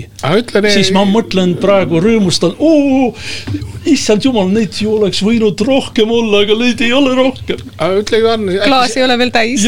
siis 0.73 0.91
ma 0.95 1.05
mõtlen 1.09 1.57
praegu, 1.61 2.01
rõõmustan, 2.03 2.55
issand 3.91 4.25
jumal, 4.25 4.49
neid 4.53 4.75
ju 4.81 4.93
oleks 4.97 5.21
võinud 5.25 5.61
rohkem 5.67 6.11
olla, 6.11 6.41
aga 6.45 6.57
neid 6.59 6.81
ei 6.85 6.91
ole 6.95 7.13
rohkem. 7.17 7.61
aga 7.75 8.01
ütle, 8.01 8.21
Ivan. 8.23 8.47
klaas 8.65 8.95
ei 8.97 9.05
ole 9.05 9.17
veel 9.21 9.33
täis. 9.35 9.65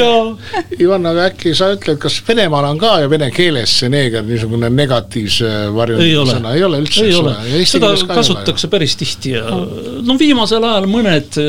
Ivan, 0.77 1.07
aga 1.11 1.27
äkki 1.31 1.53
sa 1.57 1.71
ütled, 1.75 1.99
kas 2.01 2.19
Venemaal 2.27 2.69
on 2.71 2.81
ka 2.81 2.97
ja 3.03 3.11
vene 3.11 3.29
keeles 3.33 3.77
see 3.81 3.91
neeger 3.93 4.25
niisugune 4.27 4.71
negatiivse 4.73 5.53
varjundiga 5.75 6.27
sõna, 6.33 6.53
ei 6.57 6.67
ole 6.67 6.83
üldse? 6.83 7.07
ei 7.07 7.17
ole, 7.17 7.35
seda 7.69 7.93
kasutatakse 8.11 8.71
päris 8.71 8.97
tihti 8.99 9.35
ja 9.37 9.45
no 9.47 10.17
viimasel 10.19 10.65
ajal 10.65 10.89
mõned 10.91 11.41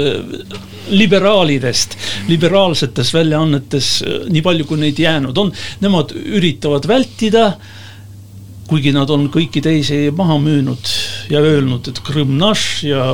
liberaalidest, 0.90 1.96
liberaalsetes 2.28 3.12
väljaannetes, 3.14 3.90
äh, 4.02 4.22
nii 4.33 4.44
palju 4.44 4.68
kui 4.68 4.81
neid 4.81 4.98
jäänud 5.00 5.38
on, 5.38 5.52
nemad 5.85 6.14
üritavad 6.16 6.88
vältida 6.88 7.50
kuigi 8.68 8.92
nad 8.92 9.11
on 9.11 9.28
kõiki 9.33 9.62
teisi 9.64 10.09
maha 10.14 10.38
müünud 10.42 10.94
ja 11.33 11.42
öelnud, 11.44 11.88
et 11.90 12.00
Krõmm 12.04 12.37
naš 12.40 12.85
ja 12.87 13.04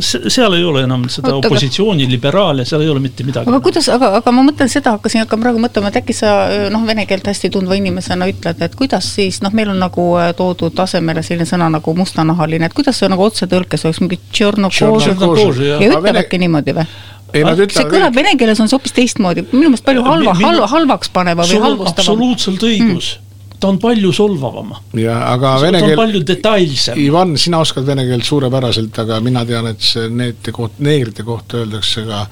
seal 0.00 0.54
ei 0.54 0.64
ole 0.64 0.82
enam 0.86 1.04
seda 1.10 1.32
Oot, 1.34 1.46
opositsiooni 1.46 2.04
aga... 2.06 2.12
liberaale, 2.12 2.64
seal 2.68 2.84
ei 2.84 2.90
ole 2.92 3.02
mitte 3.02 3.24
midagi. 3.26 3.50
aga 3.50 3.60
kuidas, 3.64 3.88
aga, 3.92 4.12
aga 4.20 4.32
ma 4.34 4.44
mõtlen 4.46 4.70
seda, 4.70 4.94
hakkasin, 4.96 5.24
hakkan 5.24 5.42
praegu 5.42 5.60
mõtlema, 5.62 5.90
et 5.90 5.98
äkki 6.00 6.16
sa 6.16 6.32
noh, 6.72 6.84
vene 6.86 7.06
keelt 7.10 7.26
hästi 7.28 7.50
tundva 7.54 7.78
inimesena 7.78 8.28
ütled, 8.30 8.62
et 8.64 8.78
kuidas 8.78 9.10
siis 9.18 9.40
noh, 9.44 9.54
meil 9.54 9.72
on 9.72 9.82
nagu 9.82 10.06
äh, 10.20 10.30
toodud 10.38 10.78
asemele 10.84 11.24
selline 11.26 11.48
sõna 11.50 11.70
nagu 11.74 11.94
mustanahaline, 11.98 12.70
et 12.70 12.78
kuidas 12.78 13.00
see 13.02 13.10
nagu 13.10 13.26
otsetõlkes 13.26 13.86
oleks 13.88 14.02
mingi 14.04 14.20
tšornokož 14.30 15.08
ja 15.10 15.78
ütlevadki 15.82 16.38
vene... 16.38 16.42
niimoodi 16.46 16.76
või? 16.78 16.90
ei, 17.34 17.44
nad 17.44 17.58
ütlevad. 17.58 17.78
see 17.80 17.88
kõlab 17.90 18.14
vene 18.16 18.36
keeles 18.40 18.60
on 18.62 18.70
see 18.70 18.78
hoopis 18.78 18.94
teistmoodi, 18.96 19.48
minu 19.50 19.72
meelest 19.72 19.86
palju 19.88 20.04
halva, 20.06 20.36
halva, 20.38 20.68
halvaks 20.76 21.10
paneva 21.12 21.48
või 21.48 21.64
halvustavam. 21.64 22.04
absoluutselt 22.06 22.70
õigus 22.70 23.16
mm 23.16 23.24
ta 23.60 23.68
on 23.72 23.80
palju 23.82 24.12
solvavam. 24.14 24.72
jah, 24.98 25.24
aga 25.32 25.56
vene 25.62 25.82
keel. 25.82 25.96
palju 25.98 26.22
detailsem. 26.26 27.00
Ivan, 27.02 27.36
sina 27.40 27.62
oskad 27.64 27.86
vene 27.88 28.06
keelt 28.08 28.26
suurepäraselt, 28.28 29.02
aga 29.04 29.20
mina 29.24 29.44
tean, 29.48 29.68
et 29.72 29.84
see 29.84 30.08
neete 30.10 30.54
koht, 30.54 30.78
neegrite 30.84 31.26
kohta 31.26 31.62
öeldakse 31.62 32.06
ka 32.08 32.24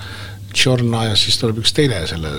tšorna 0.56 1.10
ja 1.10 1.18
siis 1.18 1.38
tuleb 1.40 1.60
üks 1.62 1.74
teine 1.76 2.00
selle 2.08 2.32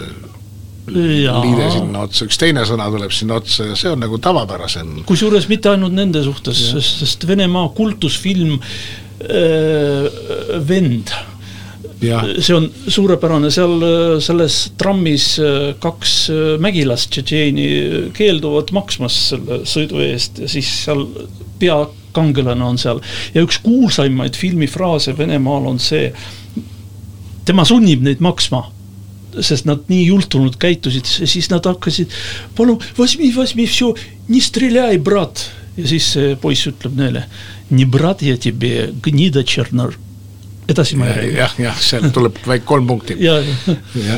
ja. 1.21 1.37
liide 1.43 1.69
sinna 1.75 2.05
otsa, 2.07 2.25
üks 2.27 2.39
teine 2.41 2.63
sõna 2.67 2.87
tuleb 2.93 3.13
sinna 3.15 3.37
otsa 3.41 3.69
ja 3.71 3.77
see 3.79 3.91
on 3.91 4.01
nagu 4.03 4.19
tavapärasem. 4.23 5.01
kusjuures 5.09 5.49
mitte 5.51 5.73
ainult 5.73 5.95
nende 5.95 6.23
suhtes, 6.25 6.61
sest, 6.73 7.01
sest 7.03 7.27
Venemaa 7.29 7.69
kultusfilm 7.77 8.57
äh, 8.57 10.07
Vend 10.67 11.13
see 12.42 12.54
on 12.56 12.68
suurepärane, 12.88 13.50
seal 13.54 13.74
selles 14.24 14.58
trammis 14.80 15.26
äh, 15.42 15.72
kaks 15.82 16.16
äh, 16.32 16.42
mägilast 16.62 17.12
Tšetšeeni 17.12 17.66
keelduvad 18.16 18.72
maksmas 18.74 19.18
selle 19.30 19.62
sõidu 19.68 20.02
eest 20.04 20.42
ja 20.42 20.50
siis 20.50 20.68
seal 20.84 21.06
peakangelane 21.62 22.66
on 22.66 22.80
seal 22.80 23.02
ja 23.34 23.44
üks 23.44 23.60
kuulsaimaid 23.62 24.38
filmifraase 24.38 25.16
Venemaal 25.18 25.68
on 25.72 25.82
see, 25.82 26.10
tema 27.46 27.66
sunnib 27.68 28.04
neid 28.06 28.22
maksma 28.24 28.66
sest 29.40 29.64
nad 29.64 29.86
nii 29.88 30.02
jultunult 30.10 30.58
käitusid, 30.60 31.08
siis 31.08 31.46
nad 31.48 31.64
hakkasid, 31.64 32.12
palun, 32.56 32.82
возьми, 32.98 33.30
возьми 33.32 33.64
все, 33.64 33.94
не 34.28 34.42
стреляй, 34.44 34.98
брат. 34.98 35.48
ja 35.72 35.86
siis 35.88 36.10
see 36.12 36.34
poiss 36.36 36.68
ütleb 36.68 36.98
neile, 36.98 37.22
не 37.70 37.86
брат 37.88 38.20
я 38.20 38.36
тебе, 38.36 38.90
гнида 38.92 39.40
чернор 39.42 39.96
edasi 40.67 40.97
ma 40.99 41.07
ei 41.07 41.15
räägi. 41.15 41.35
jah, 41.37 41.53
jah, 41.61 41.77
sealt 41.79 42.09
tuleb 42.15 42.39
väike 42.47 42.65
kolm 42.67 42.87
punkti. 42.89 43.15
ja, 43.27 43.37
ja. 43.95 44.17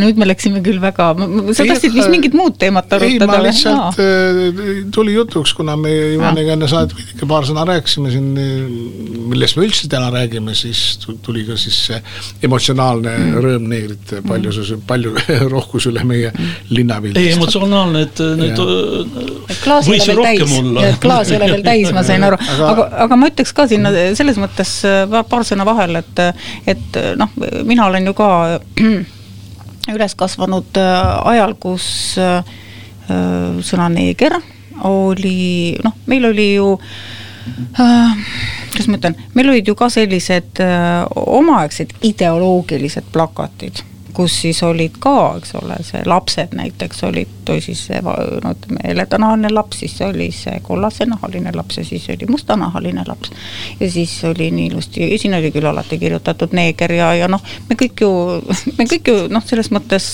nüüd 0.00 0.20
me 0.20 0.28
läksime 0.28 0.62
küll 0.66 0.78
väga, 0.82 1.08
sa 1.56 1.66
tahtsid 1.66 1.94
vist 1.96 2.12
mingit 2.12 2.36
muud 2.38 2.58
teemat 2.60 2.92
arutada? 2.96 3.26
ei, 3.26 3.30
ma 3.30 3.40
lihtsalt 3.44 4.00
äh, 4.02 4.84
tuli 4.94 5.16
jutuks, 5.16 5.54
kuna 5.58 5.76
me 5.80 5.92
Ivaniga 6.14 6.54
enne 6.54 6.68
saadet 6.70 6.94
veidike 6.96 7.28
paar 7.30 7.46
sõna 7.48 7.66
rääkisime 7.68 8.12
siin, 8.14 8.30
millest 9.32 9.58
me 9.58 9.66
üldse 9.66 9.90
täna 9.90 10.10
räägime, 10.14 10.54
siis 10.58 11.00
tuli 11.26 11.44
ka 11.48 11.58
siis 11.60 11.80
see 11.90 12.00
emotsionaalne 12.46 13.16
mm. 13.16 13.42
rõõm 13.44 13.68
neegrite 13.72 14.22
paljusus 14.26 14.72
mm., 14.76 14.86
palju 14.86 15.14
rohkus 15.54 15.88
üle 15.90 16.04
meie 16.06 16.32
linnapildist. 16.70 17.22
ei, 17.22 17.34
emotsionaalne, 17.34 18.06
et 18.06 18.24
need 18.38 18.62
klaas 19.66 19.90
ei 19.90 19.98
ole 19.98 20.06
veel 20.08 20.22
täis, 20.24 21.02
klaas 21.02 21.32
ei 21.32 21.40
ole 21.40 21.50
veel 21.56 21.66
täis, 21.66 21.90
ma 21.96 22.06
sain 22.06 22.24
aru, 22.26 22.38
aga, 22.70 22.88
aga, 23.06 23.18
ma 23.18 23.28
ütleks 23.32 23.52
ka 23.56 23.66
sinna 23.70 23.92
selles 24.18 24.38
mõttes 24.40 24.78
paar 25.30 25.46
sõna 25.48 25.66
vahele, 25.68 26.04
et, 26.06 26.24
et 26.76 27.02
noh, 27.18 27.36
mina 27.66 27.90
olen 27.90 28.08
ju 28.10 28.16
ka 28.16 28.30
üles 29.94 30.16
kasvanud 30.18 30.78
äh, 30.80 31.30
ajal, 31.32 31.54
kus 31.60 31.86
äh, 32.18 32.42
sõna 33.06 33.88
neeger 33.92 34.38
oli, 34.86 35.76
noh, 35.84 35.94
meil 36.10 36.26
oli 36.32 36.48
ju 36.56 36.72
äh, 37.78 38.16
kuidas 38.72 38.88
ma 38.90 38.98
ütlen, 38.98 39.18
meil 39.36 39.52
olid 39.52 39.68
ju 39.70 39.76
ka 39.78 39.88
sellised 39.92 40.62
omaaegsed 41.16 41.94
ideoloogilised 42.06 43.12
plakatid 43.14 43.84
kus 44.16 44.40
siis 44.40 44.62
olid 44.64 44.96
ka, 45.02 45.36
eks 45.36 45.52
ole, 45.60 45.76
see 45.84 46.00
lapsed 46.08 46.54
näiteks 46.56 47.02
olid, 47.04 47.32
või 47.46 47.60
siis 47.62 47.82
see 47.88 47.98
no 48.02 48.14
ütleme, 48.54 48.80
heledanahaline 48.84 49.50
laps, 49.52 49.82
siis 49.82 49.96
oli 50.06 50.30
see 50.34 50.56
kollasnahaline 50.64 51.52
laps 51.54 51.80
ja 51.80 51.84
siis 51.84 52.06
oli 52.14 52.28
mustanahaline 52.30 53.04
laps. 53.06 53.32
ja 53.80 53.90
siis 53.92 54.14
oli 54.24 54.48
nii 54.50 54.70
ilusti, 54.70 55.10
siin 55.20 55.36
oli 55.36 55.50
küll 55.52 55.68
alati 55.68 55.98
kirjutatud 56.00 56.56
neeger 56.56 56.94
ja, 56.96 57.10
ja 57.14 57.28
noh, 57.28 57.44
me 57.68 57.76
kõik 57.76 58.00
ju, 58.06 58.10
me 58.78 58.86
kõik 58.88 59.10
ju 59.12 59.16
noh, 59.32 59.44
selles 59.44 59.68
mõttes 59.74 60.08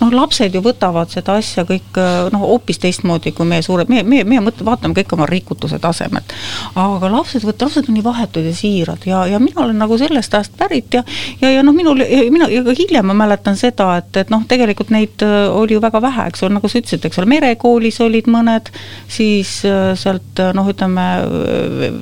noh, 0.00 0.10
lapsed 0.10 0.54
ju 0.54 0.64
võtavad 0.64 1.14
seda 1.14 1.38
asja 1.38 1.66
kõik 1.68 2.00
noh, 2.34 2.42
hoopis 2.42 2.82
teistmoodi 2.82 3.30
kui 3.36 3.46
meie 3.46 3.62
suured, 3.62 3.92
meie, 3.92 4.02
meie, 4.02 4.26
meie 4.26 4.42
mõtleme, 4.42 4.70
vaatame 4.72 4.98
kõik 4.98 5.14
oma 5.14 5.30
rikutuse 5.30 5.78
tasemelt. 5.82 6.34
aga 6.74 7.12
lapsed 7.14 7.46
võtavad, 7.46 7.68
lapsed 7.68 7.90
on 7.92 8.00
nii 8.00 8.06
vahetud 8.10 8.50
ja 8.50 8.54
siirad 8.56 9.06
ja, 9.06 9.22
ja 9.30 9.38
mina 9.42 9.62
olen 9.64 9.78
nagu 9.78 9.98
sellest 10.02 10.34
ajast 10.34 10.58
pärit 10.58 10.98
ja, 10.98 11.06
ja, 11.40 11.54
ja 11.58 11.62
noh, 11.62 11.76
minul, 11.76 12.02
mina 12.34 12.50
ja 12.50 12.66
ka 12.66 12.74
hiljem 12.76 13.06
ma 13.06 13.14
mäletan, 13.14 13.35
mäletan 13.36 13.56
seda, 13.56 13.96
et, 14.00 14.16
et 14.16 14.30
noh, 14.32 14.44
tegelikult 14.48 14.90
neid 14.94 15.22
äh, 15.24 15.46
oli 15.52 15.76
ju 15.76 15.82
väga 15.82 16.00
vähe, 16.02 16.26
eks 16.30 16.42
ole, 16.42 16.56
nagu 16.56 16.68
sa 16.68 16.80
ütlesid, 16.80 17.04
eks 17.04 17.20
ole, 17.20 17.28
merekoolis 17.30 18.00
olid 18.04 18.30
mõned, 18.32 18.70
siis 19.08 19.58
äh, 19.68 19.92
sealt 19.98 20.40
äh, 20.40 20.52
noh, 20.56 20.68
ütleme 20.72 21.06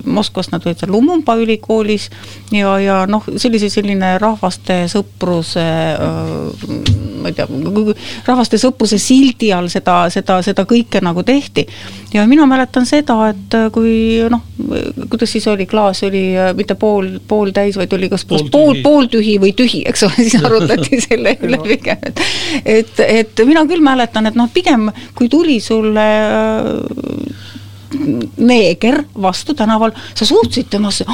Moskvast 0.04 0.52
nad 0.54 0.64
olid 0.64 0.80
seal 0.80 0.92
Lumumba 0.94 1.36
ülikoolis 1.40 2.08
ja, 2.54 2.76
ja 2.82 3.02
noh, 3.10 3.24
see 3.34 3.50
oli 3.50 3.62
siis 3.62 3.74
selline 3.74 4.14
rahvaste 4.22 4.84
sõpruse 4.90 5.64
ma 7.24 7.30
ei 7.30 7.36
tea, 7.36 7.46
rahvaste 8.26 8.60
sõpruse 8.60 8.98
sildi 9.00 9.50
all 9.56 9.70
seda, 9.72 10.04
seda, 10.12 10.38
seda 10.44 10.66
kõike 10.68 11.00
nagu 11.04 11.24
tehti. 11.24 11.64
ja 12.12 12.26
mina 12.28 12.46
mäletan 12.46 12.86
seda, 12.86 13.16
et 13.32 13.56
kui 13.72 14.20
noh, 14.30 14.44
kuidas 15.10 15.32
siis 15.32 15.46
oli, 15.50 15.66
klaas 15.66 16.02
oli 16.06 16.26
mitte 16.56 16.76
pool, 16.78 17.16
pooltäis, 17.28 17.78
vaid 17.80 17.92
oli 17.96 18.10
kas 18.12 18.26
pool, 18.28 18.46
pool, 18.52 18.80
pooltühi 18.84 19.38
või 19.40 19.54
tühi, 19.56 19.82
eks 19.88 20.04
ole, 20.06 20.28
siis 20.28 20.36
arutati 20.46 21.00
selle 21.00 21.23
selle 21.24 21.48
üle 21.48 21.60
pigem, 21.64 21.98
et 22.02 22.22
et, 22.64 23.00
et 23.00 23.44
mina 23.48 23.64
küll 23.68 23.84
mäletan, 23.84 24.28
et 24.28 24.38
noh, 24.38 24.50
pigem 24.52 24.90
kui 25.16 25.30
tuli 25.32 25.58
sulle 25.62 26.04
äh, 26.04 27.50
neeger 28.42 29.04
vastu 29.22 29.54
tänaval, 29.54 29.92
sa 30.18 30.26
suhtusid 30.26 30.66
temasse, 30.72 31.04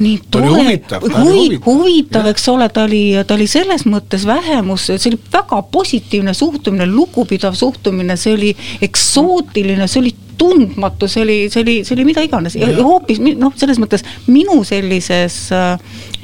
nii 0.00 0.16
tore, 0.30 0.48
huvitav, 0.50 1.04
huvi, 1.06 1.60
huvitav, 1.66 2.26
eks 2.32 2.48
ole, 2.50 2.68
ta 2.74 2.86
oli, 2.88 3.02
ta 3.26 3.36
oli 3.36 3.46
selles 3.50 3.86
mõttes 3.86 4.26
vähemus, 4.26 4.88
see 4.90 5.12
oli 5.12 5.20
väga 5.32 5.60
positiivne 5.70 6.34
suhtumine, 6.34 6.88
lugupidav 6.90 7.54
suhtumine, 7.58 8.18
see 8.18 8.34
oli 8.34 8.50
eksootiline, 8.82 9.86
see 9.86 10.02
oli 10.02 10.14
tundmatu, 10.38 11.08
see 11.10 11.24
oli, 11.24 11.38
see 11.52 11.62
oli, 11.64 11.76
see 11.86 11.96
oli 11.96 12.08
mida 12.08 12.24
iganes. 12.24 12.56
Ja, 12.58 12.70
ja 12.70 12.84
hoopis 12.86 13.20
noh, 13.22 13.54
selles 13.58 13.80
mõttes 13.82 14.06
minu 14.26 14.62
sellises 14.66 15.52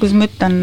kuidas 0.01 0.15
ma 0.17 0.25
ütlen, 0.25 0.55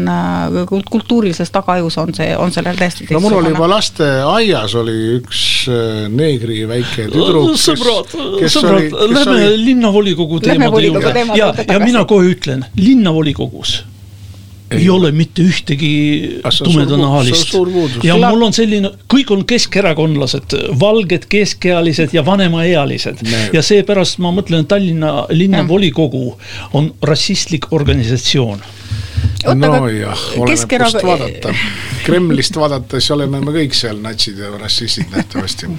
kultuurilises 0.89 1.51
tagajus 1.53 1.97
on 2.01 2.11
see, 2.15 2.31
on 2.37 2.51
sellel 2.53 2.79
täiesti 2.79 3.07
no 3.13 3.21
mul 3.23 3.37
oli 3.39 3.53
juba 3.53 3.69
lasteaias 3.71 4.75
oli 4.79 4.97
üks 5.17 5.43
äh, 5.71 6.07
neegri 6.11 6.65
väike 6.69 7.07
tüdruk, 7.13 7.53
kes, 7.55 7.67
sõbrad, 7.69 8.17
sõbrad, 8.55 8.97
lähme 9.15 9.37
oli... 9.37 9.61
linnavolikogu 9.63 10.41
teemade 10.43 10.83
juurde. 10.87 11.25
ja, 11.39 11.53
ja 11.55 11.79
mina 11.83 12.03
kohe 12.09 12.33
ütlen, 12.33 12.67
linnavolikogus 12.79 13.79
ei, 14.71 14.89
ole 14.89 15.11
mitte 15.11 15.43
ühtegi 15.45 15.91
tumedanahalist. 16.63 17.55
ja 18.03 18.17
mul 18.21 18.47
on 18.47 18.53
selline, 18.53 18.91
kõik 19.11 19.31
on 19.33 19.45
keskerakondlased, 19.49 20.55
valged, 20.79 21.25
keskealised 21.31 22.13
ja 22.13 22.25
vanemaealised. 22.25 23.23
ja 23.53 23.63
seepärast 23.65 24.19
ma 24.23 24.33
mõtlen, 24.35 24.67
Tallinna 24.69 25.25
linnavolikogu 25.29 26.25
on 26.77 26.93
rassistlik 27.01 27.71
organisatsioon 27.73 28.61
nojah, 29.55 30.23
oleneb 30.37 30.73
kust 30.83 31.03
vaadata. 31.05 31.53
Kremlist 32.03 32.55
vaadates 32.59 33.09
oleme 33.15 33.41
me 33.43 33.53
kõik 33.55 33.75
seal 33.77 33.99
natsid 34.03 34.39
ja 34.39 34.51
rassistid 34.59 35.11
nähtavasti. 35.13 35.69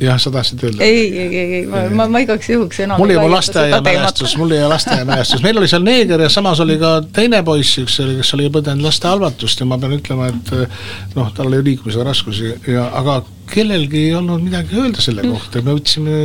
jah, 0.00 0.18
sa 0.20 0.32
tahtsid 0.34 0.64
öelda? 0.66 0.84
ei, 0.84 1.06
ei, 1.06 1.28
ei, 1.28 1.54
ei, 1.60 1.62
ma, 1.70 1.84
ma, 1.90 2.08
ma 2.16 2.22
igaks 2.24 2.50
juhuks 2.50 2.80
enam 2.84 3.00
mul 3.00 3.14
ei 3.14 3.20
ole 3.20 3.30
lasteaiamälestus, 3.34 4.36
mul 4.40 4.56
ei 4.56 4.62
ole 4.62 4.74
lasteaiamälestus, 4.74 5.44
meil 5.46 5.60
oli 5.60 5.70
seal 5.70 5.86
neeger 5.86 6.26
ja 6.26 6.30
samas 6.32 6.60
oli 6.64 6.78
ka 6.82 6.96
teine 7.16 7.42
poiss, 7.46 7.80
üks 7.82 8.00
oli, 8.04 8.18
kes 8.20 8.34
oli 8.38 8.50
põdenud 8.52 8.86
lastehalvatust 8.86 9.62
ja 9.62 9.68
ma 9.68 9.80
pean 9.82 9.96
ütlema, 9.98 10.30
et 10.32 11.16
noh, 11.16 11.32
tal 11.36 11.50
oli 11.50 11.64
liikumisega 11.72 12.06
raskusi 12.06 12.54
ja 12.72 12.90
aga 12.96 13.22
kellelgi 13.50 14.00
ei 14.08 14.14
olnud 14.14 14.42
midagi 14.42 14.76
öelda 14.80 15.02
selle 15.02 15.22
mm. 15.22 15.34
kohta, 15.34 15.62
me 15.64 15.74
võtsime 15.76 16.16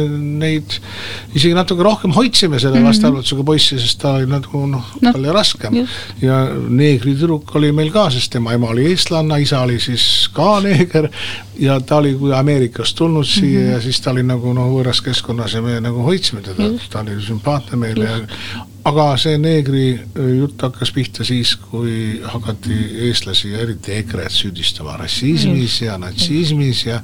neid, 0.42 0.78
isegi 1.36 1.54
natuke 1.58 1.86
rohkem 1.86 2.14
hoidsime 2.16 2.60
selle 2.60 2.80
mm 2.80 2.82
-hmm. 2.82 2.90
lastehalvatusega 2.90 3.46
poissi, 3.46 3.80
sest 3.80 4.00
ta 4.02 4.16
oli 4.18 4.30
nagu 4.30 4.64
noh 4.66 4.88
no,, 4.98 5.12
tal 5.12 5.20
oli 5.22 5.36
raskem. 5.36 5.78
Ja 6.22 6.42
neegri 6.70 7.16
tüdruk 7.16 7.56
oli 7.56 7.72
meil 7.76 7.92
ka, 7.92 8.10
sest 8.14 8.32
tema 8.32 8.54
ema 8.54 8.72
oli 8.74 8.90
eestlanna, 8.92 9.38
isa 9.42 9.62
oli 9.66 9.80
siis 9.80 10.30
ka 10.34 10.60
neeger. 10.64 11.10
Ja 11.62 11.80
ta 11.80 12.00
oli 12.02 12.16
kui 12.18 12.34
Ameerikast 12.34 12.96
tulnud 12.98 13.26
siia 13.26 13.60
mm 13.60 13.66
-hmm. 13.66 13.72
ja 13.72 13.82
siis 13.82 14.02
ta 14.02 14.12
oli 14.12 14.24
nagu 14.24 14.54
noh, 14.54 14.72
võõras 14.72 15.04
keskkonnas 15.04 15.54
ja 15.54 15.62
me 15.62 15.80
nagu 15.82 16.04
hoidsime 16.04 16.42
teda, 16.42 16.70
ta 16.90 17.00
oli 17.00 17.22
sümpaatne 17.22 17.78
meile 17.78 18.04
ja 18.04 18.20
aga 18.88 19.06
see 19.18 19.38
neegri 19.38 19.86
jutt 20.40 20.62
hakkas 20.62 20.92
pihta 20.92 21.26
siis, 21.28 21.56
kui 21.56 22.22
hakati 22.24 22.78
eestlasi 23.08 23.52
ja 23.52 23.60
eriti 23.66 23.94
EKRE-t 24.00 24.32
süüdistama 24.32 24.98
rassismis 24.98 25.82
ja 25.82 25.98
natsismis 26.02 26.86
ja 26.86 27.02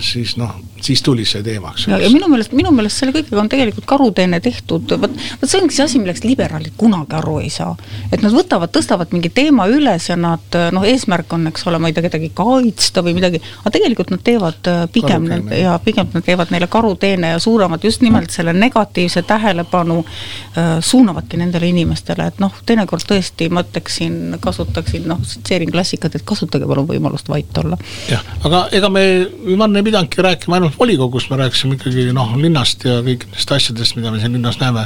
siis 0.00 0.36
noh, 0.36 0.54
siis 0.82 1.02
tuli 1.02 1.24
see 1.28 1.42
teemaks. 1.42 1.86
ja, 1.88 2.10
minu 2.12 2.28
meelest, 2.30 2.52
minu 2.56 2.70
meelest 2.74 3.02
selle 3.02 3.14
kõigega 3.16 3.40
on 3.40 3.50
tegelikult 3.50 3.86
karuteene 3.88 4.40
tehtud, 4.44 4.94
vot, 5.00 5.14
vot 5.40 5.50
see 5.50 5.60
ongi 5.60 5.76
see 5.76 5.84
asi, 5.84 6.00
millest 6.02 6.26
liberaalid 6.26 6.76
kunagi 6.78 7.16
aru 7.18 7.38
ei 7.42 7.50
saa. 7.52 7.74
et 8.12 8.22
nad 8.22 8.34
võtavad, 8.34 8.72
tõstavad 8.74 9.12
mingi 9.14 9.30
teema 9.34 9.68
üles 9.70 10.08
ja 10.10 10.16
nad 10.18 10.58
noh, 10.74 10.86
eesmärk 10.88 11.32
on, 11.36 11.48
eks 11.50 11.66
ole, 11.70 11.80
ma 11.82 11.90
ei 11.90 11.96
tea, 11.96 12.06
kedagi 12.08 12.30
kaitsta 12.36 13.02
või 13.06 13.16
midagi, 13.18 13.40
aga 13.62 13.74
tegelikult 13.74 14.12
nad 14.14 14.24
teevad 14.26 14.70
äh, 14.70 14.84
pigem 14.92 15.28
need 15.28 15.52
ja 15.62 15.76
pigem 15.84 16.10
nad 16.14 16.26
teevad 16.26 16.52
neile 16.54 16.70
karuteene 16.70 17.34
ja 17.34 17.42
suunavad 17.42 17.84
just 17.84 18.04
nimelt 18.04 18.34
selle 18.34 18.54
negatiivse 18.56 19.22
tähelepanu 19.28 20.00
äh,, 20.04 20.78
suunavadki 20.84 21.40
nendele 21.40 21.70
inimestele, 21.72 22.28
et 22.32 22.42
noh, 22.42 22.54
teinekord 22.66 23.06
tõesti 23.08 23.50
ma 23.52 23.64
ütleksin, 23.66 24.38
kasutaksin 24.44 25.08
noh, 25.10 25.20
tsiteerin 25.24 25.72
klassikat, 25.72 26.18
et 26.18 26.26
kasutage 26.28 26.68
palun 26.68 26.88
võimalust 26.88 27.28
vait 27.30 27.62
olla. 27.62 27.78
jah, 28.10 28.24
aga 28.44 28.66
ega 28.76 28.90
me, 28.92 29.04
ei 29.08 29.86
pidanudki 29.88 30.22
rääkima 30.22 30.58
ainult 30.58 30.67
ainult 30.68 30.78
volikogus, 30.78 31.30
me 31.30 31.36
rääkisime 31.40 31.76
ikkagi 31.76 32.08
noh, 32.12 32.34
linnast 32.36 32.84
ja 32.84 32.98
kõikidest 33.04 33.52
asjadest, 33.54 33.96
mida 33.96 34.12
me 34.12 34.20
siin 34.20 34.34
linnas 34.36 34.58
näeme 34.60 34.84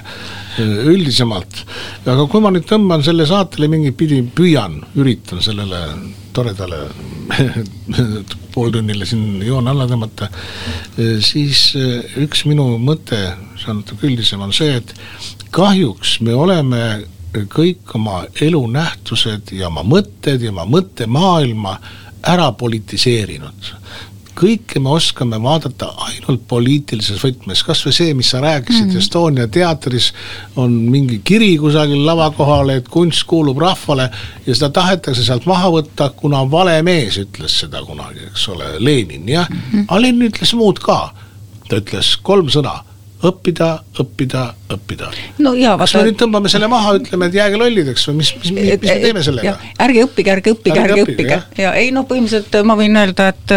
üldisemalt. 0.93 1.65
aga 2.07 2.27
kui 2.31 2.41
ma 2.41 2.53
nüüd 2.53 2.67
tõmban 2.69 3.03
selle 3.03 3.27
saatele 3.27 3.69
mingit 3.69 3.97
pidi, 3.97 4.23
püüan, 4.23 4.81
üritan 4.97 5.43
sellele 5.43 5.81
toredale 6.33 6.87
pooltunnile 8.55 9.07
siin 9.07 9.43
joone 9.43 9.73
alla 9.73 9.89
tõmmata, 9.91 10.31
siis 11.21 11.73
üks 12.21 12.45
minu 12.47 12.77
mõte, 12.79 13.19
see 13.59 13.73
on 13.73 13.83
natuke 13.83 14.07
üldisem, 14.07 14.41
on 14.41 14.55
see, 14.55 14.79
et 14.79 14.95
kahjuks 15.51 16.21
me 16.23 16.37
oleme 16.37 16.85
kõik 17.53 17.95
oma 17.97 18.23
elunähtused 18.45 19.55
ja 19.57 19.69
oma 19.73 19.85
mõtted 19.89 20.45
ja 20.45 20.53
oma 20.53 20.67
mõttemaailma 20.69 21.79
ära 22.29 22.53
politiseerinud 22.55 23.73
kõike 24.39 24.81
me 24.83 24.93
oskame 24.97 25.39
vaadata 25.43 25.91
ainult 26.07 26.45
poliitilises 26.49 27.21
võtmes, 27.23 27.63
kas 27.67 27.83
või 27.87 27.97
see, 27.97 28.15
mis 28.17 28.31
sa 28.33 28.41
rääkisid 28.43 28.87
mm, 28.87 28.91
-hmm. 28.91 29.03
Estonia 29.03 29.49
teatris 29.49 30.13
on 30.57 30.73
mingi 30.93 31.21
kiri 31.25 31.57
kusagil 31.61 32.05
lava 32.07 32.31
kohal, 32.37 32.71
et 32.77 32.89
kunst 32.89 33.27
kuulub 33.29 33.59
rahvale 33.63 34.09
ja 34.47 34.55
seda 34.55 34.71
tahetakse 34.71 35.25
sealt 35.25 35.47
maha 35.47 35.71
võtta, 35.77 36.11
kuna 36.17 36.45
vale 36.51 36.79
mees 36.83 37.19
ütles 37.23 37.59
seda 37.65 37.83
kunagi, 37.87 38.29
eks 38.31 38.49
ole, 38.49 38.77
Lenin 38.79 39.29
jah 39.29 39.51
mm, 39.51 39.61
-hmm. 39.73 39.85
aga 39.89 40.01
Lenin 40.01 40.31
ütles 40.31 40.55
muud 40.55 40.79
ka. 40.79 41.13
ta 41.69 41.79
ütles 41.81 42.17
kolm 42.23 42.49
sõna, 42.53 42.83
õppida, 43.23 43.69
õppida, 43.99 44.43
õppida. 44.75 45.11
no 45.39 45.55
kas 45.79 45.95
me 45.95 46.03
nüüd 46.09 46.19
tõmbame 46.21 46.51
selle 46.53 46.69
maha, 46.69 46.97
ütleme, 46.99 47.29
et 47.31 47.39
jääge 47.39 47.61
lollideks 47.61 48.09
või 48.09 48.21
mis, 48.21 48.35
mis, 48.37 48.51
mis, 48.51 48.69
mis 48.83 48.91
me 48.91 49.01
teeme 49.07 49.23
sellega? 49.23 49.57
ärge 49.79 50.05
õppige, 50.09 50.35
ärge 50.37 50.55
õppige, 50.57 50.85
ärge 50.85 51.05
õppige 51.07 51.43
ja 51.63 51.75
ei 51.79 51.93
noh, 51.95 52.07
põhimõtteliselt 52.09 52.63
ma 52.67 52.77
võin 52.79 52.99
öelda, 52.99 53.29
et 53.33 53.57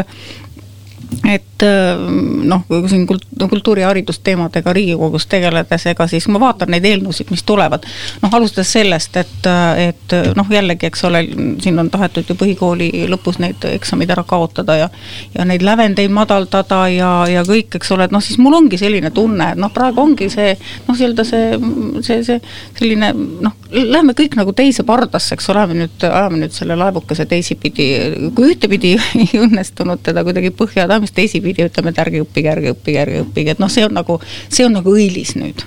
et 1.23 1.63
äh, 1.63 1.97
noh, 2.43 2.63
kui 2.67 2.89
siin 2.89 3.05
kult-, 3.07 3.27
kultuuri- 3.49 3.81
ja 3.81 3.87
haridusteemadega 3.87 4.73
Riigikogus 4.73 5.27
tegeledes, 5.27 5.85
ega 5.91 6.07
siis 6.07 6.27
ma 6.31 6.39
vaatan 6.39 6.71
neid 6.73 6.85
eelnõusid, 6.85 7.29
mis 7.33 7.43
tulevad, 7.43 7.85
noh, 8.23 8.33
alustades 8.37 8.71
sellest, 8.75 9.17
et, 9.17 9.49
et 9.81 10.15
noh, 10.37 10.49
jällegi, 10.51 10.89
eks 10.89 11.05
ole, 11.07 11.23
siin 11.63 11.79
on 11.81 11.89
tahetud 11.93 12.29
ju 12.29 12.37
põhikooli 12.39 12.89
lõpus 13.11 13.39
neid 13.43 13.65
eksameid 13.75 14.13
ära 14.15 14.23
kaotada 14.27 14.77
ja 14.79 14.89
ja 15.35 15.45
neid 15.45 15.63
lävendeid 15.65 16.11
madaldada 16.13 16.85
ja, 16.91 17.11
ja 17.29 17.43
kõik, 17.47 17.75
eks 17.79 17.91
ole, 17.95 18.07
et 18.07 18.15
noh, 18.15 18.23
siis 18.23 18.39
mul 18.41 18.55
ongi 18.57 18.79
selline 18.79 19.11
tunne, 19.15 19.51
et 19.53 19.61
noh, 19.61 19.71
praegu 19.73 20.01
ongi 20.03 20.29
see 20.31 20.53
noh, 20.87 20.95
nii-öelda 20.95 21.25
see, 21.27 21.59
see, 22.05 22.21
see 22.27 22.39
selline 22.77 23.11
noh, 23.15 23.55
lähme 23.71 24.15
kõik 24.17 24.37
nagu 24.39 24.53
teise 24.55 24.85
pardasse, 24.87 25.35
eks 25.35 25.49
ole, 25.51 25.63
ajame 25.63 25.79
nüüd, 25.83 26.07
ajame 26.07 26.41
nüüd 26.43 26.55
selle 26.55 26.77
laevukese 26.79 27.27
teisipidi, 27.29 27.89
kui 28.35 28.53
ühtepidi 28.53 28.95
ei 29.21 29.41
õnnestunud 29.41 30.03
teda 30.05 30.23
kuidagi 30.27 30.53
põhja 30.55 30.85
ajada, 30.85 30.99
mis 31.05 31.15
teisipidi 31.15 31.69
ütleme, 31.69 31.93
et 31.93 32.03
ärge 32.03 32.25
õppige, 32.25 32.51
ärge 32.51 32.75
õppige, 32.75 33.05
ärge 33.05 33.23
õppige, 33.23 33.55
et 33.55 33.63
noh, 33.63 33.71
see 33.71 33.85
on 33.87 33.95
nagu, 33.95 34.19
see 34.49 34.67
on 34.67 34.77
nagu 34.79 34.97
õilis 34.97 35.37
nüüd 35.39 35.65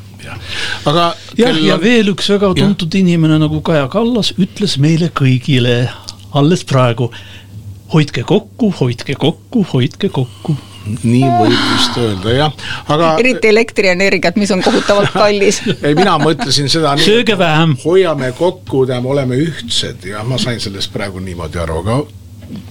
aga 0.89 1.13
jah, 1.39 1.57
ja 1.63 1.79
veel 1.81 2.13
üks 2.13 2.29
väga 2.35 2.53
tuntud 2.59 2.93
ja. 2.93 3.01
inimene 3.01 3.39
nagu 3.41 3.63
Kaja 3.65 3.89
Kallas 3.93 4.35
ütles 4.37 4.77
meile 4.83 5.11
kõigile 5.15 5.87
alles 6.37 6.65
praegu, 6.69 7.09
hoidke 7.95 8.25
kokku, 8.29 8.73
hoidke 8.81 9.17
kokku, 9.19 9.65
hoidke 9.73 10.11
kokku 10.13 10.59
nii 10.89 11.27
võib 11.27 11.57
vist 11.75 11.97
öelda 12.01 12.33
jah, 12.33 12.69
aga. 12.89 13.11
eriti 13.21 13.51
elektrienergiat, 13.51 14.39
mis 14.41 14.53
on 14.55 14.63
kohutavalt 14.65 15.13
kallis 15.13 15.61
ei, 15.87 15.93
mina 15.99 16.17
mõtlesin 16.23 16.71
seda 16.73 16.95
nii. 16.97 17.05
sööge 17.05 17.37
vähem. 17.39 17.75
hoiame 17.85 18.33
kokku, 18.39 18.87
tähendab, 18.89 19.13
oleme 19.13 19.41
ühtsed 19.43 20.07
ja 20.09 20.25
ma 20.25 20.41
sain 20.41 20.61
sellest 20.63 20.93
praegu 20.95 21.21
niimoodi 21.25 21.61
aru, 21.61 21.83
aga 21.85 21.99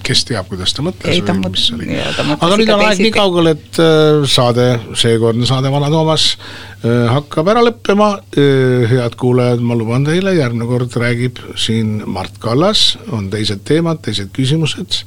kes 0.06 0.24
teab, 0.28 0.48
kuidas 0.50 0.72
ta 0.74 0.82
mõtles 0.84 1.12
ei, 1.12 1.22
ta 1.24 1.34
või 1.36 1.52
mis 1.54 1.66
see 1.68 1.76
oli. 1.76 1.88
aga 2.34 2.58
nüüd 2.58 2.72
on 2.74 2.82
aeg 2.86 3.02
nii 3.02 3.12
kaugel, 3.14 3.50
et 3.52 3.80
äh, 3.82 4.24
saade, 4.28 4.66
seekordne 4.98 5.46
saade 5.48 5.70
Vana 5.72 5.90
Toomas 5.92 6.26
äh, 6.34 7.06
hakkab 7.12 7.50
ära 7.52 7.62
lõppema. 7.66 8.10
Äh, 8.38 8.86
head 8.90 9.18
kuulajad, 9.20 9.62
ma 9.64 9.76
luban 9.78 10.06
teile, 10.08 10.34
järgmine 10.38 10.68
kord 10.68 10.98
räägib 10.98 11.40
siin 11.58 11.98
Mart 12.10 12.40
Kallas, 12.42 12.96
on 13.14 13.30
teised 13.32 13.62
teemad, 13.68 14.02
teised 14.04 14.32
küsimused. 14.36 15.02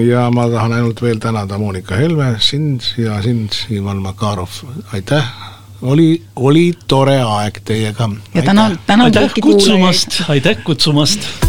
ja 0.00 0.28
ma 0.32 0.46
tahan 0.48 0.72
ainult 0.78 1.02
veel 1.04 1.20
tänada 1.20 1.58
Monika 1.60 1.98
Helme, 2.00 2.36
sind 2.40 2.94
ja 2.96 3.20
sind, 3.22 3.54
Ivan 3.70 4.00
Makarov, 4.02 4.62
aitäh 4.96 5.26
oli, 5.82 6.22
oli 6.36 6.70
tore 6.88 7.18
aeg 7.20 7.60
teiega. 7.64 8.08
ja 8.34 8.42
tänan, 8.42 8.78
tänan 8.86 9.10
aitäh 9.10 9.36
kutsumast, 9.42 10.22
aitäh 10.28 10.64
kutsumast 10.64 11.45